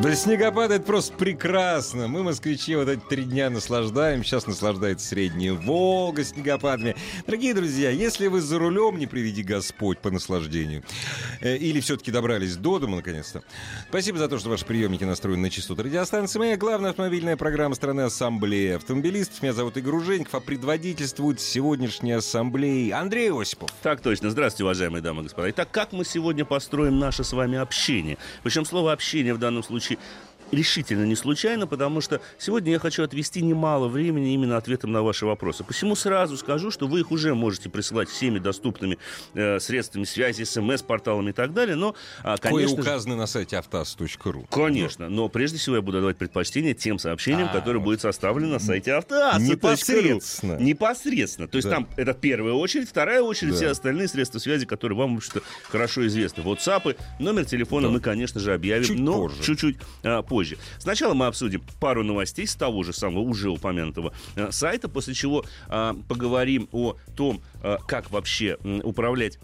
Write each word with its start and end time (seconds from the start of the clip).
Да 0.00 0.14
снегопад 0.14 0.70
это 0.70 0.84
просто 0.84 1.12
прекрасно. 1.16 2.06
Мы, 2.06 2.22
москвичи, 2.22 2.76
вот 2.76 2.88
эти 2.88 3.00
три 3.00 3.24
дня 3.24 3.50
наслаждаем. 3.50 4.22
Сейчас 4.22 4.46
наслаждается 4.46 5.08
Средняя 5.08 5.54
Волга 5.54 6.22
снегопадами. 6.22 6.94
Дорогие 7.26 7.52
друзья, 7.52 7.90
если 7.90 8.28
вы 8.28 8.40
за 8.40 8.60
рулем, 8.60 8.96
не 8.96 9.08
приведи 9.08 9.42
Господь 9.42 9.98
по 9.98 10.12
наслаждению, 10.12 10.84
э, 11.40 11.56
или 11.56 11.80
все-таки 11.80 12.12
добрались 12.12 12.54
до 12.54 12.78
дома 12.78 12.98
наконец-то, 12.98 13.42
спасибо 13.88 14.18
за 14.18 14.28
то, 14.28 14.38
что 14.38 14.50
ваши 14.50 14.64
приемники 14.64 15.02
настроены 15.02 15.42
на 15.42 15.50
частоту 15.50 15.82
радиостанции. 15.82 16.38
Моя 16.38 16.56
главная 16.56 16.90
автомобильная 16.90 17.36
программа 17.36 17.74
страны 17.74 18.02
Ассамблея 18.02 18.76
автомобилистов. 18.76 19.42
Меня 19.42 19.52
зовут 19.52 19.78
Игорь 19.78 19.96
Ужеников, 19.96 20.36
а 20.36 20.40
предводительствует 20.40 21.40
сегодняшней 21.40 22.12
ассамблеи 22.12 22.90
Андрей 22.92 23.32
Осипов. 23.32 23.70
Так 23.82 24.00
точно. 24.00 24.30
Здравствуйте, 24.30 24.62
уважаемые 24.62 25.02
дамы 25.02 25.22
и 25.22 25.24
господа. 25.24 25.50
Итак, 25.50 25.72
как 25.72 25.90
мы 25.90 26.04
сегодня 26.04 26.44
построим 26.44 27.00
наше 27.00 27.24
с 27.24 27.32
вами 27.32 27.58
общение? 27.58 28.16
Причем 28.44 28.64
слово 28.64 28.92
«общение» 28.92 29.34
в 29.34 29.38
данном 29.38 29.64
случае 29.64 29.87
ci. 29.88 29.98
Решительно 30.52 31.04
не 31.04 31.16
случайно, 31.16 31.66
потому 31.66 32.00
что 32.00 32.20
сегодня 32.38 32.72
я 32.72 32.78
хочу 32.78 33.02
отвести 33.02 33.42
немало 33.42 33.88
времени 33.88 34.34
именно 34.34 34.56
ответом 34.56 34.92
на 34.92 35.02
ваши 35.02 35.26
вопросы. 35.26 35.64
Посему 35.64 35.94
сразу 35.94 36.36
скажу, 36.36 36.70
что 36.70 36.86
вы 36.86 37.00
их 37.00 37.10
уже 37.10 37.34
можете 37.34 37.68
присылать 37.68 38.08
всеми 38.08 38.38
доступными 38.38 38.98
э, 39.34 39.60
средствами 39.60 40.04
связи, 40.04 40.44
смс-порталами 40.44 41.30
и 41.30 41.32
так 41.32 41.52
далее, 41.52 41.76
но, 41.76 41.94
а, 42.22 42.36
конечно... 42.38 42.76
Кое 42.76 42.82
указаны 42.82 43.16
на 43.16 43.26
сайте 43.26 43.58
автоаз.ру. 43.58 44.46
Конечно, 44.50 45.08
но 45.08 45.28
прежде 45.28 45.58
всего 45.58 45.76
я 45.76 45.82
буду 45.82 46.00
давать 46.00 46.16
предпочтение 46.16 46.74
тем 46.74 46.98
сообщениям, 46.98 47.48
а, 47.50 47.52
которые 47.52 47.80
вот. 47.80 47.84
будут 47.84 48.00
составлены 48.00 48.48
на 48.48 48.58
сайте 48.58 48.94
автоаз. 48.94 49.42
Непосредственно. 49.42 50.58
Непосредственно. 50.58 51.48
То 51.48 51.56
есть 51.56 51.68
да. 51.68 51.76
там 51.76 51.88
это 51.96 52.14
первая 52.14 52.54
очередь, 52.54 52.88
вторая 52.88 53.22
очередь, 53.22 53.52
да. 53.52 53.56
все 53.56 53.68
остальные 53.68 54.08
средства 54.08 54.38
связи, 54.38 54.66
которые 54.66 54.98
вам, 54.98 55.14
в 55.14 55.18
общем-то, 55.18 55.42
хорошо 55.64 56.06
известны. 56.06 56.42
WhatsApp, 56.42 56.96
номер 57.18 57.44
телефона 57.44 57.88
да. 57.88 57.94
мы, 57.94 58.00
конечно 58.00 58.40
же, 58.40 58.54
объявим, 58.54 58.84
чуть 58.84 58.98
но 58.98 59.30
чуть-чуть 59.42 59.76
позже 60.28 60.37
позже. 60.38 60.56
Сначала 60.78 61.14
мы 61.14 61.26
обсудим 61.26 61.62
пару 61.80 62.04
новостей 62.04 62.46
с 62.46 62.54
того 62.54 62.84
же 62.84 62.92
самого 62.92 63.22
уже 63.22 63.50
упомянутого 63.50 64.12
э, 64.36 64.52
сайта, 64.52 64.88
после 64.88 65.12
чего 65.12 65.44
э, 65.68 65.94
поговорим 66.08 66.68
о 66.70 66.94
том, 67.16 67.40
э, 67.60 67.78
как 67.88 68.12
вообще 68.12 68.56
управлять 68.84 69.40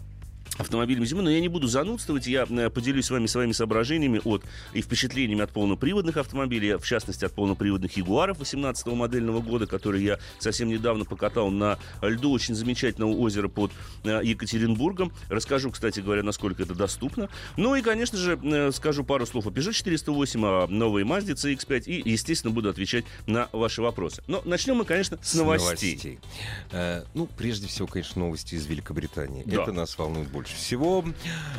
автомобилем 0.57 1.05
зимы, 1.05 1.21
но 1.21 1.29
я 1.29 1.39
не 1.39 1.47
буду 1.47 1.67
занудствовать, 1.67 2.27
я 2.27 2.45
э, 2.49 2.69
поделюсь 2.69 3.05
с 3.05 3.11
вами 3.11 3.27
своими 3.27 3.51
соображениями 3.51 4.21
от 4.23 4.43
и 4.73 4.81
впечатлениями 4.81 5.43
от 5.43 5.51
полноприводных 5.51 6.17
автомобилей, 6.17 6.75
в 6.75 6.85
частности 6.85 7.25
от 7.25 7.33
полноприводных 7.33 7.95
Ягуаров 7.97 8.39
18 8.39 8.87
модельного 8.87 9.41
года, 9.41 9.67
которые 9.67 10.03
я 10.05 10.19
совсем 10.39 10.69
недавно 10.69 11.05
покатал 11.05 11.49
на 11.49 11.77
льду 12.01 12.31
очень 12.31 12.55
замечательного 12.55 13.11
озера 13.11 13.47
под 13.47 13.71
э, 14.03 14.21
Екатеринбургом. 14.23 15.11
Расскажу, 15.29 15.71
кстати 15.71 15.99
говоря, 15.99 16.23
насколько 16.23 16.63
это 16.63 16.73
доступно. 16.73 17.29
Ну 17.57 17.75
и, 17.75 17.81
конечно 17.81 18.17
же, 18.17 18.39
э, 18.41 18.71
скажу 18.71 19.03
пару 19.03 19.25
слов 19.25 19.47
о 19.47 19.49
Peugeot 19.49 19.73
408, 19.73 20.45
о 20.45 20.67
новой 20.67 21.03
Mazda 21.03 21.33
CX-5 21.33 21.83
и, 21.85 22.09
естественно, 22.09 22.53
буду 22.53 22.69
отвечать 22.69 23.05
на 23.27 23.49
ваши 23.51 23.81
вопросы. 23.81 24.23
Но 24.27 24.41
начнем 24.45 24.77
мы, 24.77 24.85
конечно, 24.85 25.17
с, 25.21 25.31
с 25.31 25.35
новостей. 25.35 25.91
новостей. 25.91 26.19
Э, 26.71 27.03
ну, 27.13 27.27
прежде 27.37 27.67
всего, 27.67 27.87
конечно, 27.87 28.21
новости 28.21 28.55
из 28.55 28.65
Великобритании. 28.65 29.43
Да. 29.45 29.63
Это 29.63 29.71
нас 29.71 29.97
волнует 29.97 30.29
больше 30.29 30.44
больше 30.45 30.57
всего. 30.57 31.03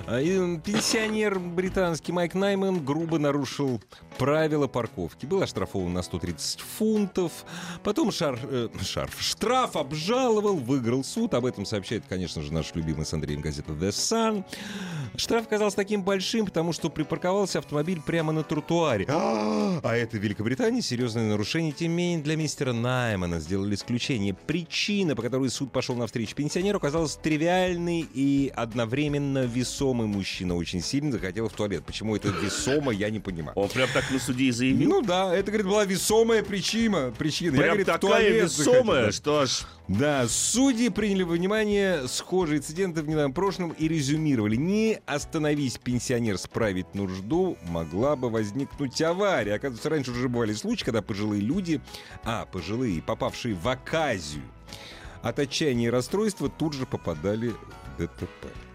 А, 0.07 0.21
пенсионер 0.59 1.41
британский 1.41 2.13
Майк 2.13 2.35
Найман 2.35 2.85
грубо 2.85 3.19
нарушил 3.19 3.81
правила 4.17 4.69
парковки. 4.69 5.27
Был 5.27 5.43
оштрафован 5.43 5.93
на 5.93 6.03
130 6.03 6.61
фунтов. 6.61 7.33
Потом 7.83 8.13
шар, 8.13 8.39
э, 8.43 8.69
шарф, 8.81 9.21
штраф 9.21 9.77
обжаловал, 9.77 10.57
выиграл 10.57 11.03
суд. 11.03 11.35
Об 11.35 11.47
этом 11.47 11.67
сообщает, 11.67 12.05
конечно 12.09 12.43
же, 12.43 12.53
наш 12.53 12.75
любимый 12.75 13.05
с 13.05 13.13
Андреем 13.13 13.41
газета 13.41 13.73
The 13.73 13.89
Sun. 13.89 14.45
Штраф 15.17 15.47
оказался 15.47 15.77
таким 15.77 16.03
большим, 16.03 16.47
потому 16.47 16.73
что 16.73 16.89
припарковался 16.89 17.59
автомобиль 17.59 18.01
прямо 18.01 18.33
на 18.33 18.45
тротуаре. 18.45 19.07
А, 19.09 19.81
а 19.83 19.97
это 19.97 20.17
в 20.17 20.21
Великобритании 20.21 20.81
серьезное 20.81 21.29
нарушение. 21.29 21.73
Тем 21.73 21.91
не 21.91 21.97
менее, 21.97 22.19
для 22.23 22.37
мистера 22.37 22.73
Наймана 22.73 23.41
сделали 23.41 23.75
исключение. 23.75 24.35
Причина, 24.35 25.17
по 25.17 25.23
которой 25.23 25.51
суд 25.51 25.73
пошел 25.73 25.97
навстречу 25.97 26.37
пенсионеру, 26.37 26.79
оказалась 26.79 27.17
тривиальной 27.17 28.07
и 28.15 28.53
одновременно 28.77 29.47
весомый 29.47 30.07
мужчина 30.07 30.55
очень 30.55 30.83
сильно 30.83 31.13
захотел 31.13 31.49
в 31.49 31.53
туалет. 31.53 31.83
Почему 31.87 32.15
это 32.15 32.29
весомо, 32.29 32.93
я 32.93 33.09
не 33.09 33.21
понимаю. 33.21 33.57
Он 33.57 33.71
прям 33.71 33.89
так 33.95 34.11
на 34.11 34.19
суде 34.19 34.45
и 34.45 34.51
заявил? 34.51 34.91
Ну 34.91 35.03
да, 35.03 35.35
это, 35.35 35.51
говорит, 35.51 35.67
была 35.67 35.85
весомая 35.87 36.43
причина. 36.43 37.11
причина. 37.17 37.53
Прям 37.53 37.63
я, 37.63 37.69
говорит, 37.69 37.87
такая 37.87 38.43
весомая, 38.43 39.11
захотел. 39.11 39.13
что 39.13 39.41
аж... 39.41 39.67
Да, 39.89 40.29
судьи 40.29 40.91
приняли 40.91 41.23
во 41.23 41.33
внимание 41.33 42.07
схожие 42.07 42.59
инциденты 42.59 43.01
в 43.01 43.09
недавнем 43.09 43.33
прошлом 43.33 43.71
и 43.71 43.89
резюмировали. 43.89 44.57
Не 44.57 45.01
остановись, 45.07 45.79
пенсионер, 45.79 46.37
справить 46.37 46.95
нужду, 46.95 47.57
могла 47.69 48.15
бы 48.15 48.29
возникнуть 48.29 49.01
авария. 49.01 49.55
Оказывается, 49.55 49.89
раньше 49.89 50.11
уже 50.11 50.29
бывали 50.29 50.53
случаи, 50.53 50.85
когда 50.85 51.01
пожилые 51.01 51.41
люди, 51.41 51.81
а, 52.25 52.45
пожилые, 52.45 53.01
попавшие 53.01 53.55
в 53.55 53.67
оказию, 53.69 54.43
от 55.23 55.39
отчаяния 55.39 55.87
и 55.87 55.91
расстройства 55.91 56.51
тут 56.51 56.75
же 56.75 56.85
попадали 56.85 57.49
в 57.49 57.99
ДТП. 57.99 58.66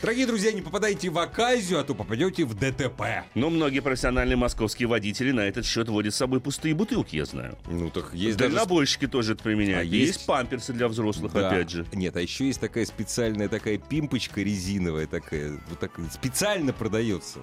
Дорогие 0.00 0.26
друзья, 0.26 0.52
не 0.52 0.62
попадайте 0.62 1.10
в 1.10 1.18
оказию, 1.18 1.80
а 1.80 1.84
то 1.84 1.94
попадете 1.94 2.44
в 2.44 2.54
ДТП. 2.54 3.24
Но 3.34 3.50
многие 3.50 3.80
профессиональные 3.80 4.36
московские 4.36 4.88
водители 4.88 5.30
на 5.32 5.40
этот 5.40 5.64
счет 5.66 5.88
водят 5.88 6.14
с 6.14 6.16
собой 6.16 6.40
пустые 6.40 6.74
бутылки, 6.74 7.16
я 7.16 7.24
знаю. 7.24 7.56
Ну 7.66 7.90
так 7.90 8.12
есть 8.12 8.38
Дальнобойщики 8.38 9.06
даже... 9.06 9.12
тоже 9.12 9.32
это 9.34 9.42
применяют. 9.42 9.80
А 9.80 9.84
есть... 9.84 10.14
есть 10.14 10.26
памперсы 10.26 10.72
для 10.72 10.88
взрослых, 10.88 11.32
да. 11.32 11.48
опять 11.48 11.70
же. 11.70 11.86
Нет, 11.92 12.16
а 12.16 12.20
еще 12.20 12.46
есть 12.46 12.60
такая 12.60 12.84
специальная 12.84 13.48
такая 13.48 13.78
пимпочка 13.78 14.40
резиновая 14.42 15.06
такая, 15.06 15.60
вот 15.68 15.78
так 15.78 15.92
специально 16.12 16.72
продается. 16.72 17.40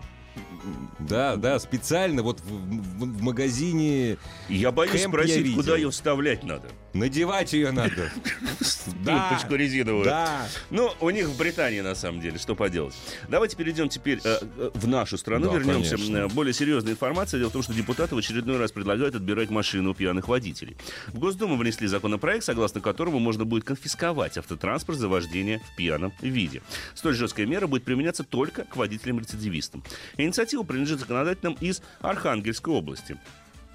Да, 0.99 1.37
да, 1.37 1.59
специально 1.59 2.21
вот 2.21 2.39
в, 2.41 2.43
в, 2.43 3.17
в 3.17 3.21
магазине. 3.21 4.17
Я 4.49 4.71
боюсь 4.71 5.03
спросить, 5.03 5.55
куда 5.55 5.75
ее 5.75 5.89
вставлять 5.89 6.43
надо. 6.43 6.67
Надевать 6.93 7.53
ее 7.53 7.71
надо. 7.71 8.11
Пимпочку 9.05 9.55
резиновую. 9.55 10.05
Да. 10.05 10.47
Ну, 10.71 10.91
у 10.99 11.09
них 11.11 11.27
в 11.27 11.37
Британии, 11.37 11.81
на 11.81 11.95
самом 11.95 12.19
деле, 12.19 12.37
что 12.39 12.55
поделать. 12.55 12.95
Давайте 13.27 13.55
перейдем 13.55 13.89
теперь 13.89 14.19
э, 14.23 14.39
э 14.57 14.71
в 14.73 14.87
нашу 14.87 15.17
страну, 15.17 15.53
вернемся. 15.53 15.97
Конечно. 15.97 16.27
Более 16.29 16.53
серьезная 16.53 16.93
информация. 16.93 17.39
Дело 17.39 17.49
в 17.49 17.53
том, 17.53 17.61
что 17.61 17.73
депутаты 17.73 18.15
в 18.15 18.17
очередной 18.17 18.57
раз 18.57 18.71
предлагают 18.71 19.15
отбирать 19.15 19.49
машину 19.49 19.91
у 19.91 19.93
пьяных 19.93 20.27
водителей. 20.27 20.77
В 21.07 21.19
Госдуму 21.19 21.57
внесли 21.57 21.87
законопроект, 21.87 22.43
согласно 22.43 22.81
которому 22.81 23.19
можно 23.19 23.45
будет 23.45 23.63
конфисковать 23.63 24.37
автотранспорт 24.37 24.97
за 24.97 25.07
вождение 25.07 25.59
в 25.59 25.75
пьяном 25.75 26.11
виде. 26.21 26.61
Столь 26.95 27.13
жесткая 27.13 27.45
мера 27.45 27.67
будет 27.67 27.83
применяться 27.83 28.23
только 28.23 28.63
к 28.63 28.75
водителям-рецидивистам. 28.75 29.83
Инициатива 30.19 30.63
принадлежит 30.63 30.99
законодателям 30.99 31.55
из 31.61 31.81
Архангельской 32.01 32.73
области. 32.73 33.17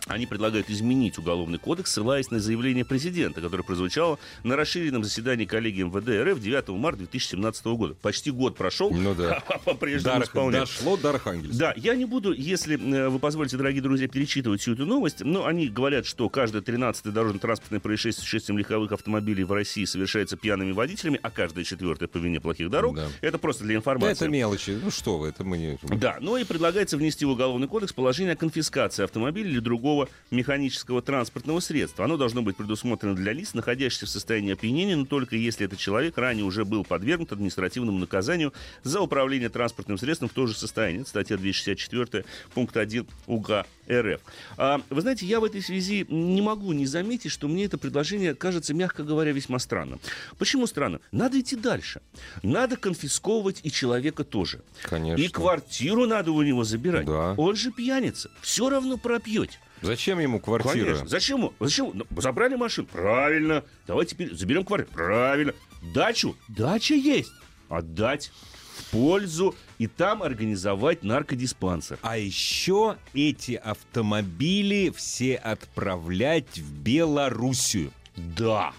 Они 0.07 0.27
предлагают 0.27 0.69
изменить 0.69 1.19
Уголовный 1.19 1.59
кодекс, 1.59 1.93
ссылаясь 1.93 2.31
на 2.31 2.39
заявление 2.39 2.85
президента, 2.85 3.41
которое 3.41 3.63
прозвучало 3.63 4.19
на 4.43 4.55
расширенном 4.55 5.03
заседании 5.03 5.47
коллегии 5.47 5.83
МВД 5.83 6.31
РФ 6.31 6.41
9 6.41 6.69
марта 6.69 6.99
2017 6.99 7.65
года. 7.67 7.95
Почти 7.95 8.31
год 8.31 8.57
прошел, 8.57 8.91
ну, 8.91 9.15
да. 9.15 9.43
а 9.49 9.59
по-прежнему 9.59 10.15
Дар, 10.17 10.25
исполняют. 10.25 10.69
Дошло 10.69 10.97
до 10.99 11.11
Архангельска. 11.11 11.59
Да, 11.59 11.75
я 11.77 11.95
не 11.95 12.05
буду, 12.05 12.33
если 12.33 12.77
э, 12.77 13.09
вы 13.09 13.19
позволите, 13.19 13.57
дорогие 13.57 13.81
друзья, 13.81 14.07
перечитывать 14.07 14.61
всю 14.61 14.75
эту 14.75 14.85
новость, 14.85 15.21
но 15.21 15.47
они 15.47 15.69
говорят, 15.69 16.05
что 16.05 16.29
каждое 16.29 16.61
13-е 16.61 17.11
дорожно-транспортное 17.11 17.81
происшествие 17.81 18.27
с 18.27 18.29
шествием 18.29 18.59
легковых 18.59 18.93
автомобилей 18.93 19.45
в 19.45 19.53
России 19.53 19.87
совершается 19.87 20.37
пьяными 20.37 20.73
водителями, 20.73 21.19
а 21.23 21.31
каждое 21.31 21.65
четвертое 21.65 22.09
по 22.09 22.19
вине 22.19 22.41
плохих 22.41 22.69
дорог. 22.69 22.97
Да. 22.97 23.09
Это 23.23 23.39
просто 23.39 23.65
для 23.65 23.77
информации. 23.77 24.21
Да, 24.21 24.27
это 24.27 24.29
мелочи. 24.29 24.79
Ну 24.83 24.91
что 24.91 25.19
вы, 25.19 25.29
это 25.29 25.45
мы 25.45 25.57
не... 25.57 25.79
Да, 25.83 26.19
ну 26.21 26.37
и 26.37 26.45
предлагается 26.45 26.99
внести 26.99 27.25
в 27.25 27.31
Уголовный 27.31 27.69
кодекс 27.69 27.93
положение 27.93 28.35
о 28.35 28.37
конфискации 28.37 29.05
автомобиля 29.05 29.49
или 29.49 29.61
другого 29.61 29.94
другого 29.95 30.09
механического 30.31 31.01
транспортного 31.03 31.61
средства. 31.61 32.05
Оно 32.05 32.17
должно 32.17 32.43
быть 32.43 32.57
предусмотрено 32.57 33.15
для 33.15 33.33
лиц, 33.33 33.55
находящихся 33.55 34.07
в 34.07 34.09
состоянии 34.09 34.53
опьянения, 34.53 34.97
но 34.97 35.05
только 35.05 35.37
если 35.37 35.67
этот 35.67 35.79
человек 35.79 36.19
ранее 36.19 36.45
уже 36.45 36.65
был 36.65 36.85
подвергнут 36.85 37.33
административному 37.33 37.99
наказанию 37.99 38.53
за 38.83 39.01
управление 39.01 39.49
транспортным 39.49 39.99
средством 39.99 40.29
в 40.29 40.33
том 40.33 40.49
же 40.49 40.55
состоянии. 40.55 41.03
Это 41.03 41.11
статья 41.11 41.37
264, 41.37 42.25
пункт 42.55 42.77
1 42.77 43.07
УГ 43.27 43.67
РФ. 43.89 44.21
А, 44.57 44.81
вы 44.91 45.01
знаете, 45.01 45.27
я 45.27 45.41
в 45.41 45.45
этой 45.45 45.63
связи 45.63 46.07
не 46.09 46.43
могу 46.43 46.73
не 46.73 46.87
заметить, 46.87 47.31
что 47.31 47.49
мне 47.49 47.67
это 47.67 47.79
предложение 47.79 48.35
кажется, 48.35 48.75
мягко 48.75 49.05
говоря, 49.05 49.33
весьма 49.33 49.59
странным. 49.59 50.01
Почему 50.39 50.67
странно? 50.67 51.01
Надо 51.13 51.39
идти 51.39 51.57
дальше. 51.57 52.01
Надо 52.43 52.77
конфисковывать 52.77 53.61
и 53.63 53.71
человека 53.71 54.25
тоже. 54.25 54.63
Конечно. 54.83 55.23
И 55.23 55.29
квартиру 55.29 56.07
надо 56.07 56.33
у 56.33 56.43
него 56.43 56.65
забирать. 56.65 57.07
Да. 57.07 57.35
Он 57.37 57.55
же 57.55 57.71
пьяница. 57.71 58.31
Все 58.41 58.69
равно 58.69 58.97
пропьете. 58.97 59.59
Зачем 59.85 60.19
ему 60.19 60.41
квартира? 60.41 60.85
Конечно. 60.87 61.09
Зачем 61.09 61.39
ему? 61.39 61.55
Зачем? 61.61 61.91
Ну, 61.95 62.21
забрали 62.21 62.57
машину? 62.57 62.89
Правильно. 62.91 63.65
Давайте 63.87 64.15
теперь 64.15 64.35
заберем 64.35 64.65
квартиру. 64.65 64.93
Правильно. 64.93 65.53
Дачу? 65.95 66.37
Дача 66.49 66.95
есть. 66.95 67.33
Отдать 67.69 68.33
в 68.77 68.91
пользу 68.91 69.55
и 69.79 69.87
там 69.87 70.23
организовать 70.23 71.05
наркодиспансер. 71.05 71.99
А 72.03 72.17
еще 72.17 72.97
эти 73.13 73.53
автомобили 73.53 74.91
все 74.91 75.37
отправлять 75.37 76.59
в 76.59 76.73
Белоруссию. 76.73 77.93
Да. 78.17 78.73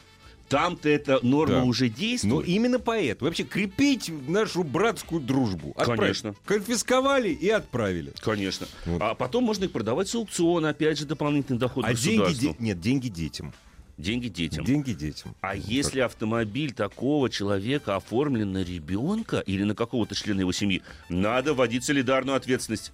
Там-то 0.49 0.89
эта 0.89 1.19
норма 1.23 1.55
да. 1.55 1.63
уже 1.63 1.89
действует. 1.89 2.33
Ну, 2.33 2.41
именно 2.41 2.79
поэтому. 2.79 3.29
Вообще, 3.29 3.43
крепить 3.43 4.11
нашу 4.27 4.63
братскую 4.63 5.21
дружбу. 5.21 5.71
Отправить. 5.75 5.99
Конечно. 5.99 6.35
Конфисковали 6.45 7.29
и 7.29 7.49
отправили. 7.49 8.13
Конечно. 8.21 8.67
Вот. 8.85 9.01
А 9.01 9.15
потом 9.15 9.43
можно 9.43 9.65
их 9.65 9.71
продавать 9.71 10.07
с 10.07 10.15
аукциона, 10.15 10.69
опять 10.69 10.99
же, 10.99 11.05
дополнительный 11.05 11.59
доход 11.59 11.85
А 11.85 11.93
деньги... 11.93 12.33
Де... 12.33 12.55
Нет, 12.59 12.79
деньги 12.79 13.07
детям. 13.07 13.53
Деньги 13.97 14.27
детям. 14.27 14.65
Деньги 14.65 14.91
детям. 14.91 15.35
А 15.41 15.55
вот 15.55 15.65
если 15.65 16.01
так. 16.01 16.07
автомобиль 16.07 16.73
такого 16.73 17.29
человека 17.29 17.95
оформлен 17.95 18.51
на 18.51 18.61
ребенка 18.61 19.39
или 19.39 19.63
на 19.63 19.73
какого-то 19.73 20.15
члена 20.15 20.41
его 20.41 20.51
семьи, 20.51 20.81
надо 21.07 21.53
вводить 21.53 21.85
солидарную 21.85 22.35
ответственность. 22.35 22.91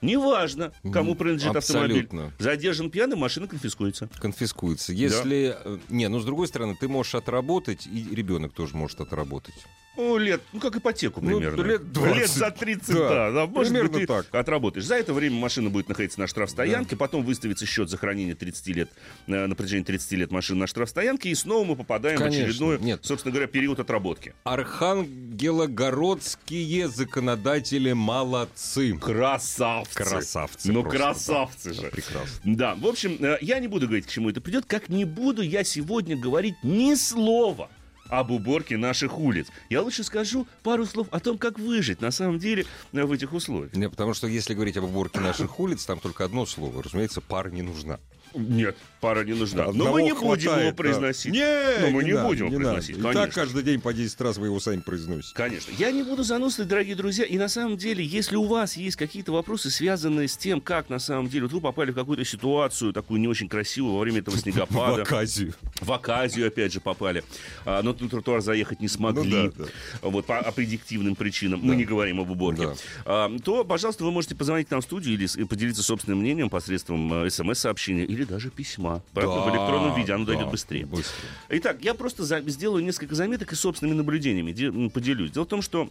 Неважно, 0.00 0.72
кому 0.92 1.14
принадлежит 1.14 1.56
Абсолютно. 1.56 2.26
автомобиль. 2.26 2.34
Задержан 2.38 2.90
пьяным, 2.90 3.18
машина 3.18 3.48
конфискуется. 3.48 4.08
Конфискуется. 4.20 4.92
Если... 4.92 5.48
Да. 5.48 5.62
Э, 5.64 5.78
не, 5.88 6.08
ну, 6.08 6.20
с 6.20 6.24
другой 6.24 6.46
стороны, 6.46 6.76
ты 6.78 6.88
можешь 6.88 7.14
отработать, 7.14 7.86
и 7.86 8.14
ребенок 8.14 8.52
тоже 8.52 8.76
может 8.76 9.00
отработать. 9.00 9.54
Ну, 9.98 10.16
лет, 10.16 10.40
ну, 10.52 10.60
как 10.60 10.76
ипотеку 10.76 11.20
ну, 11.20 11.38
примерно. 11.38 11.56
Ну, 11.56 11.64
лет, 11.68 11.92
20. 11.92 12.16
лет 12.16 12.30
за 12.30 12.52
30, 12.52 12.94
да. 12.94 13.08
да, 13.08 13.32
да 13.32 13.48
может 13.48 13.72
примерно 13.72 13.90
быть, 13.90 14.02
ты 14.02 14.06
так. 14.06 14.32
отработаешь. 14.32 14.86
За 14.86 14.94
это 14.94 15.12
время 15.12 15.34
машина 15.36 15.70
будет 15.70 15.88
находиться 15.88 16.20
на 16.20 16.28
штрафстоянке, 16.28 16.90
да. 16.90 16.96
потом 16.96 17.24
выставится 17.24 17.66
счет 17.66 17.90
за 17.90 17.96
хранение 17.96 18.36
30 18.36 18.66
лет, 18.68 18.90
э, 19.26 19.46
на 19.46 19.56
протяжении 19.56 19.82
30 19.82 20.12
лет 20.12 20.30
машины 20.30 20.60
на 20.60 20.68
штрафстоянке, 20.68 21.30
и 21.30 21.34
снова 21.34 21.64
мы 21.64 21.74
попадаем 21.74 22.18
Конечно. 22.18 22.42
в 22.42 22.44
очередной, 22.44 22.78
Нет. 22.78 23.04
собственно 23.04 23.32
говоря, 23.32 23.48
период 23.48 23.80
отработки. 23.80 24.34
Архангелогородские 24.44 26.86
законодатели 26.86 27.92
молодцы. 27.92 28.96
Красавцы. 28.96 29.96
Красавцы. 29.96 30.70
Ну, 30.70 30.84
красавцы 30.84 31.70
да. 31.70 31.74
же. 31.74 31.82
Да, 31.82 31.88
прекрасно. 31.88 32.40
Да, 32.44 32.76
в 32.76 32.86
общем, 32.86 33.16
э, 33.18 33.38
я 33.40 33.58
не 33.58 33.66
буду 33.66 33.86
говорить, 33.86 34.06
к 34.06 34.10
чему 34.10 34.30
это 34.30 34.40
придет, 34.40 34.64
как 34.66 34.88
не 34.88 35.04
буду 35.04 35.42
я 35.42 35.64
сегодня 35.64 36.16
говорить 36.16 36.54
ни 36.62 36.94
слова 36.94 37.68
об 38.08 38.30
уборке 38.30 38.76
наших 38.76 39.18
улиц. 39.18 39.48
Я 39.70 39.82
лучше 39.82 40.04
скажу 40.04 40.46
пару 40.62 40.86
слов 40.86 41.08
о 41.10 41.20
том, 41.20 41.38
как 41.38 41.58
выжить 41.58 42.00
на 42.00 42.10
самом 42.10 42.38
деле 42.38 42.66
э, 42.92 43.04
в 43.04 43.12
этих 43.12 43.32
условиях. 43.32 43.74
Не, 43.74 43.88
потому 43.88 44.14
что 44.14 44.26
если 44.26 44.54
говорить 44.54 44.76
об 44.76 44.84
уборке 44.84 45.20
наших 45.20 45.58
улиц, 45.60 45.84
там 45.84 46.00
только 46.00 46.24
одно 46.24 46.46
слово. 46.46 46.82
Разумеется, 46.82 47.20
пара 47.20 47.50
не 47.50 47.62
нужна. 47.62 47.98
Нет, 48.34 48.76
пара 49.00 49.24
не 49.24 49.34
нужна. 49.34 49.64
Одного 49.64 49.90
Но 49.90 49.94
мы 49.94 50.02
не 50.02 50.10
хватает, 50.10 50.44
будем 50.44 50.60
его 50.60 50.72
произносить. 50.72 51.32
Да. 51.32 51.38
Нет, 51.38 51.80
Но 51.80 51.90
мы 51.90 52.04
не, 52.04 52.12
не 52.12 52.22
будем 52.22 52.46
его 52.46 52.56
произносить. 52.56 52.98
Надо. 52.98 53.10
И 53.10 53.14
так 53.14 53.34
каждый 53.34 53.62
день 53.62 53.80
по 53.80 53.92
10 53.92 54.20
раз 54.20 54.36
вы 54.38 54.46
его 54.46 54.60
сами 54.60 54.80
произносите. 54.80 55.34
Конечно. 55.34 55.72
Я 55.78 55.90
не 55.90 56.02
буду 56.02 56.22
заносить, 56.22 56.68
дорогие 56.68 56.96
друзья. 56.96 57.24
И 57.24 57.38
на 57.38 57.48
самом 57.48 57.76
деле, 57.76 58.04
если 58.04 58.36
у 58.36 58.44
вас 58.44 58.76
есть 58.76 58.96
какие-то 58.96 59.32
вопросы, 59.32 59.70
связанные 59.70 60.28
с 60.28 60.36
тем, 60.36 60.60
как 60.60 60.88
на 60.88 60.98
самом 60.98 61.28
деле 61.28 61.44
вот 61.44 61.52
вы 61.52 61.60
попали 61.60 61.90
в 61.90 61.94
какую-то 61.94 62.24
ситуацию, 62.24 62.92
такую 62.92 63.20
не 63.20 63.28
очень 63.28 63.48
красивую 63.48 63.94
во 63.94 64.00
время 64.00 64.20
этого 64.20 64.36
снегопада. 64.38 65.04
В 65.04 65.06
оказию. 65.06 65.54
В 65.80 65.92
оказию, 65.92 66.48
опять 66.48 66.72
же, 66.72 66.80
попали. 66.80 67.24
А, 67.64 67.82
но 67.82 67.96
на 67.98 68.08
тротуар 68.08 68.40
заехать 68.40 68.80
не 68.80 68.88
смогли. 68.88 69.44
Ну, 69.44 69.52
да, 69.56 69.64
да. 69.64 70.08
Вот 70.08 70.26
по 70.26 70.38
объективным 70.38 71.16
причинам. 71.16 71.60
Да. 71.60 71.66
Мы 71.66 71.76
не 71.76 71.84
говорим 71.84 72.20
об 72.20 72.30
уборке. 72.30 72.66
Да. 72.66 72.74
А, 73.04 73.38
то, 73.38 73.64
пожалуйста, 73.64 74.04
вы 74.04 74.10
можете 74.10 74.34
позвонить 74.34 74.70
нам 74.70 74.80
в 74.80 74.84
студию 74.84 75.14
или 75.14 75.44
поделиться 75.44 75.82
собственным 75.82 76.20
мнением 76.20 76.50
посредством 76.50 77.24
э, 77.24 77.30
смс-сообщения 77.30 78.04
или 78.18 78.24
даже 78.24 78.50
письма. 78.50 79.02
Правда, 79.12 79.36
да, 79.36 79.40
в 79.42 79.50
электронном 79.50 79.96
виде 79.96 80.12
оно 80.12 80.24
да, 80.24 80.32
дойдет 80.32 80.50
быстрее. 80.50 80.84
быстрее. 80.86 81.30
Итак, 81.50 81.78
я 81.82 81.94
просто 81.94 82.24
за, 82.24 82.40
сделаю 82.40 82.84
несколько 82.84 83.14
заметок 83.14 83.52
и 83.52 83.54
собственными 83.54 83.96
наблюдениями 83.96 84.52
де, 84.52 84.70
поделюсь. 84.90 85.30
Дело 85.30 85.44
в 85.44 85.48
том, 85.48 85.62
что 85.62 85.90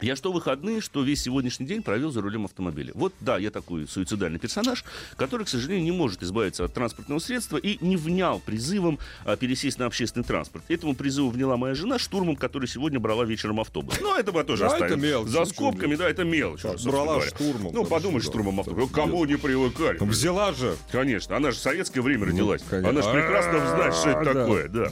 я 0.00 0.16
что 0.16 0.32
выходные, 0.32 0.80
что 0.80 1.02
весь 1.02 1.22
сегодняшний 1.22 1.66
день 1.66 1.82
провел 1.82 2.10
за 2.10 2.20
рулем 2.20 2.44
автомобиля. 2.44 2.92
Вот 2.94 3.14
да, 3.20 3.38
я 3.38 3.50
такой 3.50 3.86
суицидальный 3.86 4.38
персонаж, 4.38 4.84
который, 5.16 5.44
к 5.44 5.48
сожалению, 5.48 5.84
не 5.84 5.92
может 5.92 6.22
избавиться 6.22 6.64
от 6.64 6.74
транспортного 6.74 7.20
средства 7.20 7.56
и 7.56 7.78
не 7.84 7.96
внял 7.96 8.40
призывом 8.40 8.98
а, 9.24 9.36
пересесть 9.36 9.78
на 9.78 9.86
общественный 9.86 10.24
транспорт. 10.24 10.64
Этому 10.68 10.94
призыву 10.94 11.30
вняла 11.30 11.56
моя 11.56 11.74
жена 11.74 11.98
штурмом, 11.98 12.36
который 12.36 12.66
сегодня 12.66 12.98
брала 12.98 13.24
вечером 13.24 13.60
автобус. 13.60 13.96
Ну, 14.00 14.16
это 14.16 14.32
бы 14.32 14.42
тоже 14.42 14.62
да, 14.62 14.72
оставим. 14.72 14.94
Это 14.94 14.96
мелочь. 14.96 15.28
За 15.28 15.44
скобками, 15.44 15.94
да, 15.94 16.08
это 16.08 16.24
мелочь. 16.24 16.62
Брала 16.84 17.14
говоря. 17.14 17.30
штурмом. 17.30 17.72
Ну, 17.72 17.84
подумай, 17.84 18.20
штурмом 18.20 18.60
автобус. 18.60 18.90
Кому 18.90 19.24
не 19.24 19.36
привыкали? 19.36 19.98
Взяла 20.00 20.52
же. 20.52 20.76
Конечно, 20.90 21.36
она 21.36 21.52
же 21.52 21.58
в 21.58 21.60
советское 21.60 22.00
время 22.00 22.26
ну, 22.26 22.32
родилась. 22.32 22.62
Ну, 22.70 22.88
она 22.88 23.02
же 23.02 23.10
прекрасно 23.10 23.66
знает, 23.76 23.94
что 23.94 24.10
это 24.10 24.34
такое. 24.34 24.68
Да. 24.68 24.90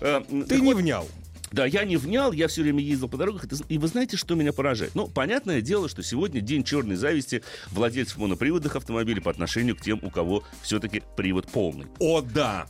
А, 0.00 0.22
Ты 0.48 0.60
не 0.60 0.74
внял. 0.74 1.08
Да, 1.52 1.66
я 1.66 1.84
не 1.84 1.96
внял, 1.96 2.32
я 2.32 2.48
все 2.48 2.62
время 2.62 2.82
ездил 2.82 3.08
по 3.08 3.16
дорогах. 3.16 3.44
И 3.68 3.78
вы 3.78 3.88
знаете, 3.88 4.16
что 4.16 4.34
меня 4.34 4.52
поражает? 4.52 4.94
Ну, 4.94 5.08
понятное 5.08 5.60
дело, 5.60 5.88
что 5.88 6.02
сегодня 6.02 6.40
день 6.40 6.62
черной 6.62 6.96
зависти 6.96 7.42
владельцев 7.70 8.18
моноприводных 8.18 8.76
автомобилей 8.76 9.20
по 9.20 9.30
отношению 9.30 9.76
к 9.76 9.80
тем, 9.80 9.98
у 10.02 10.10
кого 10.10 10.44
все-таки 10.62 11.02
привод 11.16 11.48
полный. 11.48 11.86
О, 11.98 12.20
да! 12.20 12.66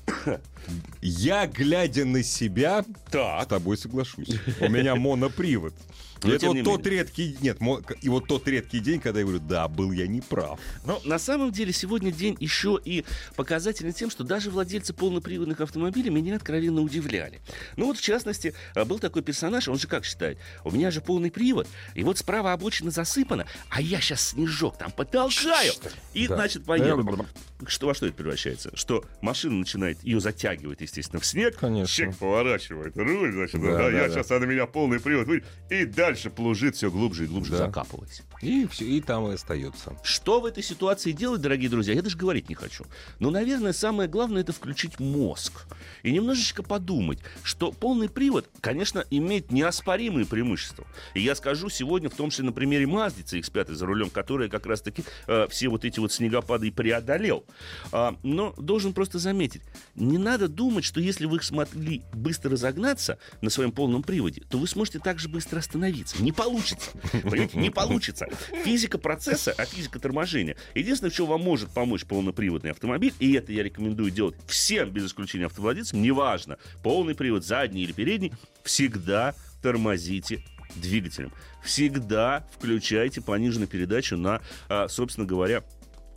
Я, 1.00 1.46
глядя 1.46 2.04
на 2.04 2.22
себя, 2.22 2.84
так. 3.10 3.44
с 3.44 3.46
тобой 3.46 3.76
соглашусь. 3.76 4.30
У 4.60 4.68
меня 4.68 4.94
монопривод. 4.94 5.74
Но, 6.22 6.34
это 6.34 6.46
вот 6.46 6.64
тот 6.64 6.86
редкий... 6.86 7.36
Нет, 7.40 7.58
и 8.02 8.08
вот 8.08 8.26
тот 8.26 8.46
редкий 8.48 8.80
день, 8.80 9.00
когда 9.00 9.20
я 9.20 9.26
говорю, 9.26 9.40
да, 9.40 9.68
был 9.68 9.92
я 9.92 10.06
неправ. 10.06 10.58
Но 10.84 11.00
на 11.04 11.18
самом 11.18 11.52
деле 11.52 11.72
сегодня 11.72 12.12
день 12.12 12.36
еще 12.40 12.78
и 12.84 13.04
показательный 13.36 13.92
тем, 13.92 14.10
что 14.10 14.24
даже 14.24 14.50
владельцы 14.50 14.92
полноприводных 14.92 15.60
автомобилей 15.60 16.10
меня 16.10 16.36
откровенно 16.36 16.80
удивляли. 16.80 17.40
Ну 17.76 17.86
вот, 17.86 17.98
в 17.98 18.02
частности, 18.02 18.54
а, 18.74 18.84
был 18.84 18.98
такой 18.98 19.22
персонаж, 19.22 19.68
он 19.68 19.78
же 19.78 19.88
как 19.88 20.04
считает? 20.04 20.38
У 20.64 20.70
меня 20.70 20.90
же 20.90 21.00
полный 21.00 21.30
привод, 21.30 21.66
и 21.94 22.04
вот 22.04 22.18
справа 22.18 22.52
обочина 22.52 22.90
засыпана, 22.90 23.46
а 23.70 23.80
я 23.80 24.00
сейчас 24.00 24.30
снежок 24.30 24.78
там 24.78 24.90
потолкаю. 24.90 25.72
И, 26.14 26.28
да. 26.28 26.36
значит, 26.36 26.64
поеду. 26.64 27.26
Что, 27.66 27.88
во 27.88 27.94
что 27.94 28.06
это 28.06 28.14
превращается? 28.14 28.70
Что 28.74 29.04
машина 29.20 29.56
начинает, 29.56 30.02
ее 30.02 30.20
затягивает, 30.20 30.80
естественно, 30.80 31.20
в 31.20 31.26
снег. 31.26 31.56
Конечно. 31.58 31.94
Чек 31.94 32.16
поворачивает 32.16 32.96
руль, 32.96 33.32
значит, 33.32 33.60
да, 33.60 33.72
да, 33.72 33.78
да, 33.78 33.90
я 33.90 34.08
да. 34.08 34.14
сейчас, 34.14 34.30
а 34.30 34.38
на 34.38 34.44
меня 34.44 34.66
полный 34.66 34.98
привод. 34.98 35.28
И 35.68 35.84
дальше 35.84 36.09
дальше 36.10 36.28
плужит 36.28 36.74
все 36.74 36.90
глубже 36.90 37.24
и 37.24 37.26
глубже, 37.28 37.52
да. 37.52 37.58
закапываясь. 37.58 38.22
И, 38.42 38.66
все, 38.66 38.84
и 38.84 39.00
там 39.00 39.30
и 39.30 39.34
остается. 39.34 39.96
Что 40.02 40.40
в 40.40 40.46
этой 40.46 40.62
ситуации 40.62 41.12
делать, 41.12 41.40
дорогие 41.40 41.70
друзья, 41.70 41.94
я 41.94 42.02
даже 42.02 42.16
говорить 42.16 42.48
не 42.48 42.56
хочу. 42.56 42.84
Но, 43.20 43.30
наверное, 43.30 43.72
самое 43.72 44.08
главное 44.08 44.42
это 44.42 44.52
включить 44.52 44.98
мозг 44.98 45.66
и 46.02 46.10
немножечко 46.10 46.62
подумать, 46.64 47.20
что 47.44 47.70
полный 47.70 48.08
привод, 48.08 48.48
конечно, 48.60 49.04
имеет 49.10 49.52
неоспоримые 49.52 50.26
преимущества. 50.26 50.84
И 51.14 51.20
я 51.20 51.34
скажу 51.36 51.68
сегодня, 51.68 52.08
в 52.08 52.14
том 52.14 52.30
числе 52.30 52.46
на 52.46 52.52
примере 52.52 52.86
Mazda 52.86 53.24
CX-5 53.24 53.74
за 53.74 53.86
рулем, 53.86 54.10
которая 54.10 54.48
как 54.48 54.66
раз-таки 54.66 55.04
э, 55.28 55.46
все 55.48 55.68
вот 55.68 55.84
эти 55.84 56.00
вот 56.00 56.12
снегопады 56.12 56.68
и 56.68 56.70
преодолел. 56.70 57.44
А, 57.92 58.16
но 58.24 58.52
должен 58.56 58.94
просто 58.94 59.18
заметить, 59.20 59.62
не 59.94 60.18
надо 60.18 60.48
думать, 60.48 60.84
что 60.84 60.98
если 61.00 61.26
вы 61.26 61.40
смогли 61.42 62.02
быстро 62.12 62.50
разогнаться 62.50 63.18
на 63.42 63.50
своем 63.50 63.70
полном 63.70 64.02
приводе, 64.02 64.42
то 64.48 64.58
вы 64.58 64.66
сможете 64.66 64.98
также 64.98 65.28
быстро 65.28 65.58
остановиться. 65.58 65.99
Не 66.18 66.32
получится. 66.32 66.90
Понимаете, 67.12 67.58
не 67.58 67.70
получится. 67.70 68.26
Физика 68.64 68.98
процесса, 68.98 69.54
а 69.56 69.64
физика 69.64 69.98
торможения. 69.98 70.56
Единственное, 70.74 71.10
что 71.10 71.26
вам 71.26 71.42
может 71.42 71.70
помочь 71.70 72.04
полноприводный 72.04 72.70
автомобиль, 72.70 73.14
и 73.18 73.32
это 73.34 73.52
я 73.52 73.62
рекомендую 73.62 74.10
делать 74.10 74.36
всем, 74.46 74.90
без 74.90 75.06
исключения 75.06 75.46
автовладельцам, 75.46 76.02
неважно, 76.02 76.58
полный 76.82 77.14
привод, 77.14 77.44
задний 77.44 77.82
или 77.82 77.92
передний, 77.92 78.32
всегда 78.64 79.34
тормозите 79.62 80.42
двигателем. 80.76 81.32
Всегда 81.62 82.46
включайте 82.56 83.20
пониженную 83.20 83.68
передачу 83.68 84.16
на, 84.16 84.40
а, 84.68 84.88
собственно 84.88 85.26
говоря, 85.26 85.62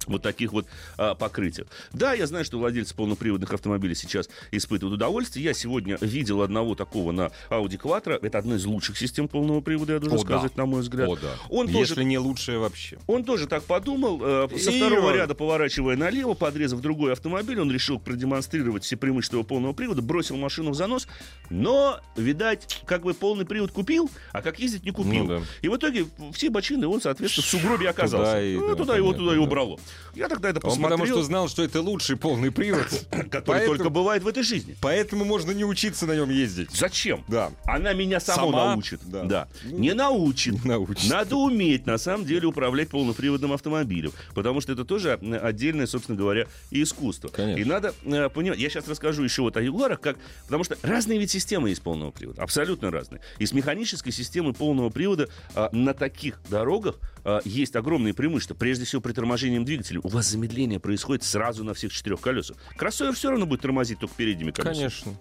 вот 0.07 0.21
таких 0.21 0.53
вот 0.53 0.65
а, 0.97 1.15
покрытиях. 1.15 1.67
Да, 1.91 2.13
я 2.13 2.27
знаю, 2.27 2.45
что 2.45 2.59
владельцы 2.59 2.95
полноприводных 2.95 3.53
автомобилей 3.53 3.95
сейчас 3.95 4.29
испытывают 4.51 4.95
удовольствие. 4.95 5.45
Я 5.45 5.53
сегодня 5.53 5.97
видел 6.01 6.41
одного 6.41 6.75
такого 6.75 7.11
на 7.11 7.31
Audi 7.49 7.79
Quattro. 7.79 8.19
Это 8.21 8.37
одна 8.37 8.55
из 8.55 8.65
лучших 8.65 8.97
систем 8.97 9.27
полного 9.27 9.61
привода, 9.61 9.93
я 9.93 9.99
должен 9.99 10.19
О, 10.19 10.21
сказать, 10.21 10.51
да. 10.55 10.61
на 10.61 10.65
мой 10.65 10.81
взгляд. 10.81 11.09
О, 11.09 11.15
да. 11.15 11.33
Он 11.49 11.67
Если 11.67 11.95
тоже, 11.95 12.03
не 12.05 12.17
лучшая 12.17 12.59
вообще. 12.59 12.97
Он 13.07 13.23
тоже 13.23 13.47
так 13.47 13.63
подумал. 13.63 14.19
Э, 14.21 14.47
со 14.57 14.71
И 14.71 14.77
второго 14.77 15.07
он... 15.07 15.15
ряда, 15.15 15.35
поворачивая 15.35 15.95
налево, 15.95 16.33
подрезав 16.33 16.81
другой 16.81 17.13
автомобиль, 17.13 17.59
он 17.59 17.71
решил 17.71 17.99
продемонстрировать 17.99 18.83
все 18.83 18.97
преимущества 18.97 19.43
полного 19.43 19.73
привода, 19.73 20.01
бросил 20.01 20.37
машину 20.37 20.71
в 20.71 20.75
занос, 20.75 21.07
но, 21.49 21.99
видать, 22.15 22.81
как 22.85 23.03
бы 23.03 23.13
полный 23.13 23.45
привод 23.45 23.71
купил, 23.71 24.09
а 24.31 24.41
как 24.41 24.59
ездить 24.59 24.83
не 24.83 24.91
купил. 24.91 25.25
Ну, 25.25 25.39
да. 25.39 25.41
И 25.61 25.67
в 25.67 25.75
итоге 25.75 26.07
все 26.33 26.49
бочины 26.49 26.87
он, 26.87 27.01
соответственно, 27.01 27.45
в 27.45 27.49
сугробе 27.49 27.89
оказался. 27.89 28.33
Туда, 28.33 28.43
и, 28.43 28.55
ну, 28.55 28.67
да, 28.69 28.75
туда 28.75 28.97
его 28.97 29.13
туда 29.13 29.31
да. 29.31 29.35
и 29.35 29.39
убрало. 29.39 29.79
Я 30.15 30.29
тогда 30.29 30.49
это 30.49 30.59
посмотрел. 30.59 30.85
Он 30.85 30.91
потому 30.99 31.07
что 31.07 31.23
знал, 31.23 31.47
что 31.47 31.63
это 31.63 31.81
лучший 31.81 32.17
полный 32.17 32.51
привод. 32.51 32.87
Который 33.31 33.43
поэтому, 33.45 33.77
только 33.77 33.89
бывает 33.89 34.23
в 34.23 34.27
этой 34.27 34.43
жизни. 34.43 34.75
Поэтому 34.79 35.25
можно 35.25 35.51
не 35.51 35.65
учиться 35.65 36.05
на 36.05 36.13
нем 36.13 36.29
ездить. 36.29 36.69
Зачем? 36.71 37.23
Да. 37.27 37.51
Она 37.65 37.93
меня 37.93 38.19
само 38.19 38.51
Сама? 38.51 38.73
научит. 38.73 38.99
Да. 39.05 39.23
да. 39.23 39.47
Ну, 39.63 39.79
не 39.79 39.93
научит. 39.93 40.63
научит. 40.65 41.09
Надо 41.09 41.35
уметь, 41.35 41.85
на 41.85 41.97
самом 41.97 42.25
деле, 42.25 42.47
управлять 42.47 42.89
полноприводным 42.89 43.53
автомобилем. 43.53 44.11
Потому 44.35 44.61
что 44.61 44.73
это 44.73 44.85
тоже 44.85 45.13
отдельное, 45.13 45.87
собственно 45.87 46.17
говоря, 46.17 46.47
искусство. 46.69 47.29
Конечно. 47.29 47.61
И 47.61 47.65
надо 47.65 47.93
э, 48.03 48.29
понимать. 48.29 48.59
Я 48.59 48.69
сейчас 48.69 48.87
расскажу 48.87 49.23
еще 49.23 49.41
вот 49.41 49.57
о 49.57 49.61
Ягуарах, 49.61 49.99
как... 49.99 50.17
потому 50.45 50.63
что 50.63 50.77
разные 50.83 51.17
ведь 51.17 51.31
системы 51.31 51.69
есть 51.69 51.81
полного 51.81 52.11
привода. 52.11 52.41
Абсолютно 52.41 52.91
разные. 52.91 53.21
И 53.39 53.45
с 53.45 53.51
механической 53.53 54.11
системой 54.11 54.53
полного 54.53 54.89
привода 54.89 55.29
э, 55.55 55.69
на 55.71 55.93
таких 55.93 56.39
дорогах 56.49 56.97
э, 57.25 57.39
есть 57.45 57.75
огромные 57.75 58.13
преимущества. 58.13 58.55
Прежде 58.55 58.85
всего, 58.85 59.01
при 59.01 59.13
торможении 59.13 59.59
двигателя. 59.59 59.99
У 60.03 60.07
вас 60.07 60.27
замедление 60.27 60.79
происходит 60.79 61.23
сразу 61.23 61.63
на 61.63 61.73
всех 61.73 61.91
четырех 61.91 62.21
колесах. 62.21 62.57
Кроссовер 62.77 63.13
все 63.13 63.29
равно 63.29 63.45
будет 63.45 63.61
тормозить 63.61 63.99
только 63.99 64.15
передними 64.15 64.51
колесами. 64.51 64.89
Конечно. 64.89 65.13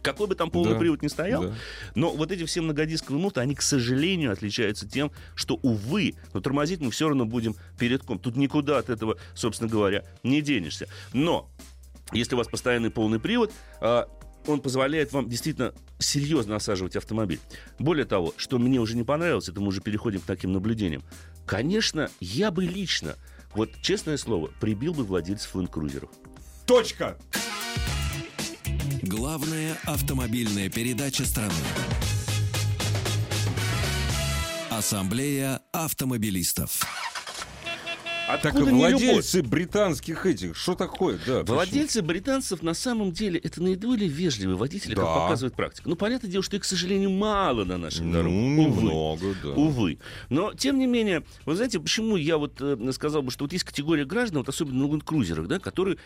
Какой 0.00 0.28
бы 0.28 0.34
там 0.36 0.50
полный 0.50 0.74
да, 0.74 0.78
привод 0.78 1.02
ни 1.02 1.08
стоял, 1.08 1.42
да. 1.42 1.54
но 1.96 2.10
вот 2.10 2.30
эти 2.30 2.44
все 2.44 2.60
многодисковые 2.60 3.20
мотор, 3.20 3.42
они, 3.42 3.56
к 3.56 3.62
сожалению, 3.62 4.30
отличаются 4.30 4.88
тем, 4.88 5.10
что, 5.34 5.58
увы, 5.62 6.14
но 6.32 6.40
тормозить 6.40 6.80
мы 6.80 6.92
все 6.92 7.08
равно 7.08 7.24
будем 7.24 7.56
перед 7.80 8.04
ком. 8.04 8.20
Тут 8.20 8.36
никуда 8.36 8.78
от 8.78 8.90
этого, 8.90 9.18
собственно 9.34 9.68
говоря, 9.68 10.04
не 10.22 10.40
денешься. 10.40 10.86
Но 11.12 11.50
если 12.12 12.36
у 12.36 12.38
вас 12.38 12.46
постоянный 12.46 12.90
полный 12.90 13.18
привод, 13.18 13.52
а, 13.80 14.06
он 14.46 14.60
позволяет 14.60 15.12
вам 15.12 15.28
действительно 15.28 15.72
серьезно 15.98 16.56
осаживать 16.56 16.96
автомобиль. 16.96 17.40
Более 17.78 18.04
того, 18.04 18.34
что 18.36 18.58
мне 18.58 18.78
уже 18.80 18.96
не 18.96 19.04
понравилось, 19.04 19.48
это 19.48 19.60
мы 19.60 19.68
уже 19.68 19.80
переходим 19.80 20.20
к 20.20 20.24
таким 20.24 20.52
наблюдениям. 20.52 21.02
Конечно, 21.46 22.08
я 22.20 22.50
бы 22.50 22.64
лично 22.64 23.16
вот, 23.54 23.70
честное 23.82 24.16
слово, 24.16 24.50
прибил 24.60 24.94
бы 24.94 25.04
владельцев 25.04 25.54
ленд-крузеров. 25.54 26.10
Точка! 26.66 27.18
Главная 29.02 29.76
автомобильная 29.84 30.70
передача 30.70 31.24
страны. 31.24 31.52
Ассамблея 34.70 35.60
автомобилистов. 35.72 36.80
Откуда 38.32 38.64
так 38.64 38.74
владельцы 38.74 39.38
любовь? 39.38 39.50
британских 39.50 40.26
этих, 40.26 40.56
что 40.56 40.74
такое? 40.74 41.18
Да, 41.26 41.42
владельцы 41.42 42.00
почему? 42.00 42.08
британцев 42.08 42.62
на 42.62 42.74
самом 42.74 43.12
деле 43.12 43.38
это 43.38 43.62
наиболее 43.62 44.08
вежливые 44.08 44.56
водители, 44.56 44.94
да. 44.94 45.02
как 45.02 45.14
показывает 45.14 45.54
практика. 45.54 45.88
Ну, 45.88 45.96
понятное 45.96 46.30
дело, 46.30 46.42
что 46.42 46.56
их, 46.56 46.62
к 46.62 46.64
сожалению, 46.64 47.10
мало 47.10 47.64
на 47.64 47.78
наших 47.78 48.02
ну, 48.02 48.12
дорогах. 48.12 48.32
Увы. 48.32 48.82
Много, 48.82 49.34
да. 49.42 49.50
Увы. 49.50 49.98
Но, 50.28 50.54
тем 50.54 50.78
не 50.78 50.86
менее, 50.86 51.24
вы 51.44 51.54
знаете, 51.56 51.78
почему 51.80 52.16
я 52.16 52.38
вот 52.38 52.60
э, 52.60 52.92
сказал 52.92 53.22
бы, 53.22 53.30
что 53.30 53.44
вот 53.44 53.52
есть 53.52 53.64
категория 53.64 54.04
граждан, 54.04 54.38
вот 54.38 54.48
особенно 54.48 54.86
на 54.86 55.00
крузерах, 55.00 55.48
да, 55.48 55.58
которые 55.58 55.98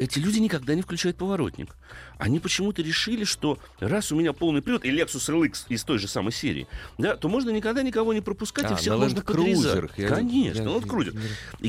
эти 0.00 0.18
люди 0.18 0.38
никогда 0.38 0.74
не 0.74 0.82
включают 0.82 1.18
поворотник. 1.18 1.76
Они 2.18 2.40
почему-то 2.40 2.80
решили, 2.82 3.24
что 3.24 3.58
раз 3.80 4.10
у 4.12 4.16
меня 4.16 4.32
полный 4.32 4.62
привод, 4.62 4.84
и 4.84 4.90
Lexus 4.90 5.28
LX 5.28 5.66
из 5.68 5.84
той 5.84 5.98
же 5.98 6.08
самой 6.08 6.32
серии, 6.32 6.66
да, 6.96 7.16
то 7.16 7.28
можно 7.28 7.50
никогда 7.50 7.82
никого 7.82 8.14
не 8.14 8.22
пропускать, 8.22 8.70
а, 8.70 8.74
и 8.74 8.76
всех 8.76 8.96
можно 8.96 9.20
подрезать. 9.20 9.90
Я, 9.96 10.08
Конечно, 10.08 10.68
я, 10.68 10.80
крузер. 10.80 11.14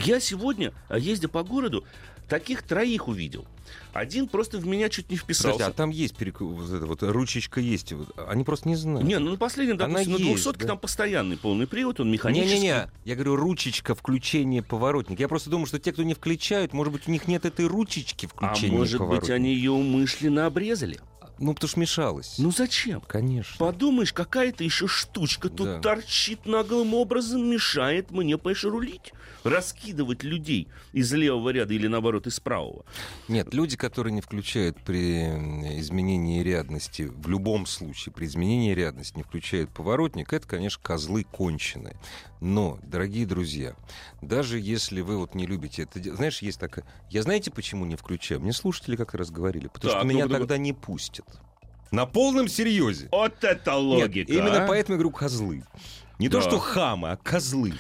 Я 0.06 0.20
сегодня, 0.20 0.74
а, 0.90 0.98
ездя 0.98 1.28
по 1.28 1.44
городу, 1.44 1.86
таких 2.32 2.64
троих 2.64 3.08
увидел. 3.08 3.46
Один 3.94 4.28
просто 4.28 4.58
в 4.58 4.66
меня 4.66 4.88
чуть 4.88 5.10
не 5.10 5.18
вписался. 5.18 5.54
Подожди, 5.58 5.72
а 5.72 5.76
там 5.76 5.90
есть 5.90 6.16
перек... 6.16 6.40
вот 6.40 6.72
эта 6.72 6.86
вот 6.86 7.04
ручечка 7.04 7.60
есть. 7.60 7.94
Они 8.28 8.44
просто 8.46 8.70
не 8.70 8.76
знают. 8.76 9.06
Не, 9.06 9.20
ну 9.20 9.32
на 9.32 9.38
последнем, 9.38 9.78
допустим, 9.78 10.16
Она 10.16 10.26
на 10.26 10.32
200 10.34 10.58
да? 10.58 10.68
там 10.68 10.78
постоянный 10.78 11.38
полный 11.38 11.68
привод, 11.68 12.00
он 12.00 12.10
механический. 12.10 12.56
Не-не-не, 12.56 12.90
я 13.04 13.16
говорю, 13.16 13.36
ручечка 13.36 13.94
включения 13.94 14.64
поворотника. 14.64 15.22
Я 15.22 15.28
просто 15.28 15.50
думаю, 15.50 15.66
что 15.66 15.78
те, 15.78 15.92
кто 15.92 16.04
не 16.04 16.14
включают, 16.14 16.74
может 16.74 16.94
быть, 16.94 17.08
у 17.08 17.12
них 17.12 17.28
нет 17.28 17.46
этой 17.46 17.68
ручечки 17.68 18.26
включения 18.26 18.76
А 18.76 18.80
может 18.80 19.02
быть, 19.06 19.30
они 19.30 19.54
ее 19.54 19.72
умышленно 19.72 20.46
обрезали? 20.46 21.00
Ну, 21.42 21.56
потому 21.56 21.70
что 21.70 21.80
мешалось. 21.80 22.36
Ну 22.38 22.52
зачем? 22.52 23.02
Конечно. 23.02 23.58
Подумаешь, 23.58 24.14
какая-то 24.14 24.64
еще 24.64 24.88
штучка 24.88 25.50
тут 25.50 25.66
да. 25.66 25.80
торчит 25.80 26.46
наглым 26.46 26.94
образом, 26.94 27.50
мешает 27.50 28.12
мне, 28.12 28.38
понимаешь, 28.38 28.64
рулить. 28.64 29.12
Раскидывать 29.44 30.22
людей 30.22 30.68
из 30.94 31.12
левого 31.12 31.50
ряда 31.50 31.74
или, 31.74 31.88
наоборот, 31.88 32.28
из 32.28 32.40
правого. 32.40 32.86
Нет, 33.28 33.56
люди, 33.56 33.76
которые 33.76 34.14
не 34.14 34.22
включают 34.22 34.78
при 34.84 35.30
изменении 35.80 36.44
рядности, 36.44 37.12
в 37.12 37.28
любом 37.28 37.66
случае, 37.66 38.14
при 38.14 38.26
изменении 38.26 38.76
рядности 38.76 39.18
не 39.18 39.24
включают 39.24 39.72
поворотник, 39.72 40.32
это, 40.32 40.48
конечно, 40.48 40.80
козлы 40.84 41.24
конченые. 41.24 41.98
Но, 42.40 42.80
дорогие 42.84 43.26
друзья, 43.26 43.76
даже 44.22 44.60
если 44.60 45.02
вы 45.02 45.18
вот 45.18 45.36
не 45.36 45.46
любите 45.46 45.84
это... 45.84 46.02
Знаешь, 46.16 46.42
есть 46.42 46.60
такая... 46.60 46.86
Я 47.10 47.22
знаете, 47.22 47.52
почему 47.52 47.86
не 47.86 47.96
включаю? 47.96 48.42
Мне 48.42 48.52
слушатели 48.52 48.96
как 48.96 49.14
раз 49.14 49.30
говорили. 49.30 49.68
Потому 49.68 49.94
так, 49.94 50.02
что 50.02 50.08
меня 50.08 50.26
ну, 50.26 50.34
тогда 50.34 50.58
не 50.58 50.74
пустят. 50.74 51.26
На 51.92 52.06
полном 52.06 52.48
серьезе. 52.48 53.10
Вот 53.12 53.44
это 53.44 53.76
логика. 53.76 54.20
Нет, 54.20 54.30
именно 54.30 54.64
а? 54.64 54.68
поэтому 54.68 54.96
я 54.96 55.00
говорю 55.00 55.12
козлы. 55.12 55.64
Не 56.20 56.30
да. 56.30 56.40
то, 56.40 56.48
что 56.48 56.60
хамы, 56.60 57.10
а 57.10 57.18
козлы. 57.18 57.74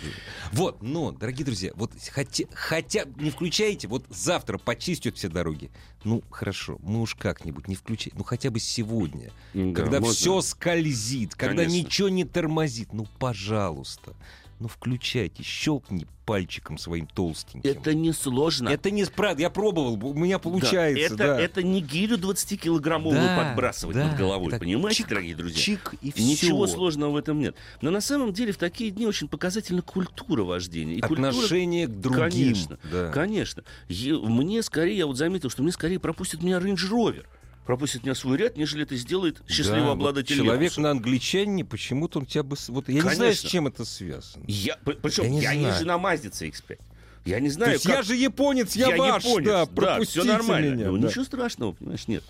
Вот, 0.52 0.82
но, 0.82 1.12
дорогие 1.12 1.46
друзья, 1.46 1.72
вот 1.76 1.92
хотя, 2.12 2.46
хотя 2.54 3.06
не 3.18 3.30
включайте, 3.30 3.88
вот 3.88 4.04
завтра 4.10 4.58
почистят 4.58 5.16
все 5.16 5.30
дороги. 5.30 5.70
Ну, 6.04 6.24
хорошо, 6.32 6.80
мы 6.82 7.02
уж 7.02 7.14
как-нибудь 7.14 7.68
не 7.68 7.76
включаем, 7.76 8.18
ну 8.18 8.24
хотя 8.24 8.50
бы 8.50 8.60
сегодня. 8.60 9.32
Да, 9.54 9.74
когда 9.74 10.00
можно. 10.00 10.16
все 10.16 10.42
скользит, 10.42 11.36
когда 11.36 11.64
Конечно. 11.64 11.88
ничего 11.88 12.10
не 12.10 12.26
тормозит, 12.26 12.94
ну, 12.94 13.08
пожалуйста 13.20 14.16
ну 14.62 14.68
включайте, 14.68 15.42
щелкни 15.44 16.06
пальчиком 16.26 16.78
своим 16.78 17.08
толстеньким. 17.08 17.70
Это 17.70 17.96
не 17.96 18.14
сложно. 18.14 18.70
Это 18.70 18.92
не 18.92 19.04
правда, 19.06 19.42
я 19.42 19.50
пробовал, 19.50 19.94
у 20.06 20.14
меня 20.14 20.38
получается. 20.38 21.16
Да, 21.16 21.26
это, 21.26 21.36
да. 21.36 21.42
это 21.42 21.64
не 21.64 21.82
гирю 21.82 22.18
20-килограммовую 22.18 23.16
да, 23.16 23.44
подбрасывать 23.44 23.96
да, 23.96 24.08
над 24.08 24.18
головой, 24.18 24.58
понимаете, 24.58 25.00
чик, 25.00 25.10
дорогие 25.10 25.36
друзья? 25.36 25.60
Чик 25.60 25.96
и 26.02 26.12
все. 26.12 26.24
Ничего 26.24 26.68
сложного 26.68 27.12
в 27.12 27.16
этом 27.16 27.40
нет. 27.40 27.56
Но 27.82 27.90
на 27.90 28.02
самом 28.02 28.34
деле 28.34 28.54
в 28.54 28.58
такие 28.58 28.92
дни 28.92 29.08
очень 29.08 29.28
показательна 29.28 29.82
культура 29.82 30.44
вождения. 30.44 30.96
И 30.96 31.02
Отношение 31.02 31.88
культура... 31.88 32.14
к 32.14 32.30
другим. 32.30 32.54
Конечно, 32.54 32.80
да. 32.92 33.12
конечно. 33.12 33.64
Мне 33.90 34.62
скорее, 34.62 34.98
я 34.98 35.08
вот 35.08 35.18
заметил, 35.18 35.50
что 35.50 35.64
мне 35.64 35.72
скорее 35.72 36.00
пропустят 36.00 36.44
меня 36.44 36.60
Rover 36.60 37.26
пропустит 37.66 38.04
меня 38.04 38.16
свой 38.16 38.38
ряд, 38.38 38.58
нежели 38.58 38.84
это 38.84 38.96
сделает 38.96 39.42
счастливый 39.48 39.86
да, 39.86 39.92
обладатель 39.92 40.38
вот 40.38 40.44
Человек 40.46 40.62
Лексуса. 40.62 40.82
на 40.82 40.92
англичане 40.92 41.66
почему-то 41.66 42.20
он 42.20 42.26
тебя 42.26 42.44
бы... 42.44 42.56
Вот, 42.68 42.90
я 42.90 43.02
Конечно. 43.02 43.10
не 43.10 43.16
знаю, 43.16 43.36
с 43.36 43.40
чем 43.40 43.68
это 43.68 43.86
связано. 43.86 44.44
Я, 44.48 44.78
причем 44.78 45.32
я, 45.34 45.52
я 45.52 45.70
езжу 45.70 45.86
на 45.86 45.98
Мазде 45.98 46.30
CX-5. 46.30 46.80
Я 47.24 47.40
не 47.40 47.50
знаю, 47.50 47.80
как... 47.80 47.86
я 47.86 48.02
же 48.02 48.16
японец, 48.16 48.76
я, 48.76 48.88
я 48.88 48.98
ваш, 48.98 49.24
японец, 49.24 49.48
да, 49.48 49.66
да, 49.66 50.02
все 50.02 50.24
нормально. 50.24 50.74
Меня, 50.74 50.88
ну, 50.92 50.98
да. 50.98 51.08
Ничего 51.08 51.24
страшного, 51.24 51.74
понимаешь, 51.74 52.08
нет. 52.08 52.24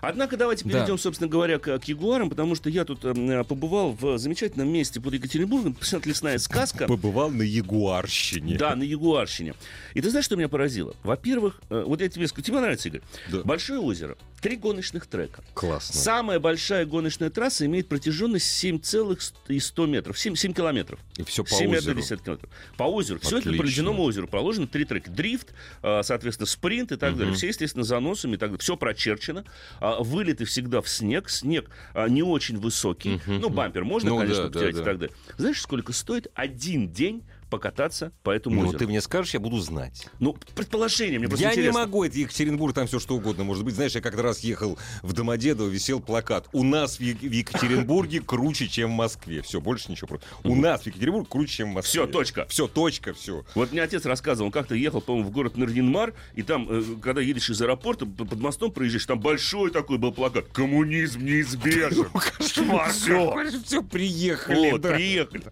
Однако 0.00 0.36
давайте 0.36 0.64
перейдем, 0.64 0.96
да. 0.96 0.98
собственно 0.98 1.28
говоря, 1.28 1.58
к, 1.58 1.78
к 1.78 1.84
Ягуарам, 1.84 2.30
потому 2.30 2.54
что 2.54 2.70
я 2.70 2.84
тут 2.84 3.04
э, 3.04 3.44
побывал 3.44 3.92
в 3.92 4.18
замечательном 4.18 4.68
месте 4.68 5.00
под 5.00 5.14
Екатеринбургом, 5.14 5.76
совершенно 5.80 6.10
лесная 6.10 6.38
сказка. 6.38 6.86
Побывал 6.86 7.30
на 7.30 7.42
Ягуарщине. 7.42 8.56
Да, 8.56 8.76
на 8.76 8.84
Ягуарщине. 8.84 9.54
И 9.94 10.00
ты 10.00 10.10
знаешь, 10.10 10.26
что 10.26 10.36
меня 10.36 10.48
поразило? 10.48 10.94
Во-первых, 11.02 11.60
э, 11.68 11.82
вот 11.84 12.00
я 12.00 12.08
тебе 12.08 12.28
скажу, 12.28 12.44
тебе 12.44 12.60
нравится, 12.60 12.88
Игорь? 12.88 13.02
Да. 13.32 13.42
Большое 13.42 13.80
озеро, 13.80 14.16
три 14.40 14.56
гоночных 14.56 15.06
трека. 15.06 15.42
Классно. 15.54 15.98
Самая 15.98 16.38
большая 16.38 16.86
гоночная 16.86 17.30
трасса 17.30 17.66
имеет 17.66 17.88
протяженность 17.88 18.46
7,100 18.46 19.86
метров, 19.86 20.16
7, 20.16 20.36
7 20.36 20.52
километров. 20.52 21.00
И 21.16 21.24
все 21.24 21.42
по 21.42 21.50
7 21.50 21.76
озеру. 21.76 22.00
километров. 22.00 22.50
По 22.76 22.84
озеру. 22.84 23.18
Все 23.20 23.38
это 23.38 23.50
по 23.50 23.62
ледяному 23.62 24.04
озеру 24.04 24.28
проложено 24.36 24.66
три 24.66 24.84
трека 24.84 25.10
дрифт, 25.10 25.54
а, 25.82 26.02
соответственно, 26.02 26.46
спринт 26.46 26.92
и 26.92 26.96
так 26.96 27.12
угу. 27.12 27.20
далее. 27.20 27.34
Все, 27.34 27.48
естественно, 27.48 27.84
заносами 27.84 28.34
и 28.34 28.36
так 28.36 28.50
далее. 28.50 28.58
Все 28.58 28.76
прочерчено. 28.76 29.46
А, 29.80 30.02
вылеты 30.02 30.44
всегда 30.44 30.82
в 30.82 30.90
снег. 30.90 31.30
Снег 31.30 31.70
а, 31.94 32.06
не 32.06 32.22
очень 32.22 32.58
высокий. 32.58 33.14
Угу. 33.14 33.32
Ну, 33.32 33.48
бампер 33.48 33.84
можно, 33.84 34.10
ну, 34.10 34.18
конечно, 34.18 34.42
да, 34.42 34.50
потерять 34.50 34.74
да, 34.74 34.82
да. 34.82 34.82
и 34.82 34.84
так 34.84 34.98
далее. 34.98 35.16
Знаешь, 35.38 35.62
сколько 35.62 35.94
стоит 35.94 36.26
один 36.34 36.92
день 36.92 37.22
покататься 37.50 38.12
по 38.22 38.30
этому 38.30 38.62
ну, 38.62 38.68
озеру. 38.68 38.78
ты 38.78 38.86
мне 38.86 39.00
скажешь, 39.00 39.34
я 39.34 39.40
буду 39.40 39.58
знать. 39.58 40.08
Ну, 40.18 40.36
предположение, 40.54 41.18
мне 41.18 41.28
просто 41.28 41.44
Я 41.44 41.52
интересно. 41.52 41.78
не 41.78 41.84
могу, 41.84 42.04
это 42.04 42.18
Екатеринбург, 42.18 42.74
там 42.74 42.86
все 42.86 42.98
что 42.98 43.16
угодно 43.16 43.44
может 43.44 43.64
быть. 43.64 43.74
Знаешь, 43.74 43.94
я 43.94 44.00
как-то 44.00 44.22
раз 44.22 44.40
ехал 44.40 44.78
в 45.02 45.12
Домодедово, 45.12 45.68
висел 45.68 46.00
плакат. 46.00 46.48
У 46.52 46.62
нас 46.62 46.98
в, 46.98 47.00
Екатеринбурге 47.00 48.20
круче, 48.20 48.68
чем 48.68 48.92
в 48.92 48.94
Москве. 48.94 49.42
Все, 49.42 49.60
больше 49.60 49.90
ничего. 49.90 50.18
У 50.44 50.54
нас 50.54 50.82
в 50.82 50.86
Екатеринбурге 50.86 51.28
круче, 51.30 51.56
чем 51.56 51.70
в 51.70 51.74
Москве. 51.74 51.90
Все, 51.90 52.06
точка. 52.06 52.46
Все, 52.48 52.66
точка, 52.66 53.14
все. 53.14 53.44
Вот 53.54 53.72
мне 53.72 53.82
отец 53.82 54.04
рассказывал, 54.04 54.46
он 54.46 54.52
как-то 54.52 54.74
ехал, 54.74 55.00
по-моему, 55.00 55.28
в 55.28 55.32
город 55.32 55.56
Нарьинмар, 55.56 56.14
и 56.34 56.42
там, 56.42 56.66
э, 56.68 56.82
когда 57.02 57.20
едешь 57.20 57.50
из 57.50 57.60
аэропорта, 57.62 58.06
под 58.06 58.38
мостом 58.40 58.72
проезжаешь, 58.72 59.06
там 59.06 59.20
большой 59.20 59.70
такой 59.70 59.98
был 59.98 60.12
плакат. 60.12 60.46
Коммунизм 60.52 61.24
неизбежен. 61.24 62.08
Все, 62.40 63.36
все, 63.64 63.82
приехали. 63.82 64.70
Вот, 64.70 64.82
приехали. 64.82 65.44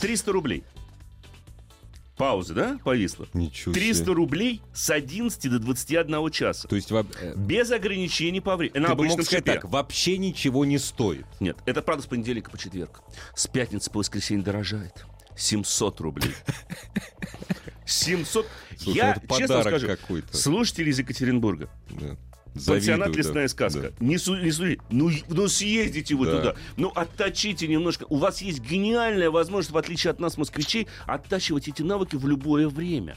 300 0.00 0.32
рублей. 0.32 0.64
Пауза, 2.16 2.54
да, 2.54 2.78
повисла? 2.84 3.26
Ничего 3.32 3.74
300 3.74 4.04
себе. 4.04 4.12
рублей 4.12 4.62
с 4.72 4.90
11 4.90 5.50
до 5.50 5.58
21 5.58 6.30
часа. 6.30 6.68
То 6.68 6.76
есть... 6.76 6.90
Во... 6.92 7.04
Э, 7.20 7.34
Без 7.36 7.70
ограничений 7.72 8.40
по 8.40 8.56
времени. 8.56 8.78
На 8.78 8.90
Ты 8.90 8.94
бы 8.94 9.06
мог 9.06 9.22
сказать 9.22 9.44
так, 9.44 9.64
вообще 9.64 10.16
ничего 10.16 10.64
не 10.64 10.78
стоит. 10.78 11.26
Нет, 11.40 11.58
это 11.66 11.82
правда 11.82 12.04
с 12.04 12.06
понедельника 12.06 12.50
по 12.50 12.58
четверг. 12.58 13.02
С 13.34 13.48
пятницы 13.48 13.90
по 13.90 13.98
воскресенье 13.98 14.44
дорожает. 14.44 15.06
700 15.36 16.00
рублей. 16.00 16.34
700. 17.84 18.46
Слушай, 18.78 18.96
я, 18.96 19.12
это 19.12 19.36
честно 19.36 19.62
скажу, 19.62 19.88
слушатели 20.30 20.90
из 20.90 20.98
Екатеринбурга, 20.98 21.68
да. 21.90 22.16
Пансионат 22.66 23.16
«Лесная 23.16 23.48
сказка». 23.48 23.92
Да. 23.98 24.04
Не, 24.04 24.18
су, 24.18 24.36
не 24.36 24.50
су, 24.52 24.64
ну, 24.90 25.10
ну 25.28 25.48
съездите 25.48 26.14
вы 26.14 26.26
да. 26.26 26.36
туда. 26.38 26.54
Ну 26.76 26.92
отточите 26.94 27.66
немножко. 27.66 28.06
У 28.08 28.16
вас 28.16 28.42
есть 28.42 28.60
гениальная 28.60 29.30
возможность, 29.30 29.72
в 29.72 29.76
отличие 29.76 30.10
от 30.12 30.20
нас, 30.20 30.38
москвичей, 30.38 30.86
оттачивать 31.06 31.68
эти 31.68 31.82
навыки 31.82 32.16
в 32.16 32.26
любое 32.26 32.68
время 32.68 33.16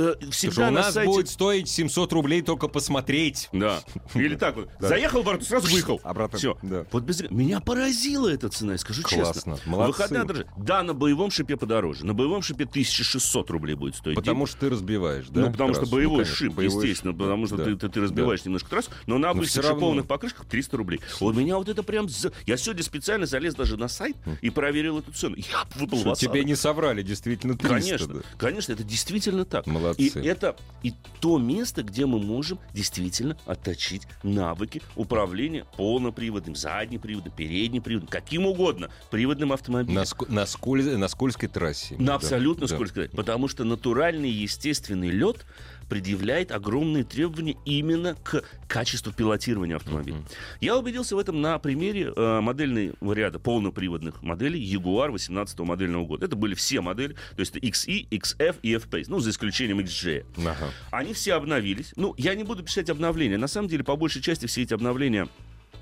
э, 0.00 0.30
всегда 0.30 0.68
у 0.68 0.70
нас 0.70 0.94
сайте... 0.94 1.10
будет 1.10 1.28
стоить 1.28 1.68
700 1.68 2.12
рублей 2.12 2.42
только 2.42 2.68
посмотреть. 2.68 3.48
Да. 3.52 3.80
Или 4.14 4.36
так 4.36 4.56
вот. 4.56 4.68
Да. 4.80 4.88
Заехал 4.88 5.22
в 5.22 5.26
вороту, 5.26 5.44
сразу 5.44 5.70
выехал. 5.70 6.00
Обратно. 6.02 6.38
Все. 6.38 6.58
Да. 6.62 6.86
Вот 6.90 7.02
без... 7.02 7.22
Меня 7.30 7.60
поразила 7.60 8.28
эта 8.28 8.48
цена, 8.48 8.72
я 8.72 8.78
скажу 8.78 9.02
Классно. 9.02 9.34
честно. 9.34 9.58
Молодцы. 9.66 9.92
Выходная 9.92 10.24
дороже. 10.24 10.46
Да, 10.56 10.82
на 10.82 10.94
боевом 10.94 11.30
шипе 11.30 11.56
подороже. 11.56 12.04
На 12.04 12.14
боевом 12.14 12.42
шипе 12.42 12.64
1600 12.64 13.50
рублей 13.50 13.74
будет 13.74 13.96
стоить. 13.96 14.16
Потому 14.16 14.46
что 14.46 14.58
ты 14.60 14.70
разбиваешь, 14.70 15.26
да? 15.28 15.42
Ну, 15.42 15.52
потому 15.52 15.72
трассу. 15.72 15.86
что 15.86 15.94
боевой 15.94 16.18
ну, 16.18 16.24
конечно, 16.24 16.36
шип, 16.36 16.54
боевой 16.54 16.82
естественно. 16.82 17.12
Шип. 17.12 17.20
Потому 17.20 17.46
что 17.46 17.56
да. 17.56 17.64
ты, 17.64 17.76
ты, 17.76 17.88
ты 17.88 18.00
разбиваешь 18.00 18.40
да. 18.40 18.48
немножко 18.48 18.70
трассу. 18.70 18.90
Но 19.06 19.18
на 19.18 19.30
обычных 19.30 19.64
шипованных 19.64 20.04
равно... 20.04 20.04
покрышках 20.04 20.46
300 20.46 20.76
рублей. 20.76 21.00
Вот 21.20 21.36
меня 21.36 21.56
вот 21.56 21.68
это 21.68 21.82
прям... 21.82 22.08
Я 22.46 22.56
сегодня 22.56 22.82
специально 22.82 23.26
залез 23.26 23.54
даже 23.54 23.76
на 23.76 23.88
сайт 23.88 24.16
хм. 24.24 24.36
и 24.40 24.50
проверил 24.50 24.98
эту 24.98 25.12
цену. 25.12 25.36
Я 25.36 25.66
выпал 25.74 25.98
в 25.98 26.16
Тебе 26.16 26.44
не 26.44 26.54
соврали, 26.54 27.02
действительно 27.02 27.56
300. 27.56 27.74
Конечно, 27.74 28.14
да. 28.14 28.20
конечно, 28.38 28.72
это 28.72 28.84
действительно 28.84 29.44
так. 29.44 29.66
Молодцы. 29.66 29.89
И 29.98 30.10
это 30.26 30.56
и 30.82 30.94
то 31.20 31.38
место, 31.38 31.82
где 31.82 32.06
мы 32.06 32.18
можем 32.18 32.58
действительно 32.72 33.36
отточить 33.46 34.02
навыки 34.22 34.82
управления 34.96 35.66
полноприводным, 35.76 36.54
заднеприводным, 36.56 37.32
переднеприводным, 37.34 38.08
каким 38.08 38.46
угодно 38.46 38.90
приводным 39.10 39.52
автомобилем. 39.52 39.94
На, 39.94 40.02
ск- 40.02 40.30
на, 40.30 40.46
сколь... 40.46 40.84
на 40.96 41.08
скользкой 41.08 41.48
трассе. 41.48 41.96
На 41.98 42.06
да. 42.06 42.14
абсолютно 42.14 42.66
да. 42.66 42.74
скользкой 42.74 43.04
трассе. 43.04 43.16
Потому 43.16 43.48
что 43.48 43.64
натуральный 43.64 44.30
естественный 44.30 45.10
лед 45.10 45.44
предъявляет 45.90 46.52
огромные 46.52 47.04
требования 47.04 47.56
именно 47.66 48.14
к 48.14 48.44
качеству 48.68 49.12
пилотирования 49.12 49.76
автомобиля. 49.76 50.18
Mm-hmm. 50.18 50.58
Я 50.60 50.78
убедился 50.78 51.16
в 51.16 51.18
этом 51.18 51.40
на 51.42 51.58
примере 51.58 52.12
э, 52.14 52.40
модельного 52.40 53.12
ряда 53.12 53.40
полноприводных 53.40 54.22
моделей 54.22 54.64
Jaguar 54.72 55.10
18 55.10 55.58
модельного 55.58 56.06
года. 56.06 56.26
Это 56.26 56.36
были 56.36 56.54
все 56.54 56.80
модели, 56.80 57.14
то 57.34 57.40
есть 57.40 57.56
XE, 57.56 58.08
XF 58.08 58.56
и 58.62 58.74
F-Pace, 58.76 59.06
ну, 59.08 59.18
за 59.18 59.30
исключением 59.30 59.80
XJ. 59.80 60.24
Ага. 60.38 60.70
Они 60.92 61.12
все 61.12 61.34
обновились. 61.34 61.92
Ну, 61.96 62.14
я 62.16 62.36
не 62.36 62.44
буду 62.44 62.62
писать 62.62 62.88
обновления. 62.88 63.36
На 63.36 63.48
самом 63.48 63.68
деле, 63.68 63.82
по 63.82 63.96
большей 63.96 64.22
части, 64.22 64.46
все 64.46 64.62
эти 64.62 64.72
обновления 64.72 65.28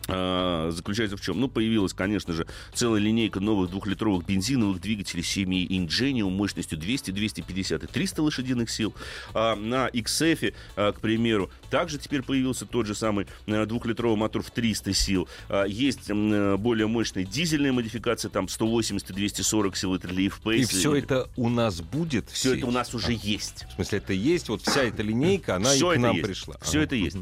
заключается 0.08 1.16
в 1.16 1.20
чем? 1.20 1.40
Ну, 1.40 1.48
появилась, 1.48 1.92
конечно 1.92 2.32
же, 2.32 2.46
целая 2.72 3.00
линейка 3.00 3.40
новых 3.40 3.70
двухлитровых 3.70 4.26
бензиновых 4.26 4.80
двигателей 4.80 5.22
семьи 5.22 5.66
Ingenium 5.68 6.30
мощностью 6.30 6.78
200, 6.78 7.10
250 7.10 7.84
и 7.84 7.86
300 7.86 8.22
лошадиных 8.22 8.70
сил. 8.70 8.94
А 9.34 9.54
на 9.54 9.88
XF, 9.88 10.54
а, 10.76 10.92
к 10.92 11.00
примеру, 11.00 11.50
также 11.70 11.98
теперь 11.98 12.22
появился 12.22 12.66
тот 12.66 12.86
же 12.86 12.94
самый 12.94 13.26
а, 13.46 13.66
двухлитровый 13.66 14.16
мотор 14.16 14.42
в 14.42 14.50
300 14.50 14.92
сил. 14.94 15.28
А, 15.48 15.64
есть 15.64 16.10
а, 16.10 16.56
более 16.56 16.86
мощная 16.86 17.24
дизельная 17.24 17.72
модификация, 17.72 18.30
там 18.30 18.48
180 18.48 19.10
и 19.10 19.12
240 19.12 19.76
сил, 19.76 19.98
для 19.98 20.26
F-Pace. 20.26 20.56
И 20.56 20.64
все 20.64 20.94
это 20.94 21.28
у 21.36 21.48
нас 21.48 21.80
будет? 21.80 22.30
Все 22.30 22.54
это 22.54 22.66
у 22.66 22.70
нас 22.70 22.94
уже 22.94 23.08
а, 23.08 23.12
есть. 23.12 23.66
В 23.70 23.74
смысле, 23.74 23.98
это 23.98 24.12
есть? 24.12 24.48
Вот 24.48 24.62
вся 24.62 24.82
эта 24.82 25.02
линейка, 25.02 25.56
она 25.56 25.70
все 25.70 25.92
и 25.92 25.96
к 25.96 26.00
нам 26.00 26.16
есть. 26.16 26.26
пришла. 26.26 26.56
Все 26.62 26.78
ага. 26.78 26.86
это 26.86 26.96
есть. 26.96 27.16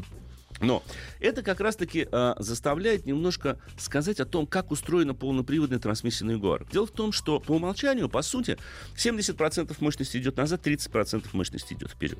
Но 0.60 0.82
это 1.20 1.42
как 1.42 1.60
раз-таки 1.60 2.08
э, 2.10 2.34
заставляет 2.38 3.06
немножко 3.06 3.58
сказать 3.78 4.20
о 4.20 4.24
том, 4.24 4.46
как 4.46 4.70
устроена 4.70 5.14
полноприводная 5.14 5.78
трансмиссия 5.78 6.26
на 6.26 6.32
Jaguar. 6.32 6.66
Дело 6.72 6.86
в 6.86 6.90
том, 6.90 7.12
что 7.12 7.40
по 7.40 7.52
умолчанию, 7.52 8.08
по 8.08 8.22
сути, 8.22 8.58
70% 8.96 9.74
мощности 9.80 10.16
идет 10.16 10.36
назад, 10.36 10.66
30% 10.66 11.26
мощности 11.32 11.74
идет 11.74 11.90
вперед. 11.90 12.18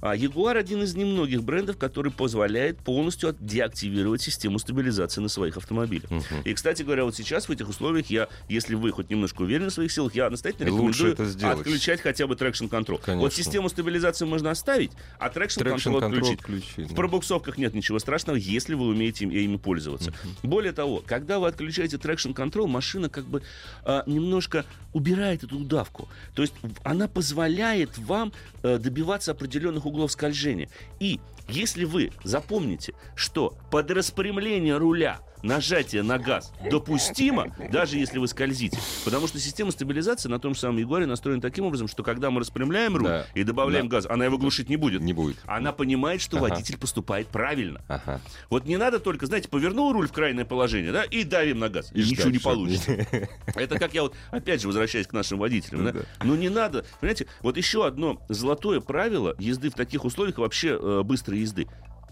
А 0.00 0.16
Jaguar 0.16 0.56
один 0.58 0.82
из 0.82 0.94
немногих 0.94 1.42
брендов, 1.42 1.78
который 1.78 2.12
позволяет 2.12 2.78
полностью 2.78 3.34
деактивировать 3.40 4.22
систему 4.22 4.58
стабилизации 4.58 5.20
на 5.20 5.28
своих 5.28 5.56
автомобилях. 5.56 6.10
Угу. 6.10 6.42
И, 6.44 6.54
кстати 6.54 6.82
говоря, 6.82 7.04
вот 7.04 7.14
сейчас 7.16 7.48
в 7.48 7.52
этих 7.52 7.68
условиях 7.68 8.06
я, 8.10 8.28
если 8.48 8.74
вы 8.74 8.92
хоть 8.92 9.10
немножко 9.10 9.42
уверены 9.42 9.70
в 9.70 9.72
своих 9.72 9.92
силах, 9.92 10.14
я 10.14 10.30
настоятельно 10.30 10.68
рекомендую 10.68 11.12
отключать 11.50 12.00
хотя 12.00 12.26
бы 12.26 12.34
control. 12.34 13.00
Конечно. 13.02 13.20
Вот 13.20 13.34
систему 13.34 13.68
стабилизации 13.68 14.24
можно 14.24 14.50
оставить, 14.50 14.92
а 15.18 15.28
control, 15.28 15.76
control 15.76 16.04
отключить. 16.04 16.40
отключить 16.40 16.90
в 16.90 16.94
пробуксовках 16.94 17.58
нет 17.58 17.74
ничего 17.74 17.98
страшного, 17.98 18.23
если 18.32 18.74
вы 18.74 18.86
умеете 18.88 19.24
ими 19.24 19.56
пользоваться. 19.56 20.10
Uh-huh. 20.10 20.48
Более 20.48 20.72
того, 20.72 21.02
когда 21.06 21.38
вы 21.38 21.48
отключаете 21.48 21.96
traction 21.96 22.34
control, 22.34 22.66
машина 22.66 23.08
как 23.08 23.24
бы 23.24 23.42
э, 23.84 24.02
немножко 24.06 24.64
убирает 24.92 25.44
эту 25.44 25.58
удавку. 25.58 26.08
То 26.34 26.42
есть 26.42 26.54
она 26.82 27.08
позволяет 27.08 27.98
вам 27.98 28.32
э, 28.62 28.78
добиваться 28.78 29.32
определенных 29.32 29.86
углов 29.86 30.12
скольжения. 30.12 30.68
И 31.00 31.20
если 31.48 31.84
вы 31.84 32.10
запомните, 32.24 32.94
что 33.14 33.56
под 33.70 33.90
распрямление 33.90 34.76
руля 34.76 35.20
нажатие 35.44 36.02
на 36.02 36.18
газ 36.18 36.52
допустимо, 36.70 37.54
даже 37.70 37.98
если 37.98 38.18
вы 38.18 38.26
скользите. 38.26 38.78
Потому 39.04 39.28
что 39.28 39.38
система 39.38 39.70
стабилизации 39.70 40.28
на 40.28 40.38
том 40.38 40.54
же 40.54 40.60
самом 40.60 40.78
Егоре 40.78 41.06
настроена 41.06 41.40
таким 41.40 41.66
образом, 41.66 41.86
что 41.86 42.02
когда 42.02 42.30
мы 42.30 42.40
распрямляем 42.40 42.96
руль 42.96 43.08
да. 43.08 43.26
и 43.34 43.44
добавляем 43.44 43.88
да. 43.88 43.96
газ, 43.96 44.06
она 44.08 44.24
его 44.24 44.38
глушить 44.38 44.68
не 44.68 44.76
будет. 44.76 45.02
Не 45.02 45.12
будет. 45.12 45.36
Она 45.46 45.72
понимает, 45.72 46.20
что 46.20 46.38
ага. 46.38 46.48
водитель 46.48 46.78
поступает 46.78 47.28
правильно. 47.28 47.82
Ага. 47.88 48.20
Вот 48.50 48.64
не 48.64 48.76
надо 48.76 48.98
только, 48.98 49.26
знаете, 49.26 49.48
повернул 49.48 49.92
руль 49.92 50.08
в 50.08 50.12
крайнее 50.12 50.44
положение, 50.44 50.92
да, 50.92 51.04
и 51.04 51.24
давим 51.24 51.58
на 51.58 51.68
газ. 51.68 51.90
И, 51.92 52.00
и 52.00 52.10
ничего 52.10 52.30
не 52.30 52.38
получится. 52.38 52.92
Это 53.54 53.78
как 53.78 53.94
я 53.94 54.02
вот, 54.02 54.14
опять 54.30 54.62
же, 54.62 54.66
возвращаясь 54.66 55.06
к 55.06 55.12
нашим 55.12 55.38
водителям, 55.38 55.84
да? 55.84 55.94
Ну 56.22 56.34
не 56.34 56.48
надо, 56.48 56.84
понимаете, 57.00 57.26
вот 57.42 57.56
еще 57.56 57.86
одно 57.86 58.20
золотое 58.28 58.80
правило 58.80 59.34
езды 59.38 59.70
в 59.70 59.74
таких 59.74 60.04
условиях 60.04 60.38
вообще 60.38 60.78
э, 60.80 61.02
быстрой 61.04 61.40
езды 61.40 61.68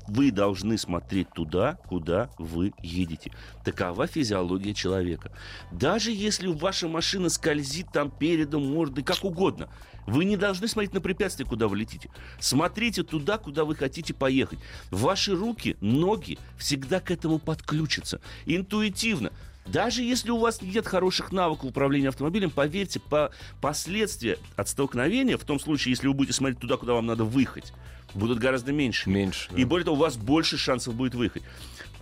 вы 0.09 0.31
должны 0.31 0.79
смотреть 0.79 1.31
туда, 1.31 1.79
куда 1.89 2.31
вы 2.39 2.73
едете. 2.83 3.33
Такова 3.65 4.07
физиология 4.07 4.75
человека. 4.75 5.33
Даже 5.71 6.11
если 6.11 6.47
ваша 6.49 6.89
машина 6.89 7.29
скользит 7.29 7.87
там 7.93 8.11
передом, 8.11 8.73
мордой, 8.73 9.05
как 9.05 9.25
угодно, 9.25 9.69
вы 10.07 10.25
не 10.25 10.37
должны 10.37 10.69
смотреть 10.69 10.95
на 10.95 11.01
препятствия, 11.01 11.47
куда 11.47 11.69
вы 11.69 11.77
летите. 11.77 12.11
Смотрите 12.41 13.03
туда, 13.03 13.39
куда 13.39 13.65
вы 13.65 13.75
хотите 13.75 14.15
поехать. 14.15 14.59
Ваши 14.91 15.35
руки, 15.35 15.77
ноги 15.81 16.39
всегда 16.59 17.01
к 17.01 17.11
этому 17.11 17.39
подключатся. 17.39 18.21
Интуитивно. 18.47 19.33
Даже 19.67 20.03
если 20.03 20.31
у 20.31 20.39
вас 20.39 20.61
нет 20.61 20.87
хороших 20.87 21.31
навыков 21.31 21.71
управления 21.71 22.09
автомобилем, 22.09 22.51
поверьте, 22.51 22.99
по 22.99 23.31
последствия 23.61 24.39
от 24.57 24.69
столкновения, 24.69 25.39
в 25.39 25.45
том 25.45 25.61
случае, 25.61 25.93
если 25.93 26.09
вы 26.09 26.15
будете 26.15 26.37
смотреть 26.37 26.59
туда, 26.59 26.77
куда 26.77 26.95
вам 26.95 27.07
надо 27.07 27.25
выехать, 27.25 27.73
будут 28.15 28.39
гораздо 28.39 28.73
меньше. 28.73 29.09
Меньше. 29.09 29.51
И 29.57 29.65
более 29.65 29.85
того, 29.85 29.97
у 29.97 30.01
вас 30.01 30.17
больше 30.17 30.59
шансов 30.59 30.95
будет 30.95 31.15
выехать. 31.15 31.43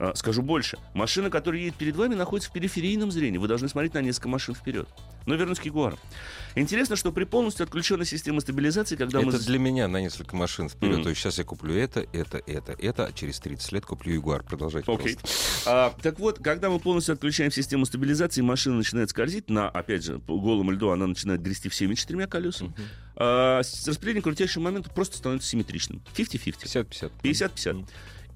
А, 0.01 0.15
скажу 0.15 0.41
больше. 0.41 0.79
Машина, 0.95 1.29
которая 1.29 1.61
едет 1.61 1.75
перед 1.75 1.95
вами, 1.95 2.15
находится 2.15 2.49
в 2.49 2.55
периферийном 2.55 3.11
зрении. 3.11 3.37
Вы 3.37 3.49
должны 3.49 3.69
смотреть 3.69 3.93
на 3.93 4.01
несколько 4.01 4.31
машин 4.31 4.55
вперед. 4.55 4.89
Но 5.27 5.35
вернусь 5.35 5.59
к 5.59 5.67
Ягуару. 5.67 5.99
Интересно, 6.55 6.97
что 6.97 7.13
при 7.13 7.25
полностью 7.25 7.65
отключенной 7.65 8.07
системе 8.07 8.41
стабилизации, 8.41 8.97
когда 8.97 9.19
это 9.19 9.27
мы... 9.27 9.35
Это 9.35 9.45
для 9.45 9.59
меня 9.59 9.89
на 9.89 10.01
несколько 10.01 10.35
машин 10.37 10.71
вперед. 10.71 11.01
Mm-hmm. 11.01 11.03
То 11.03 11.09
есть 11.11 11.21
сейчас 11.21 11.37
я 11.37 11.45
куплю 11.45 11.75
это, 11.75 12.07
это, 12.15 12.43
это, 12.47 12.73
это, 12.73 13.07
а 13.07 13.13
через 13.13 13.41
30 13.41 13.73
лет 13.73 13.85
куплю 13.85 14.15
Ягуар. 14.15 14.43
Продолжайте 14.43 14.91
okay. 14.91 15.19
а, 15.67 15.95
Так 16.01 16.19
вот, 16.19 16.39
когда 16.43 16.71
мы 16.71 16.81
полностью 16.81 17.13
отключаем 17.13 17.51
систему 17.51 17.85
стабилизации, 17.85 18.41
машина 18.41 18.77
начинает 18.77 19.11
скользить 19.11 19.51
на, 19.51 19.69
опять 19.69 20.03
же, 20.03 20.19
по 20.19 20.41
голому 20.41 20.71
льду 20.71 20.89
она 20.89 21.09
начинает 21.09 21.43
грести 21.43 21.69
всеми 21.69 21.95
четырьмя 21.95 22.27
колесами. 22.27 22.71
Mm-hmm. 22.71 23.10
А, 23.23 23.59
распределение 23.59 24.23
крутящего 24.23 24.63
момента 24.63 24.89
просто 24.89 25.19
становится 25.19 25.47
симметричным. 25.47 26.03
50-50. 26.17 26.89
50-50. 26.89 27.13
50-50. 27.23 27.53
Mm-hmm. 27.53 27.87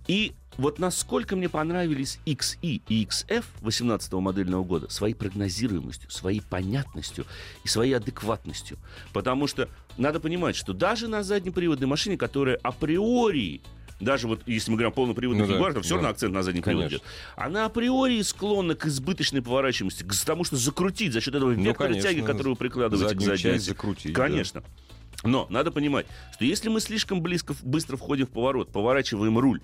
И 0.08 0.34
вот 0.58 0.78
насколько 0.78 1.36
мне 1.36 1.48
понравились 1.48 2.18
XE 2.26 2.58
и 2.62 3.06
XF 3.06 3.44
18 3.62 4.12
модельного 4.12 4.62
года 4.62 4.90
своей 4.90 5.14
прогнозируемостью, 5.14 6.10
своей 6.10 6.42
понятностью 6.42 7.24
и 7.64 7.68
своей 7.68 7.94
адекватностью. 7.94 8.76
Потому 9.14 9.46
что 9.46 9.70
надо 9.96 10.20
понимать, 10.20 10.54
что 10.54 10.74
даже 10.74 11.08
на 11.08 11.22
заднеприводной 11.22 11.88
машине, 11.88 12.18
которая 12.18 12.56
априори 12.56 13.62
даже 14.04 14.28
вот 14.28 14.42
если 14.46 14.70
мы 14.70 14.76
говорим 14.76 14.92
о 14.92 14.94
полноприводных 14.94 15.48
ну, 15.48 15.58
да, 15.58 15.72
то 15.72 15.80
все 15.80 15.90
да. 15.90 15.94
равно 15.96 16.08
акцент 16.10 16.34
на 16.34 16.42
задний 16.42 16.62
привод 16.62 16.86
идет. 16.86 17.02
Она 17.36 17.64
априори 17.64 18.20
склонна 18.22 18.74
к 18.74 18.86
избыточной 18.86 19.42
поворачиваемости, 19.42 20.02
к 20.04 20.14
тому, 20.24 20.44
что 20.44 20.56
закрутить 20.56 21.12
за 21.12 21.20
счет 21.20 21.34
этого 21.34 21.50
ну, 21.50 21.62
вектора 21.62 21.88
конечно, 21.88 22.10
тяги, 22.10 22.20
который 22.20 22.48
вы 22.50 22.56
прикладываете 22.56 23.16
к 23.16 23.20
задней 23.20 23.58
закрутить. 23.58 24.14
Конечно. 24.14 24.60
Да. 24.60 25.28
Но 25.28 25.46
надо 25.48 25.70
понимать, 25.70 26.06
что 26.34 26.44
если 26.44 26.68
мы 26.68 26.80
слишком 26.80 27.22
близко, 27.22 27.54
быстро 27.62 27.96
входим 27.96 28.26
в 28.26 28.30
поворот, 28.30 28.70
поворачиваем 28.70 29.38
руль, 29.38 29.60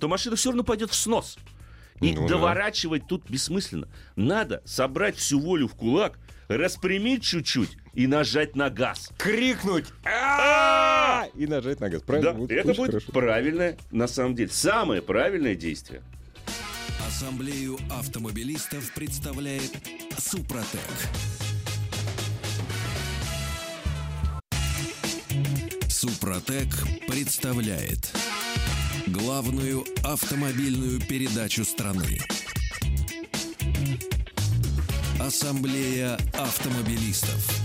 то 0.00 0.08
машина 0.08 0.36
все 0.36 0.50
равно 0.50 0.64
пойдет 0.64 0.90
в 0.90 0.94
снос. 0.94 1.36
И 2.00 2.14
ну, 2.14 2.26
доворачивать 2.26 3.02
да. 3.02 3.08
тут 3.08 3.28
бессмысленно. 3.28 3.88
Надо 4.16 4.62
собрать 4.64 5.16
всю 5.16 5.38
волю 5.38 5.68
в 5.68 5.74
кулак, 5.74 6.18
распрямить 6.48 7.22
чуть-чуть 7.22 7.76
и 7.94 8.06
нажать 8.06 8.56
на 8.56 8.70
газ. 8.70 9.10
Крикнуть! 9.18 9.86
И 11.34 11.46
нажать 11.46 11.80
на 11.80 11.88
газ. 11.88 12.02
Правильно? 12.02 12.46
Да, 12.46 12.54
это 12.54 12.74
будет 12.74 13.06
правильное, 13.06 13.76
на 13.90 14.06
самом 14.06 14.34
деле, 14.34 14.50
самое 14.50 15.02
правильное 15.02 15.54
действие. 15.54 16.02
Ассамблею 17.06 17.78
автомобилистов 17.90 18.92
представляет 18.94 19.70
Супротек. 20.18 20.80
Супротек 25.88 26.68
представляет 27.06 28.12
главную 29.06 29.84
автомобильную 30.04 31.00
передачу 31.00 31.64
страны. 31.64 32.18
Ассамблея 35.20 36.18
автомобилистов. 36.34 37.61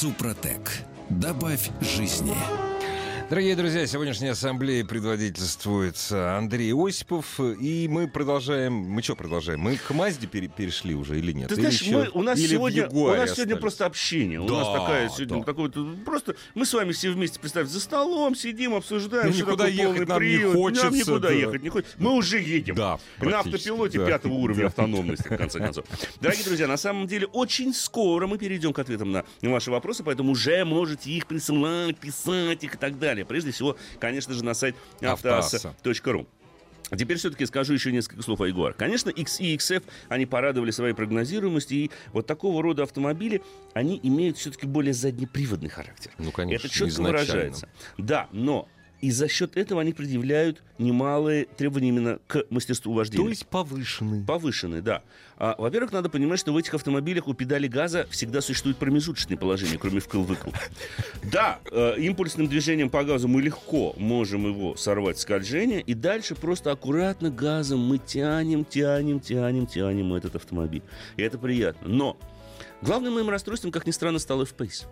Супротек. 0.00 0.78
Добавь 1.10 1.68
жизни. 1.82 2.34
Дорогие 3.30 3.54
друзья, 3.54 3.86
сегодняшняя 3.86 4.32
ассамблея 4.32 4.84
предводительствует 4.84 5.94
Андрей 6.10 6.74
Осипов, 6.74 7.38
и 7.38 7.86
мы 7.88 8.08
продолжаем. 8.08 8.72
Мы 8.72 9.02
что 9.02 9.14
продолжаем? 9.14 9.60
Мы 9.60 9.76
к 9.76 9.88
Мазде 9.92 10.26
пере 10.26 10.48
перешли 10.48 10.96
уже 10.96 11.16
или 11.16 11.30
нет? 11.30 11.48
Ты 11.48 11.54
или 11.54 11.60
знаешь, 11.60 11.80
еще, 11.80 11.92
мы, 11.92 12.08
у 12.12 12.22
нас 12.24 12.40
сегодня, 12.40 12.88
у 12.88 13.14
нас 13.14 13.34
сегодня 13.34 13.54
просто 13.54 13.86
общение. 13.86 14.40
Да, 14.40 14.52
у 14.52 14.56
нас 14.56 14.80
такая 14.80 15.08
сегодня 15.10 15.38
да. 15.38 15.44
такое 15.44 15.70
просто 16.04 16.34
мы 16.56 16.66
с 16.66 16.74
вами 16.74 16.90
все 16.90 17.12
вместе 17.12 17.38
представь 17.38 17.68
за 17.68 17.78
столом 17.78 18.34
сидим, 18.34 18.74
обсуждаем. 18.74 19.30
Ну, 19.30 19.36
никуда 19.36 19.68
ехать 19.68 20.08
нам 20.08 20.18
привод. 20.18 20.52
не 20.52 20.60
хочется. 20.60 20.84
Нам 20.86 20.94
никуда 20.94 21.28
да. 21.28 21.34
ехать 21.34 21.62
не 21.62 21.68
хочется. 21.68 21.96
Мы 22.00 22.12
уже 22.14 22.40
едем. 22.40 22.74
Да, 22.74 22.98
на 23.20 23.38
автопилоте 23.38 24.00
да. 24.00 24.06
пятого 24.06 24.32
уровня 24.32 24.66
автономности 24.66 25.28
в 25.28 25.36
конце 25.36 25.60
концов. 25.60 25.84
Дорогие 26.20 26.44
друзья, 26.44 26.66
на 26.66 26.76
самом 26.76 27.06
деле 27.06 27.28
очень 27.28 27.72
скоро 27.74 28.26
мы 28.26 28.38
перейдем 28.38 28.72
к 28.72 28.80
ответам 28.80 29.12
на 29.12 29.24
ваши 29.40 29.70
вопросы, 29.70 30.02
поэтому 30.02 30.32
уже 30.32 30.64
можете 30.64 31.12
их 31.12 31.28
присылать, 31.28 31.96
писать 31.96 32.64
их 32.64 32.74
и 32.74 32.76
так 32.76 32.98
далее 32.98 33.19
далее. 33.20 33.26
Прежде 33.26 33.50
всего, 33.50 33.76
конечно 33.98 34.34
же, 34.34 34.44
на 34.44 34.54
сайт 34.54 34.76
автоаса.ру. 35.00 36.26
А 36.90 36.96
теперь 36.96 37.18
все-таки 37.18 37.46
скажу 37.46 37.72
еще 37.72 37.92
несколько 37.92 38.22
слов 38.22 38.40
о 38.40 38.46
Ягуар. 38.46 38.74
Конечно, 38.74 39.10
X 39.10 39.40
и 39.40 39.54
XF, 39.56 39.84
они 40.08 40.26
порадовали 40.26 40.72
своей 40.72 40.92
прогнозируемостью, 40.92 41.78
и 41.78 41.90
вот 42.12 42.26
такого 42.26 42.62
рода 42.62 42.82
автомобили, 42.82 43.42
они 43.74 44.00
имеют 44.02 44.38
все-таки 44.38 44.66
более 44.66 44.92
заднеприводный 44.92 45.68
характер. 45.68 46.10
Ну, 46.18 46.32
конечно, 46.32 46.66
Это 46.66 46.74
четко 46.74 47.02
выражается. 47.02 47.68
Да, 47.96 48.28
но 48.32 48.68
и 49.00 49.10
за 49.10 49.28
счет 49.28 49.56
этого 49.56 49.80
они 49.80 49.92
предъявляют 49.92 50.62
немалые 50.78 51.46
требования 51.56 51.88
именно 51.88 52.18
к 52.26 52.44
мастерству 52.50 52.92
вождения. 52.92 53.24
То 53.24 53.30
есть 53.30 53.46
повышенные. 53.46 54.24
Повышенные, 54.24 54.82
да. 54.82 55.02
А, 55.36 55.54
во-первых, 55.56 55.92
надо 55.92 56.10
понимать, 56.10 56.38
что 56.38 56.52
в 56.52 56.56
этих 56.56 56.74
автомобилях 56.74 57.26
у 57.26 57.34
педали 57.34 57.66
газа 57.66 58.06
всегда 58.10 58.42
существует 58.42 58.76
промежуточное 58.76 59.38
положение, 59.38 59.78
кроме 59.78 60.00
вкл-выкл. 60.00 60.52
Да, 61.22 61.60
э, 61.70 61.94
импульсным 61.98 62.46
движением 62.46 62.90
по 62.90 63.04
газу 63.04 63.26
мы 63.26 63.40
легко 63.40 63.94
можем 63.96 64.46
его 64.46 64.76
сорвать 64.76 65.18
скольжение, 65.18 65.80
и 65.80 65.94
дальше 65.94 66.34
просто 66.34 66.70
аккуратно 66.72 67.30
газом 67.30 67.80
мы 67.80 67.98
тянем, 67.98 68.64
тянем, 68.64 69.20
тянем, 69.20 69.66
тянем 69.66 70.12
этот 70.12 70.36
автомобиль. 70.36 70.82
И 71.16 71.22
это 71.22 71.38
приятно. 71.38 71.88
Но 71.88 72.16
главным 72.82 73.14
моим 73.14 73.30
расстройством, 73.30 73.70
как 73.70 73.86
ни 73.86 73.92
странно, 73.92 74.18
стал 74.18 74.42
FPS. 74.42 74.86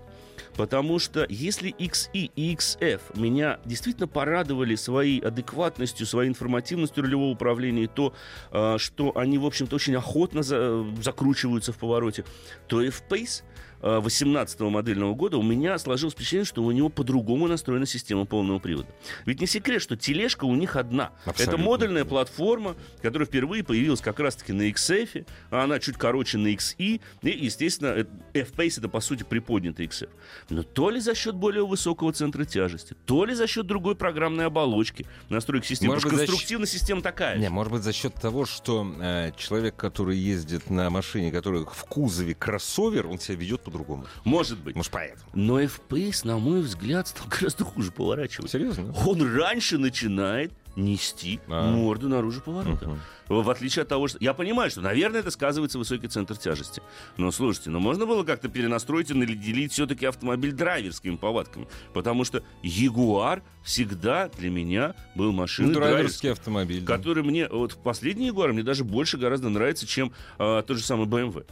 Потому 0.56 0.98
что 0.98 1.26
если 1.28 1.72
XE 1.72 2.08
и 2.12 2.54
XF 2.54 3.00
меня 3.14 3.58
действительно 3.64 4.08
порадовали 4.08 4.74
своей 4.74 5.20
адекватностью, 5.20 6.06
своей 6.06 6.28
информативностью 6.28 7.04
рулевого 7.04 7.30
управления, 7.30 7.84
и 7.84 7.86
то, 7.86 8.14
а, 8.50 8.78
что 8.78 9.16
они, 9.16 9.38
в 9.38 9.46
общем-то, 9.46 9.76
очень 9.76 9.96
охотно 9.96 10.42
закручиваются 10.42 11.72
в 11.72 11.78
повороте, 11.78 12.24
то 12.66 12.82
F-Pace 12.82 13.42
18 13.80 14.60
модельного 14.60 15.14
года 15.14 15.38
у 15.38 15.42
меня 15.42 15.78
сложилось 15.78 16.14
впечатление, 16.14 16.44
что 16.44 16.62
у 16.62 16.70
него 16.70 16.88
по-другому 16.88 17.46
настроена 17.46 17.86
система 17.86 18.24
полного 18.24 18.58
привода. 18.58 18.88
Ведь 19.24 19.40
не 19.40 19.46
секрет, 19.46 19.82
что 19.82 19.96
тележка 19.96 20.44
у 20.44 20.54
них 20.54 20.76
одна. 20.76 21.12
Абсолютно. 21.24 21.54
Это 21.54 21.62
модульная 21.62 22.04
платформа, 22.04 22.76
которая 23.02 23.26
впервые 23.26 23.62
появилась 23.62 24.00
как 24.00 24.20
раз-таки 24.20 24.52
на 24.52 24.68
XF, 24.68 25.26
а 25.50 25.64
она 25.64 25.78
чуть 25.78 25.96
короче 25.96 26.38
на 26.38 26.48
XE, 26.48 26.74
и, 26.78 27.00
естественно, 27.22 28.06
F-Pace 28.34 28.78
это, 28.78 28.88
по 28.88 29.00
сути, 29.00 29.22
приподнятый 29.22 29.86
XF. 29.86 30.10
Но 30.50 30.62
то 30.62 30.90
ли 30.90 31.00
за 31.00 31.14
счет 31.14 31.34
более 31.34 31.66
высокого 31.66 32.12
центра 32.12 32.44
тяжести, 32.44 32.96
то 33.06 33.24
ли 33.24 33.34
за 33.34 33.46
счет 33.46 33.66
другой 33.66 33.94
программной 33.94 34.46
оболочки 34.46 35.06
настройки 35.28 35.66
системы. 35.66 35.94
Может 35.94 36.04
Потому 36.04 36.22
что 36.22 36.26
конструктивная 36.26 36.66
счет... 36.66 36.80
система 36.80 37.02
такая. 37.02 37.38
Не, 37.38 37.48
может 37.48 37.72
быть, 37.72 37.82
за 37.82 37.92
счет 37.92 38.14
того, 38.14 38.44
что 38.46 38.86
э, 39.00 39.32
человек, 39.36 39.76
который 39.76 40.16
ездит 40.16 40.70
на 40.70 40.90
машине, 40.90 41.30
который 41.30 41.64
в 41.64 41.84
кузове 41.84 42.34
кроссовер, 42.34 43.06
он 43.06 43.18
себя 43.18 43.36
ведет 43.36 43.67
по-другому. 43.68 44.06
Может 44.24 44.58
быть. 44.58 44.76
Может, 44.76 44.92
поэтому. 44.92 45.30
Но 45.34 45.60
FPS, 45.60 46.26
на 46.26 46.38
мой 46.38 46.60
взгляд, 46.60 47.08
стал 47.08 47.26
гораздо 47.28 47.64
хуже 47.64 47.92
поворачивать. 47.92 48.50
Серьезно? 48.50 48.94
Он 49.06 49.36
раньше 49.36 49.78
начинает 49.78 50.52
нести 50.78 51.40
а. 51.48 51.70
морду 51.70 52.08
наружу 52.08 52.40
поворота. 52.40 52.86
Uh-huh. 53.28 53.42
В 53.42 53.50
отличие 53.50 53.82
от 53.82 53.88
того, 53.88 54.08
что... 54.08 54.18
Я 54.20 54.32
понимаю, 54.32 54.70
что, 54.70 54.80
наверное, 54.80 55.20
это 55.20 55.30
сказывается 55.30 55.78
высокий 55.78 56.08
центр 56.08 56.36
тяжести. 56.36 56.80
Но, 57.16 57.30
слушайте, 57.30 57.70
ну 57.70 57.78
можно 57.80 58.06
было 58.06 58.24
как-то 58.24 58.48
перенастроить 58.48 59.10
и 59.10 59.14
наделить 59.14 59.72
все-таки 59.72 60.06
автомобиль 60.06 60.52
драйверскими 60.52 61.16
повадками. 61.16 61.68
Потому 61.92 62.24
что 62.24 62.42
Ягуар 62.62 63.42
всегда 63.62 64.28
для 64.28 64.50
меня 64.50 64.94
был 65.14 65.32
машиной 65.32 65.68
ну, 65.68 65.74
драйверский 65.74 66.32
автомобиль. 66.32 66.84
Который 66.84 67.22
да. 67.22 67.28
мне... 67.28 67.48
Вот 67.48 67.76
последний 67.82 68.28
Ягуар 68.28 68.52
мне 68.52 68.62
даже 68.62 68.84
больше 68.84 69.18
гораздо 69.18 69.50
нравится, 69.50 69.86
чем 69.86 70.12
э, 70.38 70.62
тот 70.66 70.76
же 70.76 70.82
самый 70.82 71.06
BMW. 71.06 71.44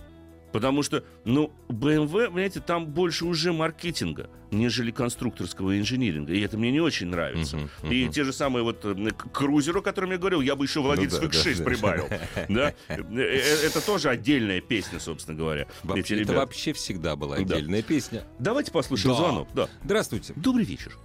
Потому 0.57 0.83
что, 0.83 1.05
ну, 1.27 1.53
BMW, 1.69 2.29
понимаете, 2.29 2.61
там 2.61 2.87
больше 2.87 3.27
уже 3.27 3.53
маркетинга, 3.53 4.31
нежели 4.51 4.91
конструкторского 4.91 5.79
инжиниринга. 5.79 6.33
И 6.33 6.41
это 6.41 6.57
мне 6.57 6.73
не 6.73 6.81
очень 6.81 7.09
нравится. 7.09 7.59
Uh-huh, 7.59 7.69
uh-huh. 7.83 7.95
И 7.95 8.09
те 8.09 8.25
же 8.25 8.33
самые 8.33 8.63
вот 8.63 8.83
э, 8.85 8.95
к 9.11 9.31
крузеру, 9.33 9.81
о 9.81 9.83
котором 9.83 10.13
я 10.13 10.17
говорил, 10.17 10.41
я 10.41 10.57
бы 10.57 10.65
еще 10.65 10.81
владельцев 10.81 11.23
ну, 11.23 11.29
да, 11.29 11.39
X6 11.39 11.59
да, 11.59 11.65
прибавил. 11.65 12.09
Да. 12.49 12.75
Э, 12.89 12.97
э, 12.97 13.67
это 13.67 13.85
тоже 13.85 14.09
отдельная 14.09 14.63
песня, 14.63 14.99
собственно 14.99 15.37
говоря. 15.37 15.67
Вообще, 15.83 16.23
это 16.23 16.33
вообще 16.33 16.73
всегда 16.73 17.17
была 17.17 17.37
отдельная 17.37 17.83
да. 17.83 17.87
песня. 17.87 18.25
Давайте 18.39 18.73
послушаем 18.73 19.15
да. 19.15 19.21
звонок. 19.21 19.49
Да. 19.53 19.69
Здравствуйте. 19.85 20.33
Добрый 20.37 20.65
вечер. 20.65 20.97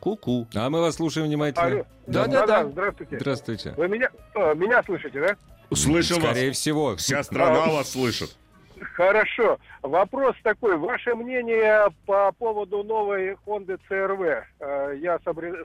Ку-ку. 0.00 0.48
А 0.54 0.70
мы 0.70 0.80
вас 0.80 0.94
слушаем 0.96 1.26
внимательно. 1.26 1.66
Алло. 1.66 1.86
Да, 2.06 2.26
да, 2.26 2.46
да. 2.46 2.68
Здравствуйте. 2.70 3.18
Здравствуйте. 3.18 3.74
Вы 3.76 3.88
меня, 3.88 4.10
меня 4.54 4.82
слышите, 4.82 5.20
да? 5.20 5.36
Скорее 5.70 6.14
вас. 6.16 6.30
Скорее 6.30 6.52
всего. 6.52 6.96
Вся 6.96 7.22
страна 7.22 7.66
вас 7.66 7.92
слышит. 7.92 8.36
Хорошо. 8.80 9.58
Вопрос 9.82 10.34
такой. 10.42 10.76
Ваше 10.76 11.14
мнение 11.14 11.86
по 12.06 12.32
поводу 12.32 12.82
новой 12.82 13.36
Honda 13.46 13.78
CRV? 13.88 14.42
Э, 14.60 14.98
я 15.00 15.18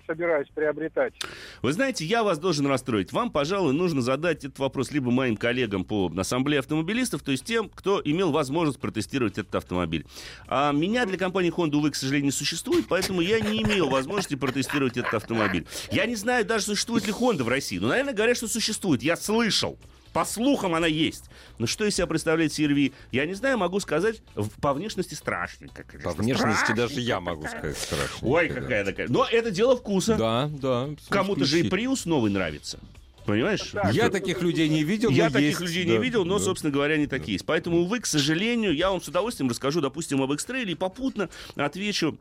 собираюсь 0.08 0.48
приобретать. 0.54 1.14
Вы 1.62 1.74
знаете, 1.74 2.06
я 2.06 2.24
вас 2.24 2.40
должен 2.40 2.68
расстроить. 2.68 3.12
Вам, 3.12 3.32
пожалуй, 3.32 3.74
нужно 3.74 4.02
задать 4.02 4.46
этот 4.46 4.60
вопрос 4.60 4.92
либо 4.92 5.12
моим 5.12 5.38
коллегам 5.38 5.84
по 5.84 6.12
ассамблее 6.18 6.60
автомобилистов, 6.60 7.22
то 7.22 7.32
есть 7.32 7.46
тем, 7.46 7.70
кто 7.70 8.02
имел 8.04 8.32
возможность 8.32 8.80
протестировать 8.80 9.38
этот 9.38 9.56
автомобиль. 9.56 10.06
А 10.48 10.72
меня 10.72 11.06
для 11.06 11.18
компании 11.18 11.54
Honda, 11.56 11.76
увы, 11.76 11.92
к 11.92 11.96
сожалению, 11.96 12.26
не 12.26 12.32
существует, 12.32 12.86
поэтому 12.88 13.22
я 13.22 13.40
не 13.40 13.62
имел 13.64 13.90
возможности 13.90 14.36
протестировать 14.36 14.98
этот 14.98 15.14
автомобиль. 15.14 15.66
Я 15.92 16.06
не 16.06 16.16
знаю 16.16 16.46
даже, 16.46 16.66
существует 16.66 17.06
ли 17.06 17.14
Honda 17.14 17.44
в 17.44 17.48
России. 17.48 17.80
Но, 17.80 17.88
наверное, 17.88 18.14
говорят, 18.14 18.38
что 18.38 18.48
существует. 18.48 19.02
Я 19.02 19.16
слышал. 19.16 19.78
По 20.14 20.26
слухам 20.26 20.76
она 20.76 20.88
есть. 20.88 21.26
Но 21.58 21.68
что 21.68 21.86
из 21.86 21.96
себя 21.96 22.08
представляет 22.08 22.52
CRV, 22.52 22.94
я 23.12 23.26
не 23.26 23.34
знаю, 23.34 23.58
могу 23.58 23.80
сказать, 23.80 24.22
по 24.62 24.74
внешности 24.74 25.14
страшненько. 25.14 25.86
По 26.04 26.12
внешности 26.12 26.74
даже 26.74 27.00
я 27.00 27.20
могу 27.20 27.48
сказать 27.48 27.78
страшненько. 27.78 28.26
Ой, 28.26 28.50
какая 28.50 28.86
такая. 28.86 29.08
Но 29.08 29.26
это 29.30 29.52
дело 29.52 29.78
вкуса. 29.78 30.16
Да, 30.16 30.50
да. 30.52 30.90
Кому-то 31.10 31.46
же 31.46 31.60
и 31.60 31.70
Prius 31.70 32.02
новый 32.06 32.32
нравится. 32.32 32.80
Понимаешь? 33.26 33.70
Да, 33.74 33.90
я 33.92 34.10
таких 34.10 34.42
людей 34.42 34.68
не 34.70 34.84
видел. 34.84 35.12
Я 35.12 35.30
таких 35.30 35.60
есть, 35.60 35.62
людей 35.62 35.86
да, 35.86 35.92
не 35.92 35.98
видел, 36.00 36.26
но, 36.26 36.40
да, 36.40 36.46
собственно 36.46 36.74
говоря, 36.74 36.98
не 36.98 37.06
такие 37.06 37.34
есть. 37.34 37.46
Поэтому, 37.46 37.82
увы, 37.82 38.00
к 38.00 38.08
сожалению, 38.08 38.74
я 38.76 38.90
вам 38.90 39.02
с 39.02 39.08
удовольствием 39.08 39.50
расскажу, 39.50 39.82
допустим, 39.82 40.22
об 40.24 40.34
X-Trail 40.34 40.66
и 40.66 40.74
попутно 40.74 41.30
отвечу 41.56 42.18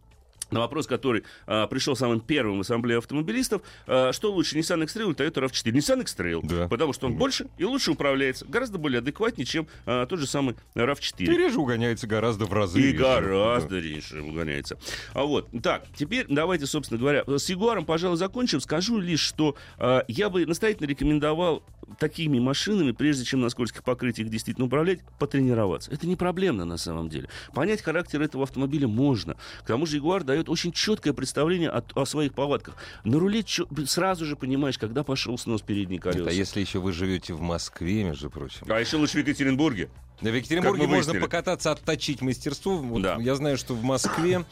на 0.50 0.60
вопрос, 0.60 0.86
который 0.86 1.24
а, 1.46 1.66
пришел 1.66 1.96
самым 1.96 2.20
первым 2.20 2.58
в 2.58 2.60
ассамблее 2.60 2.98
автомобилистов, 2.98 3.62
а, 3.86 4.12
что 4.12 4.32
лучше, 4.32 4.58
Nissan 4.58 4.82
X-Trail 4.84 5.06
или 5.06 5.14
Toyota 5.14 5.44
RAV4? 5.44 5.72
Nissan 5.72 6.00
X-Trail, 6.02 6.40
да. 6.42 6.68
потому 6.68 6.92
что 6.92 7.06
он 7.06 7.12
да. 7.12 7.18
больше 7.18 7.46
и 7.58 7.64
лучше 7.64 7.92
управляется, 7.92 8.46
гораздо 8.46 8.78
более 8.78 8.98
адекватнее, 8.98 9.46
чем 9.46 9.66
а, 9.86 10.06
тот 10.06 10.18
же 10.18 10.26
самый 10.26 10.56
RAV4. 10.74 11.24
И 11.24 11.36
реже 11.36 11.58
угоняется 11.58 12.06
гораздо 12.06 12.46
в 12.46 12.52
разы. 12.52 12.80
И 12.80 12.92
реже. 12.92 12.98
гораздо 12.98 13.70
да. 13.70 13.80
реже 13.80 14.22
угоняется. 14.22 14.78
А 15.14 15.24
вот, 15.24 15.48
так, 15.62 15.84
теперь 15.94 16.26
давайте, 16.28 16.66
собственно 16.66 17.00
говоря, 17.00 17.24
с 17.26 17.48
Ягуаром, 17.48 17.84
пожалуй, 17.84 18.16
закончим. 18.16 18.60
Скажу 18.60 18.98
лишь, 18.98 19.20
что 19.20 19.56
а, 19.78 20.04
я 20.08 20.30
бы 20.30 20.46
настоятельно 20.46 20.86
рекомендовал 20.86 21.62
такими 21.98 22.38
машинами, 22.38 22.92
прежде 22.92 23.24
чем 23.24 23.40
на 23.40 23.48
скользких 23.48 23.82
покрытиях 23.82 24.28
действительно 24.28 24.66
управлять, 24.66 25.00
потренироваться. 25.18 25.90
Это 25.90 26.06
не 26.06 26.16
проблемно 26.16 26.64
на 26.64 26.76
самом 26.76 27.08
деле. 27.08 27.28
Понять 27.54 27.82
характер 27.82 28.22
этого 28.22 28.44
автомобиля 28.44 28.88
можно. 28.88 29.36
К 29.62 29.66
тому 29.66 29.86
же 29.86 29.96
Ягуар 29.96 30.24
дает 30.24 30.48
очень 30.48 30.72
четкое 30.72 31.12
представление 31.12 31.70
о, 31.70 31.82
о 31.94 32.04
своих 32.04 32.34
повадках. 32.34 32.76
На 33.04 33.18
руле 33.18 33.42
чё, 33.42 33.66
сразу 33.86 34.24
же 34.24 34.36
понимаешь, 34.36 34.78
когда 34.78 35.04
пошел 35.04 35.38
снос 35.38 35.62
передней 35.62 35.98
колеса. 35.98 36.28
а 36.28 36.32
если 36.32 36.60
еще 36.60 36.78
вы 36.78 36.92
живете 36.92 37.34
в 37.34 37.40
Москве, 37.40 38.04
между 38.04 38.30
прочим. 38.30 38.66
А 38.68 38.80
еще 38.80 38.96
лучше 38.96 39.14
в 39.14 39.26
Екатеринбурге. 39.26 39.88
В 40.20 40.26
Екатеринбурге 40.26 40.86
можно 40.86 41.14
покататься, 41.20 41.70
отточить 41.70 42.22
мастерство. 42.22 42.76
Вот 42.78 43.02
да. 43.02 43.16
Я 43.20 43.34
знаю, 43.36 43.56
что 43.56 43.74
в 43.74 43.82
Москве 43.84 44.44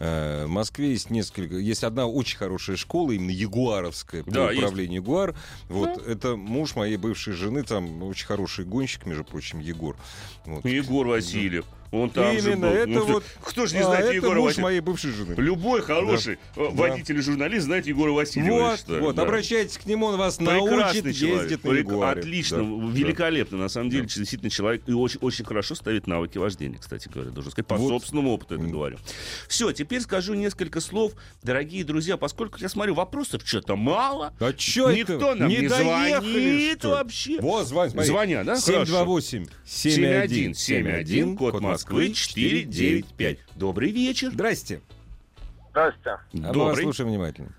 в 0.00 0.46
Москве 0.46 0.92
есть 0.92 1.10
несколько, 1.10 1.56
есть 1.56 1.84
одна 1.84 2.06
очень 2.06 2.38
хорошая 2.38 2.76
школа, 2.76 3.12
именно 3.12 3.30
Ягуаровская, 3.30 4.24
по 4.24 4.30
да, 4.30 4.44
управлению 4.46 5.00
есть. 5.00 5.06
Ягуар. 5.06 5.34
Вот 5.68 6.02
да. 6.02 6.10
это 6.10 6.36
муж 6.36 6.74
моей 6.74 6.96
бывшей 6.96 7.34
жены, 7.34 7.62
там 7.64 8.02
очень 8.04 8.26
хороший 8.26 8.64
гонщик, 8.64 9.04
между 9.04 9.24
прочим, 9.24 9.60
Егор. 9.60 9.96
Вот. 10.46 10.64
Егор 10.64 11.06
Васильев. 11.06 11.66
Он 11.92 12.08
там 12.08 12.24
Именно, 12.24 12.42
же 12.42 12.56
был. 12.56 12.68
это 12.68 12.88
ну, 12.88 13.04
вот... 13.06 13.24
Кто 13.42 13.66
же 13.66 13.74
не 13.74 13.82
а, 13.82 13.84
знает 13.84 14.04
это 14.06 14.14
Егора 14.14 14.40
муж 14.40 14.56
моей 14.58 14.80
бывшей 14.80 15.10
жены. 15.10 15.34
Любой 15.36 15.82
хороший 15.82 16.38
да. 16.54 16.62
водитель 16.70 17.18
и 17.18 17.20
журналист 17.20 17.64
знает 17.64 17.86
Егора 17.86 18.12
Васильева. 18.12 18.54
Вот, 18.54 18.78
считаю, 18.78 19.02
вот 19.02 19.16
да. 19.16 19.22
обращайтесь 19.22 19.76
к 19.76 19.86
нему, 19.86 20.06
он 20.06 20.16
вас 20.16 20.36
Прекрасный 20.36 20.70
научит 20.70 21.16
человек. 21.16 21.42
ездить 21.42 21.64
на 21.64 21.72
Ягуаре. 21.72 22.20
Отлично, 22.20 22.58
да. 22.58 22.64
великолепно. 22.96 23.58
На 23.58 23.68
самом 23.68 23.90
деле, 23.90 24.04
да. 24.04 24.14
действительно, 24.14 24.50
человек 24.50 24.82
и 24.86 24.92
очень, 24.92 25.18
очень 25.20 25.44
хорошо 25.44 25.74
ставит 25.74 26.06
навыки 26.06 26.38
вождения, 26.38 26.78
кстати 26.78 27.08
говоря. 27.08 27.30
Должен 27.30 27.50
сказать, 27.50 27.66
по 27.66 27.76
вот. 27.76 27.88
собственному 27.88 28.34
опыту 28.34 28.54
это 28.54 28.64
говорю. 28.64 28.98
Все, 29.48 29.72
теперь 29.72 30.00
скажу 30.00 30.34
несколько 30.34 30.80
слов. 30.80 31.14
Дорогие 31.42 31.82
друзья, 31.82 32.16
поскольку 32.16 32.58
я 32.60 32.68
смотрю, 32.68 32.94
вопросов 32.94 33.42
что-то 33.44 33.74
мало. 33.74 34.32
А 34.38 34.52
что 34.56 34.92
Никто 34.92 35.34
нам 35.34 35.48
не, 35.48 35.58
не 35.58 35.68
звонит 35.68 36.84
вообще. 36.84 37.40
Вот, 37.40 37.66
звонят, 37.66 38.06
Звонят, 38.06 38.46
да? 38.46 38.56
728 38.56 39.46
7171 39.64 41.36
код 41.36 41.60
Москвы 41.60 41.79
4 41.84 42.64
995. 42.64 43.38
Добрый 43.56 43.90
вечер. 43.90 44.30
Здрасте. 44.30 44.80
Здрасте. 45.70 46.10
А 46.10 46.20
мы 46.32 46.64
вас 46.66 46.78
слушаем 46.78 47.10
внимательно. 47.10 47.52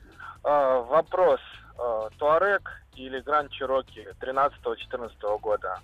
А, 0.44 0.82
вопрос. 0.82 1.40
А, 1.78 2.10
Touareg 2.18 2.70
или 2.96 3.20
Grand 3.22 3.52
Cherokee 3.52 4.08
13-14 4.20 5.40
года? 5.40 5.80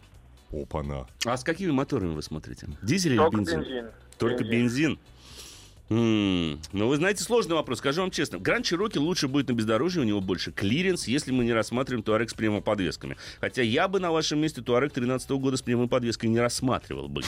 Опа-на. 0.52 1.06
А 1.26 1.38
с 1.38 1.44
какими 1.44 1.72
моторами 1.72 2.14
вы 2.14 2.22
смотрите? 2.22 2.68
Дизель 2.82 3.18
Только 3.18 3.38
или 3.38 3.44
бензин? 3.44 3.60
бензин. 3.62 3.92
Только 4.18 4.44
бензин. 4.44 4.52
бензин. 4.52 5.00
Mm. 5.90 6.60
Ну, 6.74 6.88
вы 6.88 6.98
знаете, 6.98 7.24
сложный 7.24 7.56
вопрос, 7.56 7.80
скажу 7.80 8.02
вам 8.02 8.12
честно. 8.12 8.40
Grand 8.40 8.66
Cherokee 8.66 8.98
лучше 8.98 9.28
будет 9.28 9.48
на 9.48 9.54
бездорожье, 9.54 10.02
у 10.02 10.06
него 10.06 10.20
больше 10.20 10.52
клиренс, 10.52 11.08
если 11.08 11.32
мы 11.32 11.46
не 11.46 11.54
рассматриваем 11.54 12.04
Touareg 12.04 12.30
с 12.30 12.34
пневмоподвесками. 12.34 13.16
Хотя 13.40 13.62
я 13.62 13.88
бы 13.88 14.00
на 14.00 14.12
вашем 14.12 14.40
месте 14.40 14.62
Touareg 14.62 14.92
13 14.92 15.30
года 15.32 15.56
с 15.56 15.62
пневмоподвеской 15.62 16.30
не 16.30 16.40
рассматривал 16.40 17.08
бы. 17.08 17.22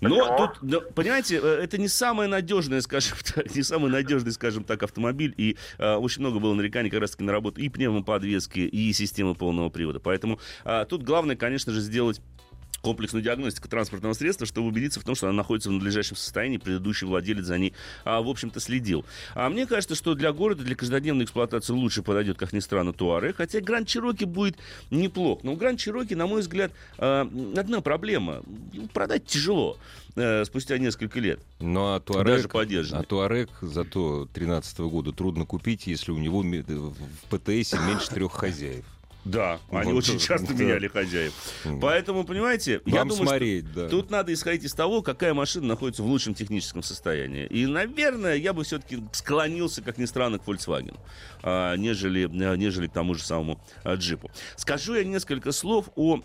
Но 0.00 0.36
тут, 0.36 0.62
но, 0.62 0.80
понимаете, 0.80 1.40
э, 1.42 1.60
это 1.62 1.78
не 1.78 1.88
самое 1.88 2.28
надежное, 2.28 2.80
скажем 2.80 3.16
так, 3.34 3.54
не 3.54 3.62
самый 3.62 3.90
надежный, 3.90 4.32
скажем 4.32 4.64
так, 4.64 4.82
автомобиль. 4.82 5.32
И 5.36 5.56
э, 5.78 5.94
очень 5.94 6.22
много 6.22 6.40
было 6.40 6.54
нареканий 6.54 6.90
как 6.90 7.00
раз-таки 7.00 7.24
на 7.24 7.32
работу 7.32 7.60
и 7.60 7.68
пневмоподвески, 7.68 8.60
и 8.60 8.92
системы 8.92 9.34
полного 9.34 9.68
привода. 9.68 10.00
Поэтому 10.00 10.40
э, 10.64 10.86
тут 10.88 11.02
главное, 11.02 11.36
конечно 11.36 11.72
же, 11.72 11.80
сделать 11.80 12.20
комплексную 12.86 13.24
диагностику 13.24 13.66
транспортного 13.66 14.12
средства, 14.12 14.46
чтобы 14.46 14.68
убедиться 14.68 15.00
в 15.00 15.02
том, 15.02 15.16
что 15.16 15.26
она 15.26 15.38
находится 15.38 15.70
в 15.70 15.72
надлежащем 15.72 16.14
состоянии, 16.14 16.56
предыдущий 16.56 17.04
владелец 17.04 17.44
за 17.44 17.58
ней, 17.58 17.72
а, 18.04 18.22
в 18.22 18.28
общем-то, 18.28 18.60
следил. 18.60 19.04
А 19.34 19.50
мне 19.50 19.66
кажется, 19.66 19.96
что 19.96 20.14
для 20.14 20.32
города, 20.32 20.62
для 20.62 20.76
каждодневной 20.76 21.24
эксплуатации 21.24 21.72
лучше 21.72 22.04
подойдет, 22.04 22.38
как 22.38 22.52
ни 22.52 22.60
странно, 22.60 22.92
Туаре, 22.92 23.32
хотя 23.32 23.60
Гранд 23.60 23.88
Чироки 23.88 24.22
будет 24.22 24.56
неплох. 24.92 25.42
Но 25.42 25.54
у 25.54 25.56
Гранд 25.56 25.80
Чироки, 25.80 26.14
на 26.14 26.28
мой 26.28 26.42
взгляд, 26.42 26.70
а, 26.96 27.28
одна 27.56 27.80
проблема. 27.80 28.44
Продать 28.92 29.26
тяжело 29.26 29.78
э, 30.14 30.44
спустя 30.44 30.78
несколько 30.78 31.18
лет. 31.18 31.40
Ну, 31.58 31.92
а 31.92 31.98
Туарек, 31.98 32.26
Даже 32.26 32.48
А 32.94 33.02
Туарек 33.02 33.50
зато 33.62 34.28
13 34.32 34.78
года 34.78 35.10
трудно 35.10 35.44
купить, 35.44 35.88
если 35.88 36.12
у 36.12 36.18
него 36.18 36.42
в 36.42 37.36
ПТСе 37.36 37.80
меньше 37.80 38.10
трех 38.10 38.30
хозяев. 38.32 38.84
Да, 39.26 39.58
они 39.72 39.92
вот, 39.92 40.04
очень 40.04 40.20
часто 40.20 40.54
да. 40.54 40.62
меняли 40.62 40.86
хозяев. 40.86 41.32
Поэтому, 41.80 42.22
понимаете, 42.22 42.80
Вам 42.84 42.94
я 42.94 43.04
думаю, 43.04 43.26
смотреть, 43.26 43.64
что 43.72 43.82
да. 43.82 43.88
тут 43.88 44.10
надо 44.10 44.32
исходить 44.32 44.62
из 44.62 44.72
того, 44.72 45.02
какая 45.02 45.34
машина 45.34 45.66
находится 45.66 46.04
в 46.04 46.06
лучшем 46.06 46.32
техническом 46.32 46.84
состоянии. 46.84 47.46
И, 47.46 47.66
наверное, 47.66 48.36
я 48.36 48.52
бы 48.52 48.62
все-таки 48.62 49.02
склонился, 49.10 49.82
как 49.82 49.98
ни 49.98 50.04
странно, 50.04 50.38
к 50.38 50.44
Volkswagen, 50.44 50.96
а, 51.42 51.74
нежели, 51.74 52.30
а, 52.44 52.54
нежели 52.54 52.86
к 52.86 52.92
тому 52.92 53.14
же 53.14 53.24
самому 53.24 53.60
а, 53.82 53.96
джипу. 53.96 54.30
Скажу 54.54 54.94
я 54.94 55.02
несколько 55.02 55.50
слов 55.50 55.90
о, 55.96 56.18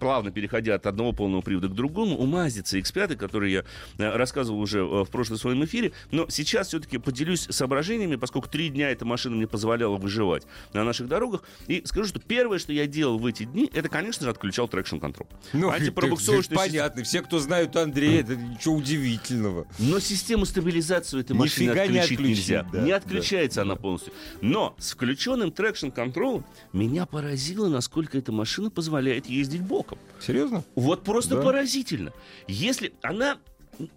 плавно 0.00 0.32
переходя 0.32 0.74
от 0.74 0.86
одного 0.86 1.12
полного 1.12 1.42
привода 1.42 1.68
к 1.68 1.74
другому, 1.74 2.20
о 2.20 2.26
Mazda 2.26 2.62
CX5, 2.62 3.14
который 3.14 3.52
я 3.52 3.64
рассказывал 3.98 4.58
уже 4.60 4.82
в 4.82 5.06
прошлом 5.06 5.36
своем 5.36 5.64
эфире, 5.64 5.92
но 6.10 6.28
сейчас 6.28 6.68
все-таки 6.68 6.98
поделюсь 6.98 7.46
соображениями, 7.50 8.16
поскольку 8.16 8.48
три 8.48 8.68
дня 8.68 8.90
эта 8.90 9.04
машина 9.04 9.36
мне 9.36 9.46
позволяла 9.46 9.96
выживать 9.96 10.44
на 10.72 10.82
наших 10.82 11.06
дорогах, 11.06 11.44
и 11.68 11.82
скажу, 11.84 12.08
что 12.08 12.18
первое 12.18 12.47
первое, 12.48 12.58
что 12.58 12.72
я 12.72 12.86
делал 12.86 13.18
в 13.18 13.26
эти 13.26 13.44
дни, 13.44 13.70
это, 13.74 13.90
конечно 13.90 14.24
же, 14.24 14.30
отключал 14.30 14.68
traction 14.68 14.96
control. 14.96 15.28
Ну, 15.52 15.68
антипробуксовочную 15.70 16.56
понятно. 16.56 17.02
Все, 17.02 17.20
кто 17.20 17.38
знают 17.40 17.76
Андрея, 17.76 18.20
это 18.22 18.36
ничего 18.36 18.76
удивительного. 18.76 19.66
Но 19.78 20.00
систему 20.00 20.46
стабилизации 20.46 21.20
этой 21.20 21.36
машины 21.36 21.66
Нифига 21.66 21.82
отключить, 21.82 21.92
не 21.92 21.98
отключить 21.98 22.38
нельзя. 22.38 22.62
Да, 22.72 22.80
не 22.80 22.92
отключается 22.92 23.56
да, 23.56 23.62
она 23.62 23.74
да. 23.74 23.80
полностью. 23.80 24.12
Но 24.40 24.74
с 24.78 24.92
включенным 24.92 25.52
traction 25.52 25.90
control'ом 25.90 26.46
меня 26.72 27.04
поразило, 27.04 27.68
насколько 27.68 28.16
эта 28.16 28.32
машина 28.32 28.70
позволяет 28.70 29.26
ездить 29.26 29.60
боком. 29.60 29.98
Серьезно? 30.18 30.64
Вот 30.74 31.04
просто 31.04 31.36
да. 31.36 31.42
поразительно. 31.42 32.14
Если 32.46 32.94
она 33.02 33.36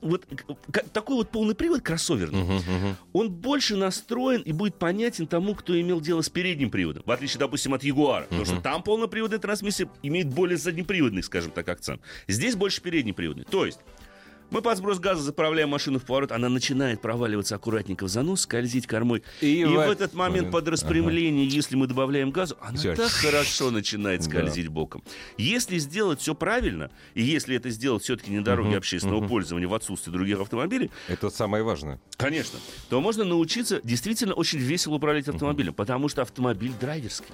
вот 0.02 0.26
такой 0.94 1.18
вот 1.18 1.30
полный 1.30 1.56
привод 1.56 1.82
кроссоверный, 1.82 2.42
uh-huh, 2.42 2.60
uh-huh. 2.60 2.96
он 3.14 3.32
больше 3.32 3.76
настроен 3.76 4.42
и 4.42 4.52
будет 4.52 4.76
понятен 4.76 5.28
тому, 5.28 5.56
кто 5.56 5.80
имел 5.80 6.02
дело 6.02 6.22
с 6.22 6.30
передним 6.30 6.70
приводом, 6.70 7.04
в 7.06 7.12
отличие, 7.12 7.40
допустим, 7.40 7.74
от 7.74 7.84
Ягуара, 7.84 8.24
uh-huh. 8.24 8.28
потому 8.28 8.46
что 8.46 8.62
там 8.62 8.84
полноприводная 8.84 9.40
трансмиссия 9.40 9.90
имеет 10.04 10.28
более 10.28 10.58
заднеприводный, 10.58 11.24
скажем 11.24 11.52
так, 11.52 11.68
акцент. 11.70 12.02
Здесь 12.28 12.56
больше 12.56 12.82
переднеприводный. 12.82 13.46
То 13.46 13.66
есть 13.66 13.80
мы 14.52 14.62
под 14.62 14.78
сброс 14.78 15.00
газа 15.00 15.24
заправляем 15.24 15.70
машину 15.70 15.98
в 15.98 16.04
поворот, 16.04 16.32
она 16.32 16.50
начинает 16.50 17.02
проваливаться 17.02 17.56
аккуратненько 17.56 18.06
в 18.06 18.10
занос, 18.10 18.42
скользить 18.42 18.86
кормой. 18.86 19.24
И, 19.40 19.62
и 19.62 19.66
в, 19.66 19.72
в 19.72 19.80
этот 19.80 20.14
момент, 20.14 20.36
момент 20.36 20.52
под 20.52 20.68
распрямление, 20.68 21.48
ага. 21.48 21.56
если 21.56 21.76
мы 21.76 21.88
добавляем 21.88 22.32
газу, 22.32 22.58
она 22.62 22.78
все. 22.78 22.96
так 22.96 23.10
хорошо 23.10 23.72
начинает 23.72 24.24
скользить 24.24 24.66
да. 24.66 24.72
боком. 24.72 25.04
Если 25.38 25.78
сделать 25.78 26.20
все 26.20 26.36
правильно, 26.36 26.92
и 27.14 27.24
если 27.24 27.56
это 27.56 27.70
сделать 27.70 28.04
все-таки 28.04 28.30
не 28.30 28.42
дороги 28.42 28.70
угу, 28.70 28.78
общественного 28.78 29.20
угу. 29.20 29.30
пользования 29.30 29.68
в 29.68 29.74
отсутствии 29.74 30.12
других 30.12 30.40
автомобилей... 30.40 30.92
Это 31.08 31.30
самое 31.30 31.64
важное. 31.64 32.00
Конечно. 32.18 32.60
То 32.90 33.00
можно 33.00 33.24
научиться 33.24 33.80
действительно 33.84 34.34
очень 34.34 34.60
весело 34.60 34.96
управлять 34.96 35.28
автомобилем, 35.30 35.70
угу. 35.70 35.78
потому 35.78 36.10
что 36.10 36.22
автомобиль 36.22 36.74
драйверский. 36.80 37.34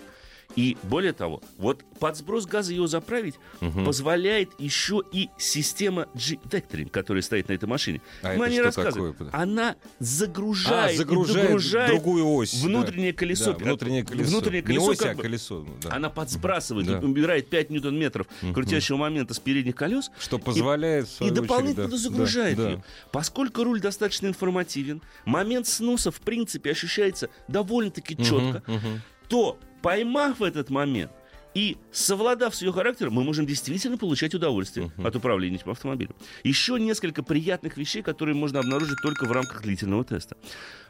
И 0.58 0.76
более 0.82 1.14
того, 1.14 1.42
вот 1.58 1.86
под 2.00 2.18
сброс 2.18 2.48
газа 2.48 2.74
его 2.74 2.88
заправить 2.88 3.36
угу. 3.62 3.86
позволяет 3.86 4.50
еще 4.58 5.04
и 5.12 5.30
система 5.38 6.08
G-Vectoring, 6.16 6.90
которая 6.90 7.22
стоит 7.22 7.48
на 7.50 7.54
этой 7.54 7.70
машине. 7.70 8.02
А 8.24 8.36
Мы 8.36 8.50
не 8.50 8.60
рассказываем. 8.60 9.14
Такое? 9.14 9.30
Она 9.34 9.76
загружает, 10.00 10.96
а, 10.96 10.98
загружает, 10.98 11.46
загружает 11.46 11.92
другую 11.92 12.28
ось. 12.28 12.56
Внутреннее 12.56 13.14
да. 13.14 13.20
колесо. 13.20 13.54
Да, 13.54 13.66
внутреннее 13.66 14.04
колесо. 14.04 14.32
Внутреннее 14.32 14.64
колесо, 14.64 14.82
не 14.82 14.90
ось, 14.90 15.02
а 15.02 15.14
колесо. 15.14 15.68
Да. 15.84 15.94
Она 15.94 16.10
подсбрасывает, 16.10 16.88
да. 16.88 16.98
убирает 16.98 17.52
5 17.52 17.70
ньютон-метров 17.70 18.26
угу. 18.42 18.54
крутящего 18.54 18.98
момента 18.98 19.36
с 19.36 19.40
передних 19.40 19.76
колес. 19.76 20.10
Что 20.18 20.40
позволяет, 20.40 21.08
И, 21.20 21.28
и 21.28 21.30
дополнительно 21.30 21.88
да. 21.88 21.98
загружает 21.98 22.58
да. 22.58 22.70
ее. 22.70 22.84
Поскольку 23.12 23.64
руль 23.64 23.80
достаточно 23.80 24.26
информативен, 24.26 25.04
момент 25.24 25.68
сноса, 25.68 26.10
в 26.10 26.20
принципе, 26.20 26.72
ощущается 26.72 27.30
довольно-таки 27.48 28.18
четко, 28.18 28.64
угу, 28.66 28.78
угу. 28.78 28.88
то 29.30 29.60
поймав 29.82 30.42
этот 30.42 30.70
момент 30.70 31.12
и 31.58 31.78
совладав 31.92 32.56
с 32.56 32.62
ее 32.62 32.72
характером, 32.72 33.14
мы 33.14 33.24
можем 33.24 33.48
действительно 33.48 33.98
получать 33.98 34.36
удовольствие 34.36 34.92
uh-huh. 34.96 35.08
от 35.08 35.16
управления 35.16 35.56
этим 35.56 35.72
автомобилем. 35.72 36.14
Еще 36.44 36.80
несколько 36.80 37.24
приятных 37.24 37.78
вещей, 37.78 38.04
которые 38.04 38.36
можно 38.36 38.60
обнаружить 38.60 39.02
только 39.02 39.26
в 39.26 39.32
рамках 39.32 39.64
длительного 39.64 40.06
теста. 40.06 40.38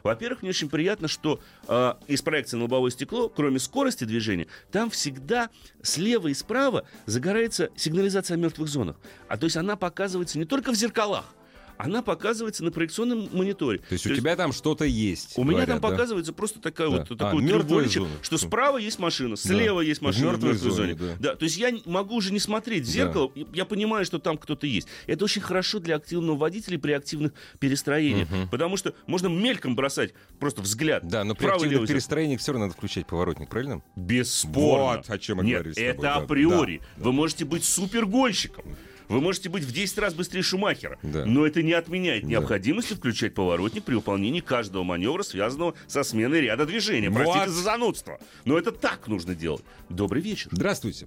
Во-первых, 0.02 0.42
мне 0.42 0.50
очень 0.50 0.68
приятно, 0.68 1.08
что 1.08 1.40
э, 1.68 1.94
из 2.06 2.20
проекции 2.20 2.58
на 2.58 2.64
лобовое 2.64 2.90
стекло, 2.90 3.30
кроме 3.30 3.58
скорости 3.58 4.04
движения, 4.04 4.46
там 4.70 4.90
всегда 4.90 5.48
слева 5.82 6.28
и 6.28 6.34
справа 6.34 6.84
загорается 7.06 7.70
сигнализация 7.74 8.34
о 8.34 8.38
мертвых 8.38 8.68
зонах. 8.68 8.96
А 9.26 9.38
то 9.38 9.44
есть 9.44 9.56
она 9.56 9.76
показывается 9.76 10.38
не 10.38 10.44
только 10.44 10.72
в 10.72 10.74
зеркалах, 10.74 11.34
она 11.78 12.02
показывается 12.02 12.64
на 12.64 12.72
проекционном 12.72 13.28
мониторе. 13.32 13.78
То 13.78 13.92
есть 13.92 14.04
То 14.04 14.10
у 14.10 14.12
есть, 14.12 14.22
тебя 14.22 14.36
там 14.36 14.52
что-то 14.52 14.84
есть. 14.84 15.38
У 15.38 15.42
говорят, 15.42 15.60
меня 15.60 15.66
там 15.66 15.80
да? 15.80 15.88
показывается 15.88 16.32
просто 16.32 16.60
такая 16.60 16.90
да. 16.90 16.98
вот 16.98 17.10
а, 17.12 17.16
такой 17.16 17.46
треугольничек, 17.46 18.02
что 18.22 18.36
справа 18.36 18.78
есть 18.78 18.98
машина, 18.98 19.36
слева 19.36 19.80
да. 19.80 19.86
есть 19.86 20.02
машина 20.02 20.30
в 20.30 20.32
мертвой, 20.32 20.50
в 20.50 20.52
мертвой 20.54 20.70
зоне. 20.70 20.94
зоне. 20.94 21.14
Да. 21.18 21.30
да. 21.30 21.36
То 21.36 21.44
есть 21.44 21.56
я 21.56 21.72
могу 21.86 22.16
уже 22.16 22.32
не 22.32 22.40
смотреть 22.40 22.84
в 22.84 22.88
зеркало, 22.88 23.30
да. 23.34 23.42
я 23.52 23.64
понимаю, 23.64 24.04
что 24.04 24.18
там 24.18 24.36
кто-то 24.36 24.66
есть. 24.66 24.88
Это 25.06 25.24
очень 25.24 25.40
хорошо 25.40 25.78
для 25.78 25.96
активного 25.96 26.36
водителя 26.36 26.78
при 26.78 26.92
активных 26.92 27.32
перестроениях, 27.60 28.28
угу. 28.28 28.48
потому 28.50 28.76
что 28.76 28.92
можно 29.06 29.28
мельком 29.28 29.76
бросать 29.76 30.14
просто 30.40 30.62
взгляд. 30.62 31.06
Да, 31.06 31.22
но 31.22 31.34
при 31.34 31.46
активных 31.46 31.86
перестроениях 31.86 32.40
все 32.40 32.52
равно 32.52 32.66
надо 32.66 32.76
включать 32.76 33.06
поворотник, 33.06 33.48
правильно? 33.48 33.82
Бесспорно. 33.94 34.98
Вот 34.98 35.10
о 35.10 35.18
чем 35.18 35.38
я 35.38 35.44
Нет, 35.44 35.62
говорю 35.62 35.74
это 35.76 36.14
априори. 36.14 36.80
Да. 36.96 37.04
Вы 37.04 37.12
можете 37.12 37.44
быть 37.44 37.64
супергонщиком. 37.64 38.64
Вы 39.08 39.20
можете 39.20 39.48
быть 39.48 39.64
в 39.64 39.72
10 39.72 39.98
раз 39.98 40.14
быстрее 40.14 40.42
Шумахера, 40.42 40.98
да. 41.02 41.24
но 41.24 41.46
это 41.46 41.62
не 41.62 41.72
отменяет 41.72 42.22
да. 42.22 42.28
необходимости 42.28 42.94
включать 42.94 43.34
поворотник 43.34 43.84
при 43.84 43.94
выполнении 43.94 44.40
каждого 44.40 44.82
маневра, 44.82 45.22
связанного 45.22 45.74
со 45.86 46.02
сменой 46.02 46.42
ряда 46.42 46.66
движения. 46.66 47.08
Вот. 47.08 47.22
Простите 47.22 47.48
за 47.50 47.62
занудство, 47.62 48.18
но 48.44 48.58
это 48.58 48.72
так 48.72 49.08
нужно 49.08 49.34
делать. 49.34 49.64
Добрый 49.88 50.22
вечер. 50.22 50.50
Здравствуйте. 50.52 51.06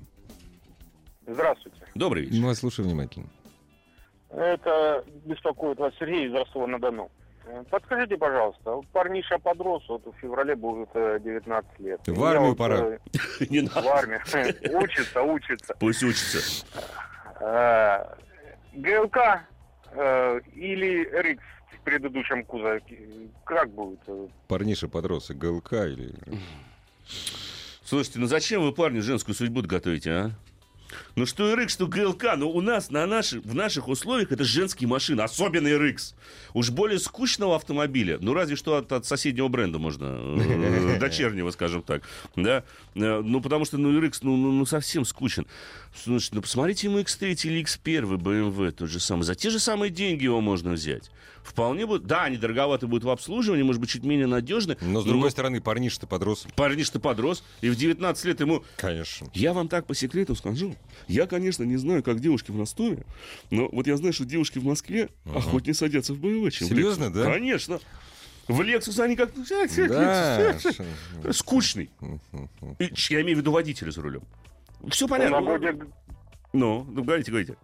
Здравствуйте. 1.27 1.77
Добрый 1.93 2.23
вечер. 2.23 2.41
Мы 2.41 2.47
вас 2.47 2.59
слушаем 2.59 2.89
внимательно. 2.89 3.27
Это 4.31 5.03
беспокоит 5.25 5.77
вас 5.77 5.93
Сергей 5.99 6.27
из 6.27 6.33
Ростова-на-Дону. 6.33 7.11
Подскажите, 7.69 8.17
пожалуйста, 8.17 8.79
парниша 8.93 9.37
подрос, 9.39 9.83
вот 9.89 10.05
в 10.05 10.13
феврале 10.21 10.55
будет 10.55 10.89
19 10.93 11.69
э, 11.79 11.83
лет. 11.83 11.99
В 12.05 12.23
армию 12.23 12.49
вот, 12.49 12.57
пора. 12.57 12.77
Э, 12.77 12.97
Не 13.49 13.61
надо. 13.61 13.81
В 13.81 13.87
армию. 13.87 14.21
Учится, 14.81 15.21
учится. 15.21 15.75
Пусть 15.79 16.03
учится. 16.03 16.65
Э, 17.41 18.15
ГЛК 18.73 19.17
или 20.55 21.09
РИКС 21.21 21.43
в 21.73 21.83
предыдущем 21.83 22.45
кузове, 22.45 22.81
как 23.43 23.69
будет? 23.71 23.99
Парниша 24.47 24.87
подрос, 24.87 25.31
ГЛК 25.31 25.73
или... 25.73 26.13
Слушайте, 27.83 28.19
ну 28.19 28.27
зачем 28.27 28.61
вы 28.61 28.71
парню 28.71 29.01
женскую 29.01 29.35
судьбу 29.35 29.61
готовите, 29.63 30.11
а? 30.11 30.31
Ну 31.15 31.25
что 31.25 31.53
RX, 31.53 31.69
что 31.69 31.87
ГЛК, 31.87 32.35
но 32.37 32.49
у 32.49 32.61
нас 32.61 32.89
на 32.91 33.05
наши, 33.05 33.39
в 33.41 33.55
наших 33.55 33.87
условиях 33.87 34.31
это 34.31 34.43
женские 34.43 34.87
машины, 34.87 35.21
особенно 35.21 35.67
RX. 35.67 36.13
Уж 36.53 36.69
более 36.71 36.99
скучного 36.99 37.55
автомобиля, 37.55 38.17
ну 38.21 38.33
разве 38.33 38.55
что 38.55 38.77
от, 38.77 38.91
от 38.91 39.05
соседнего 39.05 39.47
бренда 39.47 39.79
можно, 39.79 40.17
э, 40.37 40.97
дочернего, 40.99 41.51
скажем 41.51 41.81
так, 41.81 42.03
да, 42.35 42.63
э, 42.95 43.21
ну 43.21 43.41
потому 43.41 43.65
что 43.65 43.77
ну 43.77 43.97
RX, 43.99 44.19
ну, 44.21 44.35
ну, 44.35 44.51
ну 44.51 44.65
совсем 44.65 45.05
скучен. 45.05 45.45
Слушайте, 45.95 46.35
ну 46.35 46.41
посмотрите 46.41 46.87
ему 46.87 46.99
X3 46.99 47.47
или 47.47 47.63
X1 47.63 48.17
BMW, 48.17 48.71
тот 48.71 48.89
же 48.89 48.99
самый, 48.99 49.23
за 49.23 49.35
те 49.35 49.49
же 49.49 49.59
самые 49.59 49.89
деньги 49.89 50.23
его 50.23 50.41
можно 50.41 50.71
взять. 50.71 51.11
Вполне 51.43 51.85
будет, 51.85 52.05
да, 52.05 52.23
они 52.23 52.37
дороговаты 52.37 52.87
будут 52.87 53.03
в 53.03 53.09
обслуживании, 53.09 53.63
может 53.63 53.81
быть, 53.81 53.89
чуть 53.89 54.03
менее 54.03 54.27
надежны. 54.27 54.77
Но, 54.81 55.01
с 55.01 55.05
другой 55.05 55.25
но... 55.25 55.29
стороны, 55.29 55.61
парниш-то 55.61 56.07
подрос. 56.07 56.47
Парниш-то 56.55 56.99
подрос, 56.99 57.43
и 57.61 57.69
в 57.69 57.75
19 57.75 58.25
лет 58.25 58.39
ему... 58.39 58.63
Конечно. 58.77 59.29
Я 59.33 59.53
вам 59.53 59.67
так 59.67 59.85
по 59.85 59.95
секрету 59.95 60.35
скажу, 60.35 60.75
я, 61.07 61.27
конечно, 61.27 61.63
не 61.63 61.77
знаю, 61.77 62.03
как 62.03 62.19
девушки 62.19 62.51
в 62.51 62.59
Ростове, 62.59 63.05
но 63.49 63.67
вот 63.71 63.87
я 63.87 63.97
знаю, 63.97 64.13
что 64.13 64.25
девушки 64.25 64.59
в 64.59 64.65
Москве 64.65 65.09
uh-huh. 65.25 65.37
охотнее 65.37 65.73
садятся 65.73 66.13
в 66.13 66.19
БМВ, 66.19 66.51
чем 66.51 66.67
Серьезно, 66.67 67.09
в 67.09 67.13
да? 67.13 67.25
Конечно. 67.25 67.79
В 68.47 68.61
Лексус 68.61 68.99
они 68.99 69.15
как... 69.15 69.31
Да. 69.87 70.57
Скучный. 71.31 71.89
И, 72.79 72.91
я 73.09 73.21
имею 73.21 73.37
в 73.37 73.39
виду 73.41 73.51
водителя 73.51 73.91
за 73.91 74.01
рулем. 74.01 74.23
Все 74.89 75.07
понятно. 75.07 75.39
Ну, 76.53 76.85
ну, 76.89 77.03
говорите, 77.03 77.31
говорите. 77.31 77.55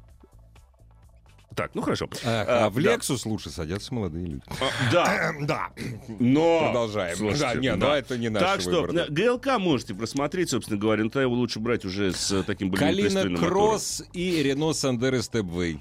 Так, 1.58 1.72
ну 1.74 1.82
хорошо. 1.82 2.08
А, 2.24 2.66
а 2.66 2.70
в 2.70 2.78
Lexus 2.78 3.24
да. 3.24 3.32
лучше 3.32 3.50
садятся 3.50 3.92
молодые 3.92 4.28
люди. 4.28 4.44
А, 4.48 4.92
да. 4.92 5.34
да. 5.42 5.70
Но... 6.20 6.66
Продолжаем. 6.66 7.18
Слушайте, 7.18 7.46
да, 7.46 7.56
нет, 7.56 7.80
да. 7.80 7.98
это 7.98 8.16
не 8.16 8.30
наш 8.30 8.44
Так 8.44 8.62
что 8.62 8.84
выбор, 8.84 9.08
ГЛК 9.10 9.58
можете 9.58 9.96
просмотреть, 9.96 10.52
собственно 10.52 10.80
говоря, 10.80 11.04
но 11.04 11.10
тогда 11.10 11.24
его 11.24 11.34
лучше 11.34 11.60
брать 11.60 11.84
уже 11.84 12.14
с 12.14 12.44
таким 12.44 12.70
более 12.70 12.86
Калина 12.86 13.36
Кросс 13.40 14.04
и 14.14 14.44
Рено 14.44 14.72
Сандеро 14.74 15.20
Степвей. 15.20 15.80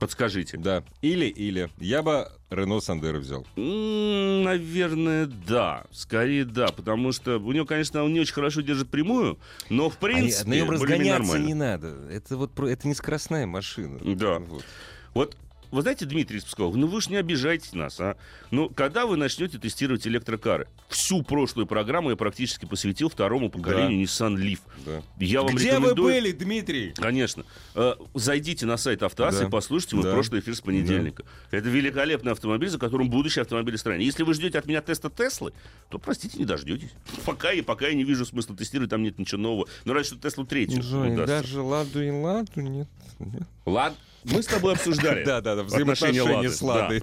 Подскажите. 0.00 0.56
Да. 0.56 0.82
Или-или. 1.02 1.70
Я 1.78 2.02
бы 2.02 2.26
Рено 2.48 2.80
Сандеро 2.80 3.18
взял. 3.18 3.46
наверное, 3.54 5.26
да. 5.26 5.84
Скорее, 5.92 6.46
да. 6.46 6.68
Потому 6.68 7.12
что 7.12 7.38
у 7.38 7.52
него, 7.52 7.66
конечно, 7.66 8.02
он 8.02 8.14
не 8.14 8.20
очень 8.20 8.32
хорошо 8.32 8.62
держит 8.62 8.88
прямую, 8.88 9.38
но 9.68 9.90
в 9.90 9.98
принципе... 9.98 10.46
А 10.46 10.48
на 10.48 10.54
нем 10.54 10.70
разгоняться 10.70 11.38
не 11.38 11.54
надо. 11.54 11.94
Это 12.10 12.38
вот 12.38 12.58
это 12.58 12.88
не 12.88 12.94
скоростная 12.94 13.46
машина. 13.46 13.98
Да. 14.02 14.38
Вот. 14.38 14.64
Вот 15.12 15.36
вы 15.70 15.82
знаете, 15.82 16.04
Дмитрий 16.04 16.38
из 16.38 16.44
Пскова, 16.44 16.76
ну 16.76 16.86
вы 16.86 17.00
же 17.00 17.10
не 17.10 17.16
обижайте 17.16 17.76
нас, 17.76 18.00
а? 18.00 18.16
Ну, 18.50 18.68
когда 18.68 19.06
вы 19.06 19.16
начнете 19.16 19.58
тестировать 19.58 20.06
электрокары? 20.06 20.68
Всю 20.88 21.22
прошлую 21.22 21.66
программу 21.66 22.10
я 22.10 22.16
практически 22.16 22.66
посвятил 22.66 23.08
второму 23.08 23.50
поколению 23.50 23.98
да. 23.98 24.12
Nissan 24.12 24.36
Leaf. 24.36 24.58
Да. 24.84 25.02
Я 25.18 25.42
вам 25.42 25.54
Где 25.54 25.68
рекомендую... 25.68 25.94
вы 25.94 26.20
были, 26.20 26.32
Дмитрий? 26.32 26.92
Конечно. 26.96 27.44
Э, 27.74 27.94
зайдите 28.14 28.66
на 28.66 28.76
сайт 28.76 29.02
Автоаса 29.02 29.40
да. 29.40 29.46
и 29.46 29.50
послушайте 29.50 29.96
мой 29.96 30.04
да. 30.04 30.12
прошлый 30.12 30.40
эфир 30.40 30.56
с 30.56 30.60
понедельника. 30.60 31.24
Да. 31.50 31.58
Это 31.58 31.68
великолепный 31.68 32.32
автомобиль, 32.32 32.68
за 32.68 32.78
которым 32.78 33.08
будущее 33.08 33.42
автомобилестроение. 33.42 34.06
Если 34.06 34.24
вы 34.24 34.34
ждете 34.34 34.58
от 34.58 34.66
меня 34.66 34.80
теста 34.80 35.10
Теслы, 35.10 35.52
то, 35.88 35.98
простите, 35.98 36.38
не 36.38 36.44
дождетесь. 36.44 36.90
Пока, 37.24 37.52
и 37.52 37.60
пока 37.60 37.88
я 37.88 37.94
не 37.94 38.04
вижу 38.04 38.26
смысла 38.26 38.56
тестировать, 38.56 38.90
там 38.90 39.02
нет 39.02 39.18
ничего 39.18 39.40
нового. 39.40 39.68
Но 39.84 39.92
разве 39.92 40.16
что 40.16 40.28
Теслу 40.28 40.44
третью. 40.44 40.82
Жень, 40.82 41.16
даже 41.16 41.60
Ладу 41.60 42.02
и 42.02 42.10
Ладу 42.10 42.60
нет. 42.60 42.88
нет. 43.18 43.42
Лад... 43.66 43.94
Мы 44.24 44.42
с 44.42 44.46
тобой 44.46 44.74
обсуждали. 44.74 45.24
Да, 45.30 45.40
да, 45.40 45.54
да, 45.54 45.62
взаимоотношения 45.62 46.50
с 46.50 46.62
Ладой. 46.62 47.02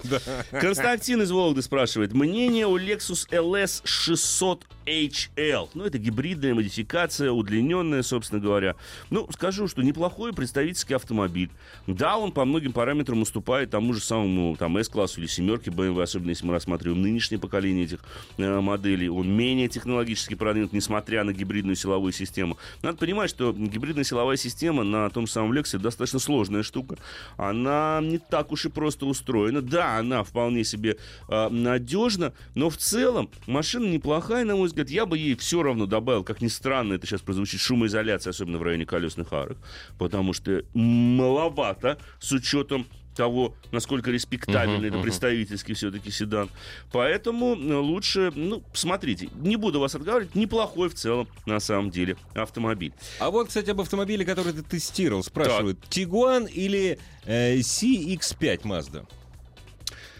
Константин 0.50 1.22
из 1.22 1.30
Вологды 1.30 1.62
спрашивает. 1.62 2.12
Мнение 2.12 2.66
у 2.66 2.76
Lexus 2.76 3.28
LS 3.30 3.80
600 3.84 4.64
HL. 4.88 5.68
Ну, 5.74 5.84
это 5.84 5.98
гибридная 5.98 6.54
модификация, 6.54 7.30
удлиненная, 7.30 8.02
собственно 8.02 8.40
говоря. 8.40 8.74
Ну, 9.10 9.28
скажу, 9.32 9.68
что 9.68 9.82
неплохой 9.82 10.32
представительский 10.32 10.96
автомобиль. 10.96 11.50
Да, 11.86 12.16
он 12.16 12.32
по 12.32 12.44
многим 12.44 12.72
параметрам 12.72 13.20
уступает 13.20 13.70
тому 13.70 13.92
же 13.94 14.00
самому 14.00 14.56
там 14.56 14.76
S-классу 14.78 15.20
или 15.20 15.26
семерке 15.26 15.70
BMW, 15.70 16.02
особенно 16.02 16.30
если 16.30 16.46
мы 16.46 16.52
рассматриваем 16.52 17.02
нынешнее 17.02 17.38
поколение 17.38 17.84
этих 17.84 18.00
э, 18.38 18.60
моделей. 18.60 19.08
Он 19.08 19.30
менее 19.30 19.68
технологически 19.68 20.34
продвинут, 20.34 20.72
несмотря 20.72 21.24
на 21.24 21.32
гибридную 21.32 21.76
силовую 21.76 22.12
систему. 22.12 22.58
Надо 22.82 22.98
понимать, 22.98 23.30
что 23.30 23.52
гибридная 23.52 24.04
силовая 24.04 24.36
система 24.36 24.84
на 24.84 25.08
том 25.10 25.26
самом 25.26 25.52
Lexus 25.52 25.78
достаточно 25.78 26.18
сложная 26.18 26.62
штука. 26.62 26.96
Она 27.36 28.00
не 28.02 28.18
так 28.18 28.52
уж 28.52 28.66
и 28.66 28.68
просто 28.68 29.06
устроена. 29.06 29.62
Да, 29.62 29.98
она 29.98 30.22
вполне 30.24 30.64
себе 30.64 30.96
э, 31.28 31.48
надежна, 31.48 32.32
но 32.54 32.70
в 32.70 32.76
целом 32.76 33.30
машина 33.46 33.86
неплохая, 33.86 34.44
на 34.44 34.56
мой 34.56 34.68
взгляд, 34.68 34.90
я 34.90 35.06
бы 35.06 35.18
ей 35.18 35.36
все 35.36 35.62
равно 35.62 35.86
добавил, 35.86 36.24
как 36.24 36.40
ни 36.40 36.48
странно 36.48 36.94
это 36.94 37.06
сейчас 37.06 37.20
прозвучит, 37.20 37.60
шумоизоляция, 37.60 38.30
особенно 38.30 38.58
в 38.58 38.62
районе 38.62 38.86
колесных 38.86 39.32
арок, 39.32 39.58
потому 39.98 40.32
что 40.32 40.62
маловато 40.74 41.98
с 42.20 42.32
учетом 42.32 42.86
того, 43.18 43.56
насколько 43.72 44.12
респектабельный 44.12 44.86
uh-huh, 44.86 44.90
это 44.90 44.98
uh-huh. 44.98 45.02
представительский 45.02 45.74
все-таки 45.74 46.12
седан. 46.12 46.48
Поэтому 46.92 47.56
э, 47.56 47.74
лучше, 47.74 48.32
ну, 48.36 48.62
смотрите, 48.72 49.28
не 49.34 49.56
буду 49.56 49.80
вас 49.80 49.96
отговаривать, 49.96 50.36
неплохой 50.36 50.88
в 50.88 50.94
целом, 50.94 51.26
на 51.44 51.58
самом 51.58 51.90
деле, 51.90 52.16
автомобиль. 52.34 52.92
А 53.18 53.30
вот, 53.30 53.48
кстати, 53.48 53.70
об 53.70 53.80
автомобиле, 53.80 54.24
который 54.24 54.52
ты 54.52 54.62
тестировал, 54.62 55.24
спрашивают, 55.24 55.80
Тигуан 55.88 56.46
или 56.46 57.00
э, 57.24 57.56
CX-5 57.56 58.62
Mazda? 58.62 59.04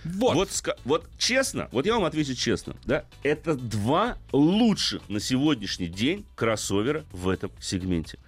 Вот. 0.05 0.35
Вот, 0.35 0.77
вот 0.85 1.09
честно, 1.19 1.69
вот 1.71 1.87
я 1.87 1.95
вам 1.95 2.05
отвечу 2.05 2.35
честно, 2.35 2.75
да, 2.85 3.05
это 3.23 3.55
два 3.55 4.19
лучших 4.33 5.09
на 5.09 5.21
сегодняшний 5.21 5.87
день 5.87 6.27
кроссовера 6.35 7.05
в 7.13 7.29
этом 7.29 7.53
сегменте. 7.61 8.19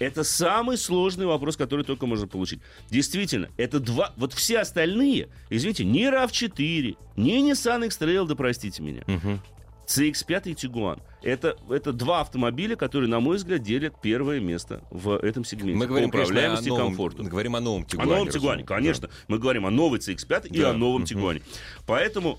Это 0.00 0.24
самый 0.24 0.78
сложный 0.78 1.26
вопрос, 1.26 1.56
который 1.56 1.84
только 1.84 2.06
можно 2.06 2.26
получить. 2.26 2.60
Действительно, 2.88 3.50
это 3.58 3.78
два... 3.80 4.12
Вот 4.16 4.32
все 4.32 4.58
остальные, 4.60 5.28
извините, 5.50 5.84
ни 5.84 6.10
RAV4, 6.10 6.96
ни 7.16 7.50
Nissan 7.50 7.84
X-Trail, 7.86 8.26
да 8.26 8.34
простите 8.34 8.82
меня, 8.82 9.02
угу. 9.06 9.38
CX-5 9.86 10.42
и 10.44 10.52
Tiguan. 10.54 11.02
Это, 11.22 11.56
это 11.68 11.92
два 11.92 12.22
автомобиля, 12.22 12.76
которые, 12.76 13.10
на 13.10 13.20
мой 13.20 13.36
взгляд, 13.36 13.62
делят 13.62 14.00
первое 14.00 14.40
место 14.40 14.82
в 14.90 15.18
этом 15.18 15.44
сегменте. 15.44 15.78
Мы 15.78 15.86
говорим, 15.86 16.10
по 16.10 16.16
управляемости 16.16 16.64
конечно, 16.64 16.76
о 16.76 16.78
новом, 16.78 16.92
комфорту. 16.92 17.22
Мы 17.24 17.28
говорим 17.28 17.56
о 17.56 17.60
новом 17.60 17.84
Тигуане. 17.84 18.10
О 18.10 18.14
новом 18.14 18.28
Тигуане, 18.30 18.64
конечно. 18.64 19.08
Да. 19.08 19.14
Мы 19.28 19.38
говорим 19.38 19.66
о 19.66 19.70
новой 19.70 19.98
CX-5 19.98 20.26
да. 20.28 20.48
и 20.48 20.62
о 20.62 20.72
новом 20.72 21.04
Тигуане. 21.04 21.42
Поэтому 21.86 22.38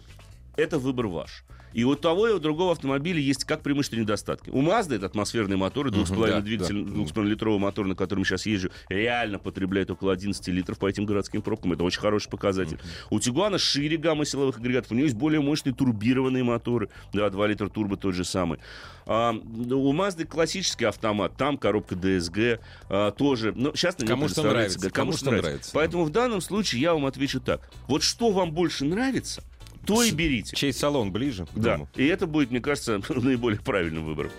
это 0.58 0.80
выбор 0.80 1.08
ваш. 1.08 1.44
И 1.74 1.84
у 1.84 1.96
того 1.96 2.28
и 2.28 2.34
у 2.34 2.40
другого 2.40 2.72
автомобиля 2.72 3.20
есть 3.20 3.46
как 3.46 3.62
преимущества 3.62 3.98
и 3.98 4.00
недостатки. 4.00 4.50
У 4.50 4.62
Mazda 4.62 4.96
это 4.96 5.06
атмосферные 5.06 5.58
моторы, 5.58 5.90
2,5 5.90 6.06
uh-huh, 6.06 6.28
да, 6.28 6.42
двигатель, 6.42 6.84
да. 6.84 6.92
2,5-литровый 7.02 7.60
мотор, 7.60 7.88
на 7.88 7.96
котором 7.96 8.26
сейчас 8.26 8.46
езжу, 8.46 8.70
реально 8.90 9.40
потребляет 9.40 9.92
около 9.92 10.14
11 10.14 10.48
литров 10.50 10.80
по 10.80 10.88
этим 10.88 11.06
городским 11.06 11.42
пробкам. 11.42 11.74
Это 11.74 11.84
очень 11.84 12.02
хороший 12.02 12.30
показатель. 12.30 12.80
У 13.10 13.20
Тигуана 13.20 13.58
шире 13.58 13.98
гамма 13.98 14.26
силовых 14.26 14.58
агрегатов. 14.58 14.92
У 14.92 14.96
него 14.96 15.06
есть 15.06 15.18
более 15.18 15.42
мощные 15.42 15.74
турбированные 15.74 16.44
моторы. 16.44 16.90
Да, 17.14 17.30
2 17.30 17.48
литра 17.48 17.70
турбо 17.70 17.98
тот 17.98 18.16
же 18.16 18.26
самый. 18.26 18.60
А, 19.06 19.32
у 19.32 19.94
Mazda 19.94 20.26
классический 20.26 20.86
автомат. 20.86 21.36
Там 21.38 21.58
коробка 21.58 21.96
DSG 21.96 22.60
а, 22.90 23.12
тоже. 23.12 23.54
Но 23.56 23.74
сейчас 23.76 23.96
Кому 23.96 24.28
что 24.28 24.44
нравится. 24.44 24.80
Кому, 24.80 24.92
Кому 24.92 25.12
что 25.14 25.26
нравится. 25.26 25.50
нравится. 25.50 25.72
Поэтому 25.74 26.04
в 26.04 26.10
данном 26.10 26.42
случае 26.42 26.82
я 26.82 26.94
вам 26.94 27.06
отвечу 27.06 27.40
так. 27.40 27.70
Вот 27.88 28.04
что 28.04 28.32
вам 28.32 28.52
больше 28.52 28.86
нравится, 28.86 29.44
то 29.86 30.04
и 30.04 30.12
берите. 30.12 30.56
Чей 30.56 30.74
салон 30.74 31.12
ближе 31.12 31.46
к 31.46 31.50
да. 31.56 31.88
И 31.96 32.06
это 32.06 32.28
будет, 32.28 32.52
мне 32.52 32.62
кажется, 32.62 33.02
наиболее 33.10 33.60
правильным 33.60 34.06
выбором. 34.06 34.32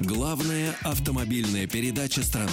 Главная 0.00 0.74
автомобильная 0.82 1.66
передача 1.66 2.22
страны. 2.22 2.50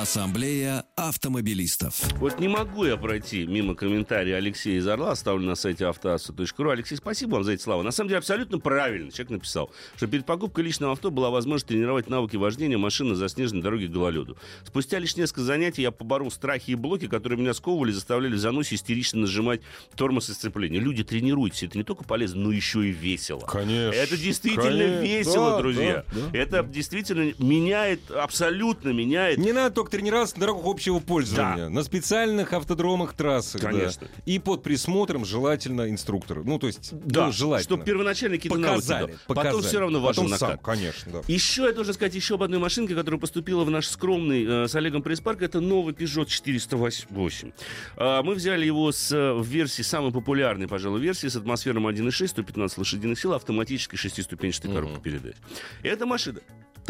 Ассамблея 0.00 0.84
автомобилистов. 0.96 2.00
Вот 2.14 2.40
не 2.40 2.48
могу 2.48 2.86
я 2.86 2.96
пройти 2.96 3.46
мимо 3.46 3.74
комментария 3.74 4.36
Алексея 4.36 4.78
из 4.78 4.88
Орла, 4.88 5.10
оставлен 5.10 5.44
на 5.44 5.54
сайте 5.54 5.84
автоасу.ру. 5.84 6.70
Алексей, 6.70 6.96
спасибо 6.96 7.32
вам 7.34 7.44
за 7.44 7.52
эти 7.52 7.60
слова. 7.60 7.82
На 7.82 7.90
самом 7.90 8.08
деле 8.08 8.16
абсолютно 8.16 8.58
правильно. 8.58 9.12
Человек 9.12 9.30
написал, 9.30 9.70
что 9.96 10.06
перед 10.06 10.24
покупкой 10.24 10.64
личного 10.64 10.92
авто 10.92 11.10
была 11.10 11.28
возможность 11.28 11.66
тренировать 11.66 12.08
навыки 12.08 12.36
вождения 12.36 12.78
машины 12.78 13.10
на 13.10 13.16
заснеженной 13.16 13.60
дороге 13.60 13.88
к 13.88 13.90
гололеду. 13.90 14.38
Спустя 14.64 14.98
лишь 14.98 15.16
несколько 15.16 15.42
занятий 15.42 15.82
я 15.82 15.90
поборол 15.90 16.30
страхи 16.30 16.70
и 16.70 16.76
блоки, 16.76 17.06
которые 17.06 17.38
меня 17.38 17.52
сковывали, 17.52 17.92
заставляли 17.92 18.32
в 18.32 18.38
заносе 18.38 18.76
истерично 18.76 19.20
нажимать 19.20 19.60
тормоз 19.96 20.30
и 20.30 20.32
сцепление. 20.32 20.80
Люди, 20.80 21.04
тренируйтесь. 21.04 21.64
Это 21.64 21.76
не 21.76 21.84
только 21.84 22.04
полезно, 22.04 22.40
но 22.40 22.52
еще 22.52 22.88
и 22.88 22.90
весело. 22.90 23.40
Конечно. 23.40 23.94
Это 24.00 24.16
действительно 24.16 24.70
конечно. 24.70 25.00
весело, 25.02 25.50
Да, 25.50 25.58
друзья. 25.58 26.04
да, 26.10 26.20
да, 26.32 26.38
Это 26.38 26.62
действительно 26.62 27.34
меняет, 27.38 28.10
абсолютно 28.10 28.88
меняет 28.94 29.36
Не 29.36 29.52
надо 29.52 29.74
только 29.74 29.89
тренироваться 29.90 30.36
на 30.36 30.40
дорогах 30.42 30.64
общего 30.66 30.98
пользования. 31.00 31.68
На 31.68 31.82
специальных 31.82 32.52
автодромах 32.52 33.14
трассах. 33.14 33.60
да. 33.60 33.70
Конечно. 33.70 34.08
И 34.26 34.38
под 34.38 34.62
присмотром 34.62 35.24
желательно 35.24 35.90
инструктора. 35.90 36.42
Ну, 36.44 36.58
то 36.58 36.66
есть, 36.66 36.90
Да, 36.92 37.26
ну, 37.26 37.32
желательно. 37.32 37.64
чтобы 37.64 37.84
первоначально 37.84 38.36
какие-то 38.36 38.58
навыки 38.58 38.80
показали, 38.80 39.06
дал. 39.06 39.16
показали. 39.26 39.46
Потом 39.52 39.62
все 39.62 39.78
равно 39.80 40.00
важен 40.00 40.24
Потом 40.24 40.38
сам, 40.38 40.48
накат. 40.50 40.64
конечно, 40.64 41.12
да. 41.12 41.20
Еще 41.26 41.62
я 41.64 41.72
должен 41.72 41.94
сказать 41.94 42.14
еще 42.14 42.34
об 42.34 42.42
одной 42.42 42.58
машинке, 42.58 42.94
которая 42.94 43.20
поступила 43.20 43.64
в 43.64 43.70
наш 43.70 43.86
скромный 43.88 44.44
э, 44.64 44.68
с 44.68 44.74
Олегом 44.74 45.02
пресс-парк. 45.02 45.42
Это 45.42 45.60
новый 45.60 45.94
Peugeot 45.94 46.26
408. 46.26 47.52
А, 47.96 48.22
мы 48.22 48.34
взяли 48.34 48.64
его 48.64 48.92
с, 48.92 49.10
э, 49.12 49.32
в 49.32 49.46
версии, 49.46 49.82
самой 49.82 50.12
популярной, 50.12 50.68
пожалуй, 50.68 51.00
версии, 51.00 51.26
с 51.28 51.36
атмосфером 51.36 51.86
1.6, 51.86 52.28
115 52.28 52.78
лошадиных 52.78 53.18
сил, 53.18 53.32
автоматической 53.32 53.98
шестиступенчатой 53.98 54.72
коробкой 54.72 55.00
передач. 55.02 55.34
И 55.82 55.88
эта 55.88 56.06
машина 56.06 56.40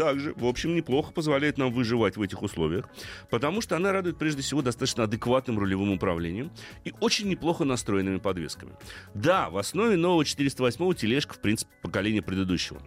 также, 0.01 0.33
в 0.35 0.47
общем, 0.47 0.73
неплохо 0.73 1.11
позволяет 1.11 1.59
нам 1.59 1.71
выживать 1.71 2.17
в 2.17 2.21
этих 2.23 2.41
условиях, 2.41 2.89
потому 3.29 3.61
что 3.61 3.75
она 3.75 3.91
радует 3.91 4.17
прежде 4.17 4.41
всего 4.41 4.63
достаточно 4.63 5.03
адекватным 5.03 5.59
рулевым 5.59 5.91
управлением 5.91 6.49
и 6.83 6.91
очень 7.01 7.29
неплохо 7.29 7.65
настроенными 7.65 8.17
подвесками. 8.17 8.73
Да, 9.13 9.51
в 9.51 9.57
основе 9.57 9.97
нового 9.97 10.25
408 10.25 10.95
тележка, 10.95 11.35
в 11.35 11.39
принципе, 11.39 11.71
поколения 11.83 12.23
предыдущего. 12.23 12.81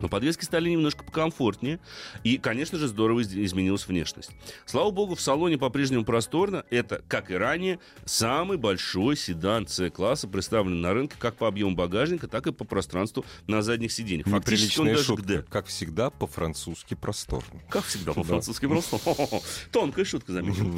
Но 0.00 0.08
подвески 0.08 0.44
стали 0.44 0.68
немножко 0.70 1.04
покомфортнее, 1.04 1.78
и, 2.24 2.36
конечно 2.38 2.78
же, 2.78 2.88
здорово 2.88 3.20
из- 3.20 3.32
изменилась 3.34 3.86
внешность. 3.86 4.30
Слава 4.66 4.90
богу, 4.90 5.14
в 5.14 5.20
салоне 5.20 5.56
по-прежнему 5.58 6.04
просторно. 6.04 6.64
Это, 6.70 7.02
как 7.08 7.30
и 7.30 7.34
ранее, 7.34 7.78
самый 8.04 8.58
большой 8.58 9.16
седан 9.16 9.66
С-класса, 9.68 10.26
представленный 10.28 10.80
на 10.80 10.92
рынке 10.94 11.14
как 11.18 11.36
по 11.36 11.46
объему 11.48 11.74
багажника, 11.74 12.26
так 12.28 12.46
и 12.46 12.52
по 12.52 12.64
пространству 12.64 13.24
на 13.46 13.62
задних 13.62 13.92
сиденьях. 13.92 14.26
Фактически 14.26 14.80
он 14.80 14.86
даже 14.88 15.04
шутка. 15.04 15.44
Как 15.48 15.66
всегда, 15.66 16.10
по-французски 16.10 16.94
просторно. 16.94 17.60
Как 17.68 17.84
всегда, 17.84 18.12
Да. 18.12 18.20
по-французски 18.20 18.66
просто. 18.66 18.98
Тонкая 19.70 20.04
шутка, 20.04 20.32
заметил. 20.32 20.74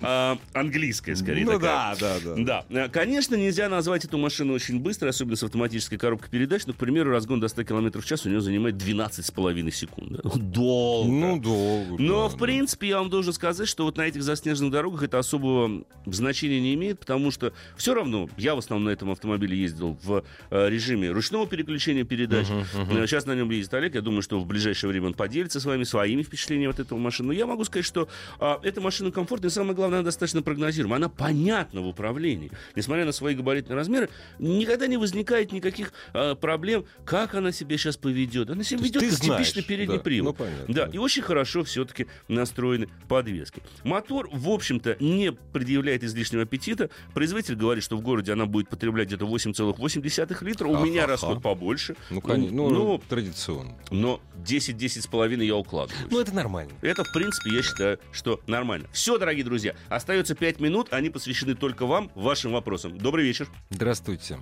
А, 0.00 0.38
Английская, 0.52 1.16
скорее. 1.16 1.44
Ну 1.44 1.58
да, 1.58 1.96
да, 1.98 2.18
да. 2.24 2.34
Да, 2.36 2.66
Э, 2.70 2.88
конечно, 2.88 3.34
нельзя 3.34 3.68
назвать 3.68 4.04
эту 4.04 4.16
машину 4.18 4.52
очень 4.54 4.78
быстрой, 4.80 5.10
особенно 5.10 5.36
с 5.36 5.42
автоматической 5.42 5.98
коробкой 5.98 6.30
передач, 6.30 6.62
но, 6.66 6.72
к 6.72 6.76
примеру, 6.76 7.10
разгон 7.10 7.40
до 7.40 7.48
100 7.48 7.64
км 7.64 8.00
в 8.00 8.04
час 8.04 8.24
у 8.26 8.28
нее 8.28 8.40
занимает 8.40 8.59
12,5 8.68 9.70
секунд. 9.70 10.12
да. 10.22 10.30
Долго. 10.40 11.10
Ну, 11.10 11.40
долго. 11.40 12.02
Но, 12.02 12.28
да, 12.28 12.34
в 12.34 12.38
принципе, 12.38 12.88
я 12.88 12.98
вам 12.98 13.10
должен 13.10 13.32
сказать, 13.32 13.68
что 13.68 13.84
вот 13.84 13.96
на 13.96 14.02
этих 14.02 14.22
заснеженных 14.22 14.72
дорогах 14.72 15.02
это 15.02 15.18
особого 15.18 15.84
значения 16.06 16.60
не 16.60 16.74
имеет, 16.74 16.98
потому 17.00 17.30
что 17.30 17.52
все 17.76 17.94
равно 17.94 18.28
я 18.36 18.54
в 18.54 18.58
основном 18.58 18.86
на 18.86 18.90
этом 18.90 19.10
автомобиле 19.10 19.56
ездил 19.56 19.96
в 20.02 20.24
э, 20.50 20.68
режиме 20.68 21.10
ручного 21.10 21.46
переключения 21.46 22.04
передач. 22.04 22.46
Э, 22.50 23.06
Сейчас 23.06 23.26
на 23.26 23.34
нем 23.34 23.50
ездит 23.50 23.72
Олег. 23.74 23.94
Я 23.94 24.00
думаю, 24.02 24.22
что 24.22 24.38
в 24.38 24.46
ближайшее 24.46 24.90
время 24.90 25.08
он 25.08 25.14
поделится 25.14 25.60
с 25.60 25.64
вами 25.64 25.84
своими 25.84 26.22
впечатлениями 26.22 26.72
от 26.72 26.80
этого 26.80 26.98
машины. 26.98 27.28
Но 27.28 27.32
я 27.32 27.46
могу 27.46 27.64
сказать, 27.64 27.86
что 27.86 28.08
а, 28.38 28.60
эта 28.62 28.80
машина 28.80 29.10
комфортная, 29.10 29.50
и 29.50 29.52
самое 29.52 29.74
главное, 29.74 30.00
она 30.00 30.04
достаточно 30.04 30.42
прогнозируема. 30.42 30.96
Она 30.96 31.08
понятна 31.08 31.80
в 31.80 31.86
управлении. 31.88 32.50
Несмотря 32.76 33.04
на 33.04 33.12
свои 33.12 33.34
габаритные 33.34 33.76
размеры, 33.76 34.08
никогда 34.38 34.86
не 34.86 34.96
возникает 34.96 35.52
никаких 35.52 35.92
а, 36.12 36.34
проблем, 36.34 36.84
как 37.04 37.34
она 37.34 37.52
себя 37.52 37.76
сейчас 37.78 37.96
поведет. 37.96 38.49
Она 38.50 38.64
себя 38.64 38.78
То 38.78 38.84
есть 38.84 38.94
ведет 38.96 39.10
как 39.10 39.24
знаешь, 39.24 39.46
типичный 39.46 39.62
передний 39.62 39.96
да. 39.96 40.02
привод. 40.02 40.38
Ну, 40.38 40.44
понятно, 40.44 40.74
Да, 40.74 40.86
да. 40.86 40.92
и 40.92 40.98
очень 40.98 41.22
хорошо 41.22 41.64
все-таки 41.64 42.06
настроены 42.28 42.88
подвески. 43.08 43.62
Мотор, 43.84 44.28
в 44.32 44.48
общем-то, 44.48 44.96
не 45.00 45.32
предъявляет 45.32 46.04
излишнего 46.04 46.42
аппетита. 46.42 46.90
Производитель 47.14 47.56
говорит, 47.56 47.84
что 47.84 47.96
в 47.96 48.00
городе 48.00 48.32
она 48.32 48.46
будет 48.46 48.68
потреблять 48.68 49.08
где-то 49.08 49.26
8,8 49.26 50.44
литра. 50.44 50.66
У 50.68 50.84
меня 50.84 51.02
Ха-ха-ха. 51.02 51.06
расход 51.06 51.42
побольше. 51.42 51.96
Ну, 52.10 52.20
конечно, 52.20 52.56
ну, 52.56 52.70
ну, 52.70 53.02
традиционно. 53.08 53.76
но 53.90 54.20
10-10 54.44 55.02
с 55.02 55.06
половиной 55.06 55.46
я 55.46 55.56
укладываю. 55.56 56.06
Ну, 56.10 56.20
это 56.20 56.34
нормально. 56.34 56.72
Это, 56.80 57.04
в 57.04 57.12
принципе, 57.12 57.54
я 57.54 57.62
считаю, 57.62 57.98
что 58.12 58.40
нормально. 58.46 58.88
Все, 58.92 59.18
дорогие 59.18 59.44
друзья, 59.44 59.74
остается 59.88 60.34
5 60.34 60.60
минут, 60.60 60.88
они 60.92 61.10
посвящены 61.10 61.54
только 61.54 61.86
вам, 61.86 62.10
вашим 62.14 62.52
вопросам. 62.52 62.96
Добрый 62.98 63.24
вечер. 63.24 63.48
Здравствуйте. 63.70 64.38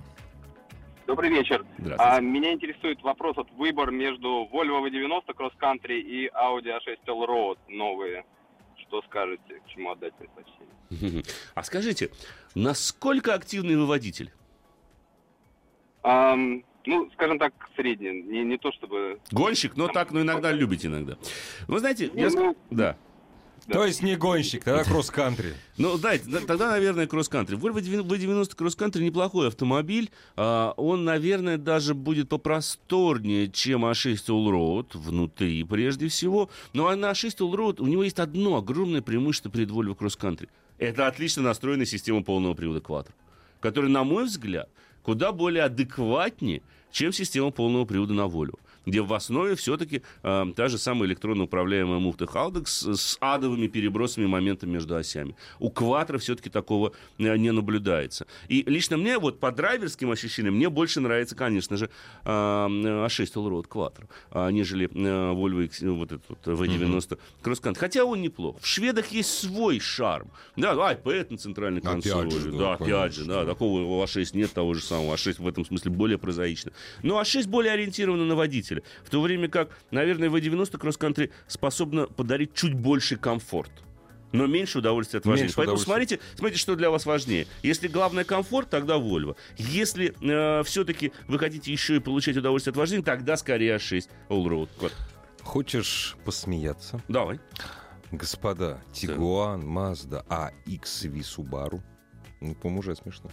Добрый 1.09 1.31
вечер. 1.31 1.65
А, 1.97 2.19
меня 2.19 2.53
интересует 2.53 3.01
вопрос, 3.01 3.35
вот 3.35 3.49
выбор 3.57 3.89
между 3.89 4.47
Volvo 4.53 4.79
V90 4.87 5.23
Cross 5.35 5.53
Country 5.59 5.99
и 5.99 6.27
Audi 6.27 6.67
A6 6.67 6.97
Allroad 7.07 7.57
новые. 7.67 8.25
Что 8.77 9.01
скажете, 9.01 9.59
к 9.65 9.69
чему 9.69 9.89
отдать 9.89 10.13
предпочтение? 10.13 11.23
А 11.55 11.63
скажите, 11.63 12.11
насколько 12.53 13.33
активный 13.33 13.75
вы 13.75 13.87
водитель? 13.87 14.31
Ам, 16.03 16.63
ну, 16.85 17.09
скажем 17.13 17.39
так, 17.39 17.53
средний. 17.75 18.21
Не, 18.21 18.43
не 18.43 18.57
то 18.59 18.71
чтобы... 18.71 19.19
Гонщик, 19.31 19.75
но 19.77 19.87
так, 19.87 20.11
но 20.11 20.21
иногда 20.21 20.51
любите 20.51 20.89
иногда. 20.89 21.17
Вы 21.67 21.79
знаете, 21.79 22.11
я... 22.13 22.29
Не, 22.29 22.35
ну, 22.35 22.51
ск- 22.51 22.57
Да. 22.69 22.97
Да. 23.69 23.75
То 23.75 23.85
есть 23.85 24.01
не 24.01 24.15
гонщик, 24.15 24.63
тогда 24.63 24.83
кросс-кантри. 24.83 25.53
Ну, 25.77 25.95
знаете, 25.97 26.25
да- 26.27 26.39
тогда, 26.39 26.71
наверное, 26.71 27.05
кросс-кантри. 27.05 27.55
Volvo 27.55 27.79
V90 27.79 28.55
кросс-кантри 28.55 29.03
неплохой 29.03 29.49
автомобиль. 29.49 30.09
А, 30.35 30.73
Он, 30.75 31.05
наверное, 31.05 31.59
даже 31.59 31.93
будет 31.93 32.29
попросторнее, 32.29 33.47
чем 33.47 33.85
A6 33.85 34.25
Allroad, 34.27 34.97
внутри 34.97 35.63
прежде 35.65 36.07
всего. 36.07 36.49
Но 36.73 36.87
а 36.87 36.95
на 36.95 37.11
A6 37.11 37.37
Allroad 37.37 37.79
у 37.79 37.85
него 37.85 38.03
есть 38.03 38.17
одно 38.17 38.57
огромное 38.57 39.03
преимущество 39.03 39.51
перед 39.51 39.69
Volvo 39.69 39.93
кросс-кантри. 39.93 40.49
Это 40.79 41.05
отлично 41.05 41.43
настроенная 41.43 41.85
система 41.85 42.23
полного 42.23 42.55
привода 42.55 42.79
Quattro, 42.79 43.11
которая, 43.59 43.91
на 43.91 44.03
мой 44.03 44.25
взгляд, 44.25 44.67
куда 45.03 45.31
более 45.31 45.63
адекватнее, 45.65 46.63
чем 46.91 47.13
система 47.13 47.51
полного 47.51 47.85
привода 47.85 48.13
на 48.13 48.21
Volvo 48.25 48.57
где 48.89 49.01
в 49.01 49.13
основе 49.13 49.55
все-таки 49.55 50.01
э, 50.23 50.45
та 50.55 50.67
же 50.67 50.77
самая 50.77 51.07
электронно 51.09 51.43
управляемая 51.43 51.99
муфта 51.99 52.25
Haldex 52.25 52.65
с, 52.65 53.01
с 53.01 53.17
адовыми 53.19 53.67
перебросами 53.67 54.25
моментом 54.25 54.71
между 54.71 54.95
осями. 54.95 55.35
У 55.59 55.69
Кватро 55.69 56.17
все-таки 56.17 56.49
такого 56.49 56.93
э, 57.17 57.37
не 57.37 57.51
наблюдается. 57.51 58.25
И 58.47 58.63
лично 58.67 58.97
мне, 58.97 59.17
вот 59.19 59.39
по 59.39 59.51
драйверским 59.51 60.11
ощущениям, 60.11 60.55
мне 60.55 60.69
больше 60.69 60.99
нравится, 60.99 61.35
конечно 61.35 61.77
же, 61.77 61.89
э, 62.25 62.29
A6 62.29 63.33
Allroad 63.33 63.67
Quattro, 63.67 64.09
а, 64.31 64.49
нежели 64.49 64.87
э, 64.87 65.33
Volvo 65.33 65.63
X, 65.65 65.81
ну, 65.81 65.95
вот 65.95 66.11
этот 66.11 66.25
вот 66.29 66.39
V90 66.45 67.19
Cross 67.43 67.61
Country. 67.61 67.77
Хотя 67.77 68.03
он 68.03 68.21
неплох. 68.21 68.59
В 68.59 68.65
шведах 68.65 69.07
есть 69.07 69.29
свой 69.29 69.79
шарм. 69.79 70.31
Да, 70.55 70.73
iPad 70.73 71.27
на 71.29 71.37
центральной 71.37 71.79
Опять 71.79 71.91
консоли. 71.91 72.29
же, 72.29 72.51
да, 72.51 72.73
опять 72.73 73.13
же, 73.13 73.25
да, 73.25 73.45
такого 73.45 73.81
у 73.81 74.03
А6 74.03 74.29
нет 74.33 74.51
того 74.51 74.73
же 74.73 74.81
самого. 74.81 75.15
А6 75.15 75.41
в 75.41 75.47
этом 75.47 75.65
смысле 75.65 75.91
более 75.91 76.17
прозаично. 76.17 76.71
Но 77.03 77.19
А6 77.21 77.47
более 77.47 77.73
ориентирована 77.73 78.25
на 78.25 78.35
водителя. 78.35 78.78
В 79.03 79.09
то 79.09 79.21
время 79.21 79.47
как, 79.49 79.69
наверное, 79.91 80.29
V90 80.29 80.79
Cross 80.79 80.99
Country 80.99 81.31
способна 81.47 82.07
подарить 82.07 82.53
чуть 82.53 82.73
больше 82.73 83.17
комфорт. 83.17 83.71
Но 84.31 84.45
меньше 84.45 84.77
удовольствия 84.77 85.19
от 85.19 85.25
вождения. 85.25 85.45
Меньше 85.45 85.55
Поэтому 85.57 85.77
смотрите, 85.79 86.19
смотрите, 86.35 86.61
что 86.61 86.75
для 86.75 86.91
вас 86.91 87.07
важнее. 87.07 87.47
Если 87.63 87.87
главное 87.87 88.23
комфорт, 88.23 88.69
тогда 88.69 88.97
Volvo. 88.97 89.35
Если 89.57 90.13
все-таки 90.63 91.11
вы 91.27 91.39
хотите 91.39 91.71
еще 91.71 91.95
и 91.95 91.99
получать 91.99 92.37
удовольствие 92.37 92.71
от 92.71 92.77
вождения, 92.77 93.03
тогда 93.03 93.37
скорее 93.37 93.77
А6 93.77 94.07
Allroad. 94.29 94.69
Вот. 94.79 94.93
Хочешь 95.41 96.15
посмеяться? 96.25 97.01
Давай. 97.07 97.39
Господа, 98.11 98.81
Тигуан, 98.93 99.65
Мазда, 99.65 100.23
AXV 100.29 101.21
Subaru. 101.21 101.81
Ну, 102.39 102.53
по-моему, 102.53 102.81
уже 102.81 102.95
смешно. 102.95 103.31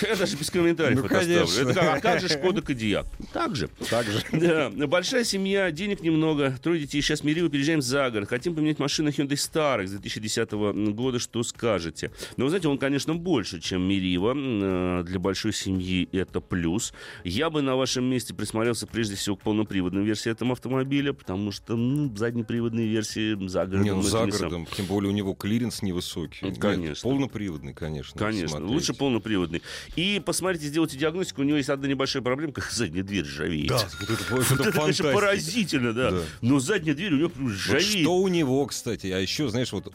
Я 0.00 0.16
даже 0.16 0.36
без 0.36 0.50
комментариев 0.50 1.00
Ну, 1.00 1.06
это 1.06 1.18
оставлю. 1.18 1.38
конечно. 1.46 1.60
Это 1.70 1.74
как, 1.80 1.96
а 1.96 2.00
как 2.00 2.20
же 2.20 2.28
Шкода 2.28 2.62
Кодиак? 2.62 3.06
Так 3.32 3.56
же. 3.56 3.68
Так 3.90 4.06
же. 4.06 4.22
Да, 4.32 4.70
большая 4.86 5.24
семья, 5.24 5.70
денег 5.70 6.00
немного, 6.00 6.56
трое 6.62 6.80
детей. 6.80 7.00
Сейчас 7.02 7.22
Мириву 7.24 7.48
переезжаем 7.48 7.82
за 7.82 8.10
город. 8.10 8.28
Хотим 8.28 8.54
поменять 8.54 8.78
машину 8.78 9.10
Hyundai 9.10 9.34
Starex 9.36 9.86
2010 9.88 10.52
года. 10.94 11.18
Что 11.18 11.42
скажете? 11.42 12.10
Ну, 12.36 12.44
вы 12.44 12.50
знаете, 12.50 12.68
он, 12.68 12.78
конечно, 12.78 13.14
больше, 13.14 13.60
чем 13.60 13.82
Мирива. 13.88 14.34
Э, 14.36 15.02
Для 15.04 15.18
большой 15.18 15.52
семьи 15.52 16.08
это 16.12 16.40
плюс. 16.40 16.92
Я 17.24 17.50
бы 17.50 17.62
на 17.62 17.76
вашем 17.76 18.04
месте 18.04 18.34
присмотрелся 18.34 18.86
прежде 18.86 19.16
всего 19.16 19.36
к 19.36 19.42
полноприводной 19.42 20.04
версии 20.04 20.30
этого 20.30 20.52
автомобиля, 20.52 21.12
потому 21.12 21.52
что 21.52 21.76
ну, 21.76 22.14
заднеприводные 22.16 22.88
версии 22.88 23.34
за 23.48 23.66
городом... 23.66 23.82
Не, 23.82 23.92
ну 23.94 24.02
за 24.02 24.26
городом, 24.26 24.66
тем 24.76 24.86
более 24.86 25.10
у 25.10 25.14
него 25.14 25.34
клиренс 25.34 25.82
невысокий. 25.82 26.38
Ну, 26.42 26.48
Нет, 26.48 26.58
конечно. 26.58 27.08
полноприводный, 27.08 27.74
конечно. 27.74 28.18
Конечно, 28.18 28.64
лучше 28.64 28.94
полноприводный. 28.94 29.62
И 29.94 30.22
посмотрите, 30.24 30.66
сделайте 30.66 30.96
диагностику. 30.96 31.42
У 31.42 31.44
него 31.44 31.58
есть 31.58 31.68
одна 31.68 31.86
небольшая 31.86 32.22
проблема, 32.22 32.52
как 32.52 32.64
задняя 32.70 33.04
дверь 33.04 33.24
ржавеет. 33.24 33.68
Да, 33.68 33.88
вот 34.00 34.10
это, 34.10 34.34
вот 34.34 34.60
это, 34.60 34.68
это, 34.80 34.90
это 34.90 35.12
поразительно, 35.12 35.92
да. 35.92 36.10
да. 36.10 36.22
Но 36.40 36.58
задняя 36.60 36.94
дверь 36.94 37.12
у 37.12 37.16
него 37.16 37.30
ржавеет. 37.48 37.94
Вот 37.94 38.00
что 38.00 38.16
у 38.16 38.28
него, 38.28 38.66
кстати, 38.66 39.08
а 39.08 39.18
еще, 39.18 39.48
знаешь, 39.48 39.72
вот 39.72 39.92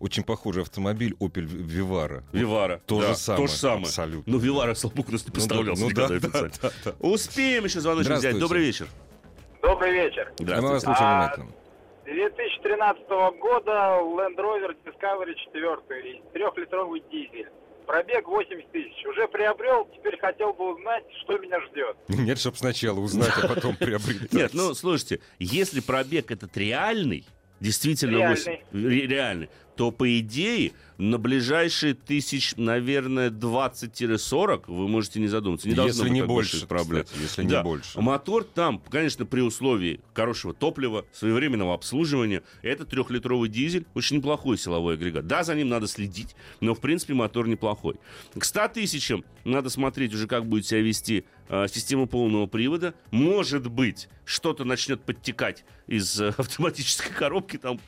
очень 0.00 0.24
похожий 0.24 0.62
автомобиль 0.62 1.14
Opel 1.20 1.46
Vivaro. 1.46 2.22
Vivaro. 2.32 2.80
То 2.86 3.00
да, 3.00 3.08
же 3.08 3.16
самое. 3.16 3.46
То 3.46 3.52
же 3.52 3.58
самое. 3.58 3.82
Абсолютно. 3.84 4.32
Ну, 4.32 4.38
Vivaro, 4.38 4.74
слава 4.74 4.94
богу, 4.94 5.12
нас 5.12 5.24
не 5.24 5.32
представлялся 5.32 5.82
ну, 5.82 5.90
да, 5.94 6.08
ну, 6.08 6.20
да, 6.20 6.28
да, 6.28 6.48
да, 6.60 6.70
да. 6.84 6.94
Успеем 6.98 7.64
еще 7.64 7.80
звоночек 7.80 8.12
взять. 8.12 8.38
Добрый 8.38 8.62
вечер. 8.62 8.88
Добрый 9.62 9.92
вечер. 9.92 10.32
Здравствуйте. 10.38 10.62
Мы 10.62 10.72
вас 10.72 10.82
слушаем 10.82 11.08
а, 11.08 11.34
внимательно. 11.36 11.52
2013 12.06 13.08
года 13.40 14.00
Land 14.00 14.36
Rover 14.36 14.74
Discovery 14.84 15.34
4, 15.52 16.22
трехлитровый 16.32 17.02
дизель. 17.10 17.48
Пробег 17.88 18.28
80 18.28 18.70
тысяч. 18.70 19.06
Уже 19.06 19.26
приобрел, 19.28 19.88
теперь 19.96 20.18
хотел 20.18 20.52
бы 20.52 20.74
узнать, 20.74 21.04
что 21.22 21.38
меня 21.38 21.58
ждет. 21.62 21.96
Нет, 22.08 22.38
чтобы 22.38 22.58
сначала 22.58 23.00
узнать, 23.00 23.32
а 23.42 23.48
потом 23.48 23.76
приобрести. 23.76 24.36
Нет, 24.36 24.50
ну, 24.52 24.74
слушайте, 24.74 25.20
если 25.38 25.80
пробег 25.80 26.30
этот 26.30 26.54
реальный, 26.58 27.24
действительно 27.60 28.18
реальный. 28.18 28.62
8, 28.72 29.08
реальный, 29.08 29.50
то, 29.74 29.90
по 29.90 30.18
идее, 30.18 30.72
на 30.98 31.16
ближайшие 31.18 31.94
тысяч, 31.94 32.54
наверное, 32.56 33.30
20-40 33.30 34.64
вы 34.66 34.88
можете 34.88 35.20
не 35.20 35.28
задуматься. 35.28 35.68
Не 35.68 35.74
если 35.74 36.08
не 36.08 36.24
больше 36.24 36.66
проблем. 36.66 37.04
Кстати, 37.04 37.22
если 37.22 37.42
да. 37.44 37.58
не 37.58 37.62
больше. 37.62 38.00
Мотор 38.00 38.42
там, 38.42 38.82
конечно, 38.90 39.24
при 39.24 39.40
условии 39.40 40.00
хорошего 40.12 40.52
топлива, 40.52 41.06
своевременного 41.12 41.74
обслуживания, 41.74 42.42
это 42.62 42.84
трехлитровый 42.84 43.48
дизель, 43.48 43.86
очень 43.94 44.16
неплохой 44.16 44.58
силовой 44.58 44.94
агрегат. 44.94 45.26
Да, 45.28 45.44
за 45.44 45.54
ним 45.54 45.68
надо 45.68 45.86
следить, 45.86 46.34
но, 46.60 46.74
в 46.74 46.80
принципе, 46.80 47.14
мотор 47.14 47.46
неплохой. 47.46 47.94
К 48.36 48.44
100 48.44 48.68
тысячам 48.68 49.24
надо 49.44 49.70
смотреть 49.70 50.12
уже, 50.14 50.26
как 50.26 50.46
будет 50.46 50.66
себя 50.66 50.80
вести 50.80 51.24
э, 51.48 51.66
система 51.72 52.06
полного 52.06 52.46
привода. 52.46 52.94
Может 53.12 53.70
быть, 53.70 54.08
что-то 54.24 54.64
начнет 54.64 55.00
подтекать 55.02 55.64
из 55.86 56.20
э, 56.20 56.28
автоматической 56.36 57.12
коробки, 57.12 57.56
там, 57.56 57.80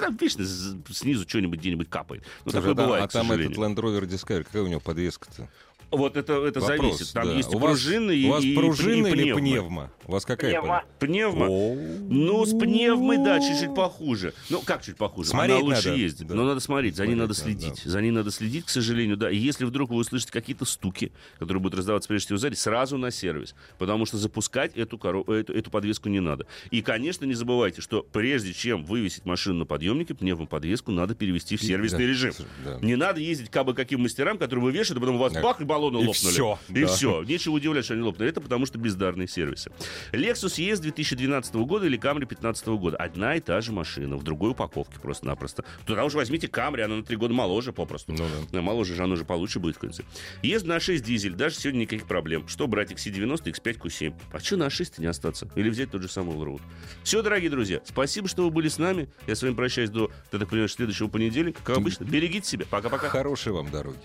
там 0.00 0.16
вечно 0.16 0.44
снизу 0.44 1.28
что-нибудь 1.28 1.58
где-нибудь 1.58 1.88
капает. 1.90 2.24
Ну, 2.44 2.52
такое 2.60 2.74
да, 2.74 2.84
бывает, 2.84 3.04
а 3.04 3.08
там 3.08 3.32
этот 3.32 3.52
Land 3.56 3.76
Rover 3.76 4.02
Discovery, 4.02 4.44
какая 4.44 4.62
у 4.62 4.66
него 4.66 4.80
подвеска-то? 4.80 5.48
Вот 5.90 6.16
это, 6.16 6.44
это 6.44 6.60
Вопрос, 6.60 6.98
зависит. 6.98 7.14
Там 7.14 7.28
да. 7.28 7.34
есть 7.34 7.54
у 7.54 7.58
пружины 7.58 8.12
и 8.12 8.26
У 8.26 8.30
вас 8.30 8.44
и, 8.44 8.54
пружина 8.54 9.06
и, 9.06 9.12
или 9.12 9.32
пневма? 9.32 9.90
У 10.06 10.12
вас 10.12 10.26
какая 10.26 10.50
пневма? 10.50 10.84
Пневма. 10.98 11.46
Ну, 11.48 12.44
с 12.44 12.50
пневмой, 12.50 13.16
да, 13.18 13.40
чуть-чуть 13.40 13.74
похуже. 13.74 14.34
Ну, 14.50 14.60
как 14.60 14.82
чуть 14.82 14.96
похуже? 14.96 15.30
Смотреть 15.30 15.56
Она 15.56 15.64
лучше 15.64 15.88
надо. 15.88 16.00
ездит. 16.00 16.26
Да. 16.26 16.34
Но 16.34 16.44
надо 16.44 16.60
смотреть, 16.60 16.96
за 16.96 17.06
ней 17.06 17.14
надо 17.14 17.32
следить. 17.32 17.82
Да. 17.84 17.90
За 17.90 18.00
ней 18.02 18.10
надо 18.10 18.30
следить, 18.30 18.66
к 18.66 18.68
сожалению, 18.68 19.16
да. 19.16 19.30
И 19.30 19.36
если 19.36 19.64
вдруг 19.64 19.90
вы 19.90 19.96
услышите 19.96 20.30
какие-то 20.30 20.66
стуки, 20.66 21.10
которые 21.38 21.62
будут 21.62 21.78
раздаваться 21.78 22.08
прежде 22.08 22.26
всего 22.26 22.38
сзади, 22.38 22.54
сразу 22.54 22.98
на 22.98 23.10
сервис. 23.10 23.54
Потому 23.78 24.04
что 24.04 24.18
запускать 24.18 24.76
эту, 24.76 24.98
коров... 24.98 25.28
эту, 25.28 25.54
эту 25.54 25.70
подвеску 25.70 26.08
не 26.10 26.20
надо. 26.20 26.46
И, 26.70 26.82
конечно, 26.82 27.24
не 27.24 27.34
забывайте, 27.34 27.80
что 27.80 28.02
прежде 28.02 28.52
чем 28.52 28.84
вывесить 28.84 29.24
машину 29.24 29.60
на 29.60 29.64
подъемнике, 29.64 30.14
пневмоподвеску 30.14 30.92
надо 30.92 31.14
перевести 31.14 31.56
в 31.56 31.62
сервисный 31.62 32.04
да. 32.04 32.04
режим. 32.04 32.34
Да. 32.64 32.78
Не 32.82 32.96
надо 32.96 33.20
ездить 33.20 33.50
как 33.50 33.64
бы 33.64 33.74
каким 33.74 34.02
мастерам, 34.02 34.36
которые 34.36 34.64
вывешивают, 34.64 34.98
а 34.98 35.00
потом 35.00 35.16
у 35.16 35.18
вас 35.18 35.32
бах, 35.32 35.60
и 35.60 35.64
баллоны 35.78 36.02
и 36.02 36.06
лопнули. 36.06 36.32
Все. 36.32 36.58
И 36.68 36.80
да. 36.82 36.86
все. 36.86 37.22
Нечего 37.22 37.54
удивляться, 37.54 37.86
что 37.86 37.94
они 37.94 38.02
лопнули. 38.02 38.30
Это 38.30 38.40
потому 38.40 38.66
что 38.66 38.78
бездарные 38.78 39.28
сервисы. 39.28 39.70
Lexus 40.12 40.58
ES 40.58 40.80
2012 40.80 41.54
года 41.54 41.86
или 41.86 41.98
Camry 41.98 42.18
2015 42.18 42.66
года. 42.68 42.96
Одна 42.96 43.36
и 43.36 43.40
та 43.40 43.60
же 43.60 43.72
машина. 43.72 44.16
В 44.16 44.22
другой 44.22 44.50
упаковке 44.50 44.98
просто-напросто. 45.00 45.64
Туда 45.86 46.04
уже 46.04 46.16
возьмите 46.16 46.46
Camry, 46.46 46.82
она 46.82 46.96
на 46.96 47.02
три 47.02 47.16
года 47.16 47.34
моложе 47.34 47.72
попросту. 47.72 48.12
Ну, 48.12 48.26
да. 48.52 48.60
Моложе 48.60 48.94
же, 48.94 49.02
она 49.02 49.14
уже 49.14 49.24
получше 49.24 49.60
будет 49.60 49.76
в 49.76 49.78
конце. 49.78 50.02
ES 50.42 50.66
на 50.66 50.80
6 50.80 51.04
дизель. 51.04 51.34
Даже 51.34 51.56
сегодня 51.56 51.80
никаких 51.80 52.06
проблем. 52.06 52.48
Что 52.48 52.66
брать 52.66 52.92
XC90, 52.92 53.44
X5, 53.44 53.78
Q7? 53.78 54.14
А 54.32 54.40
что 54.40 54.56
на 54.56 54.70
6 54.70 54.98
не 54.98 55.06
остаться? 55.06 55.48
Или 55.54 55.70
взять 55.70 55.90
тот 55.90 56.02
же 56.02 56.08
самый 56.08 56.36
Allroad? 56.36 56.60
Все, 57.02 57.22
дорогие 57.22 57.50
друзья. 57.50 57.80
Спасибо, 57.84 58.28
что 58.28 58.44
вы 58.44 58.50
были 58.50 58.68
с 58.68 58.78
нами. 58.78 59.08
Я 59.26 59.34
с 59.34 59.42
вами 59.42 59.54
прощаюсь 59.54 59.90
до, 59.90 60.10
я 60.32 60.38
так 60.38 60.48
понимаю, 60.48 60.68
следующего 60.68 61.08
понедельника. 61.08 61.62
Как 61.62 61.76
обычно. 61.76 62.04
Берегите 62.04 62.48
себя. 62.48 62.66
Пока-пока. 62.68 63.08
Хорошей 63.08 63.52
вам 63.52 63.70
дороги. 63.70 63.98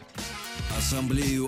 Ассамблею 0.77 1.47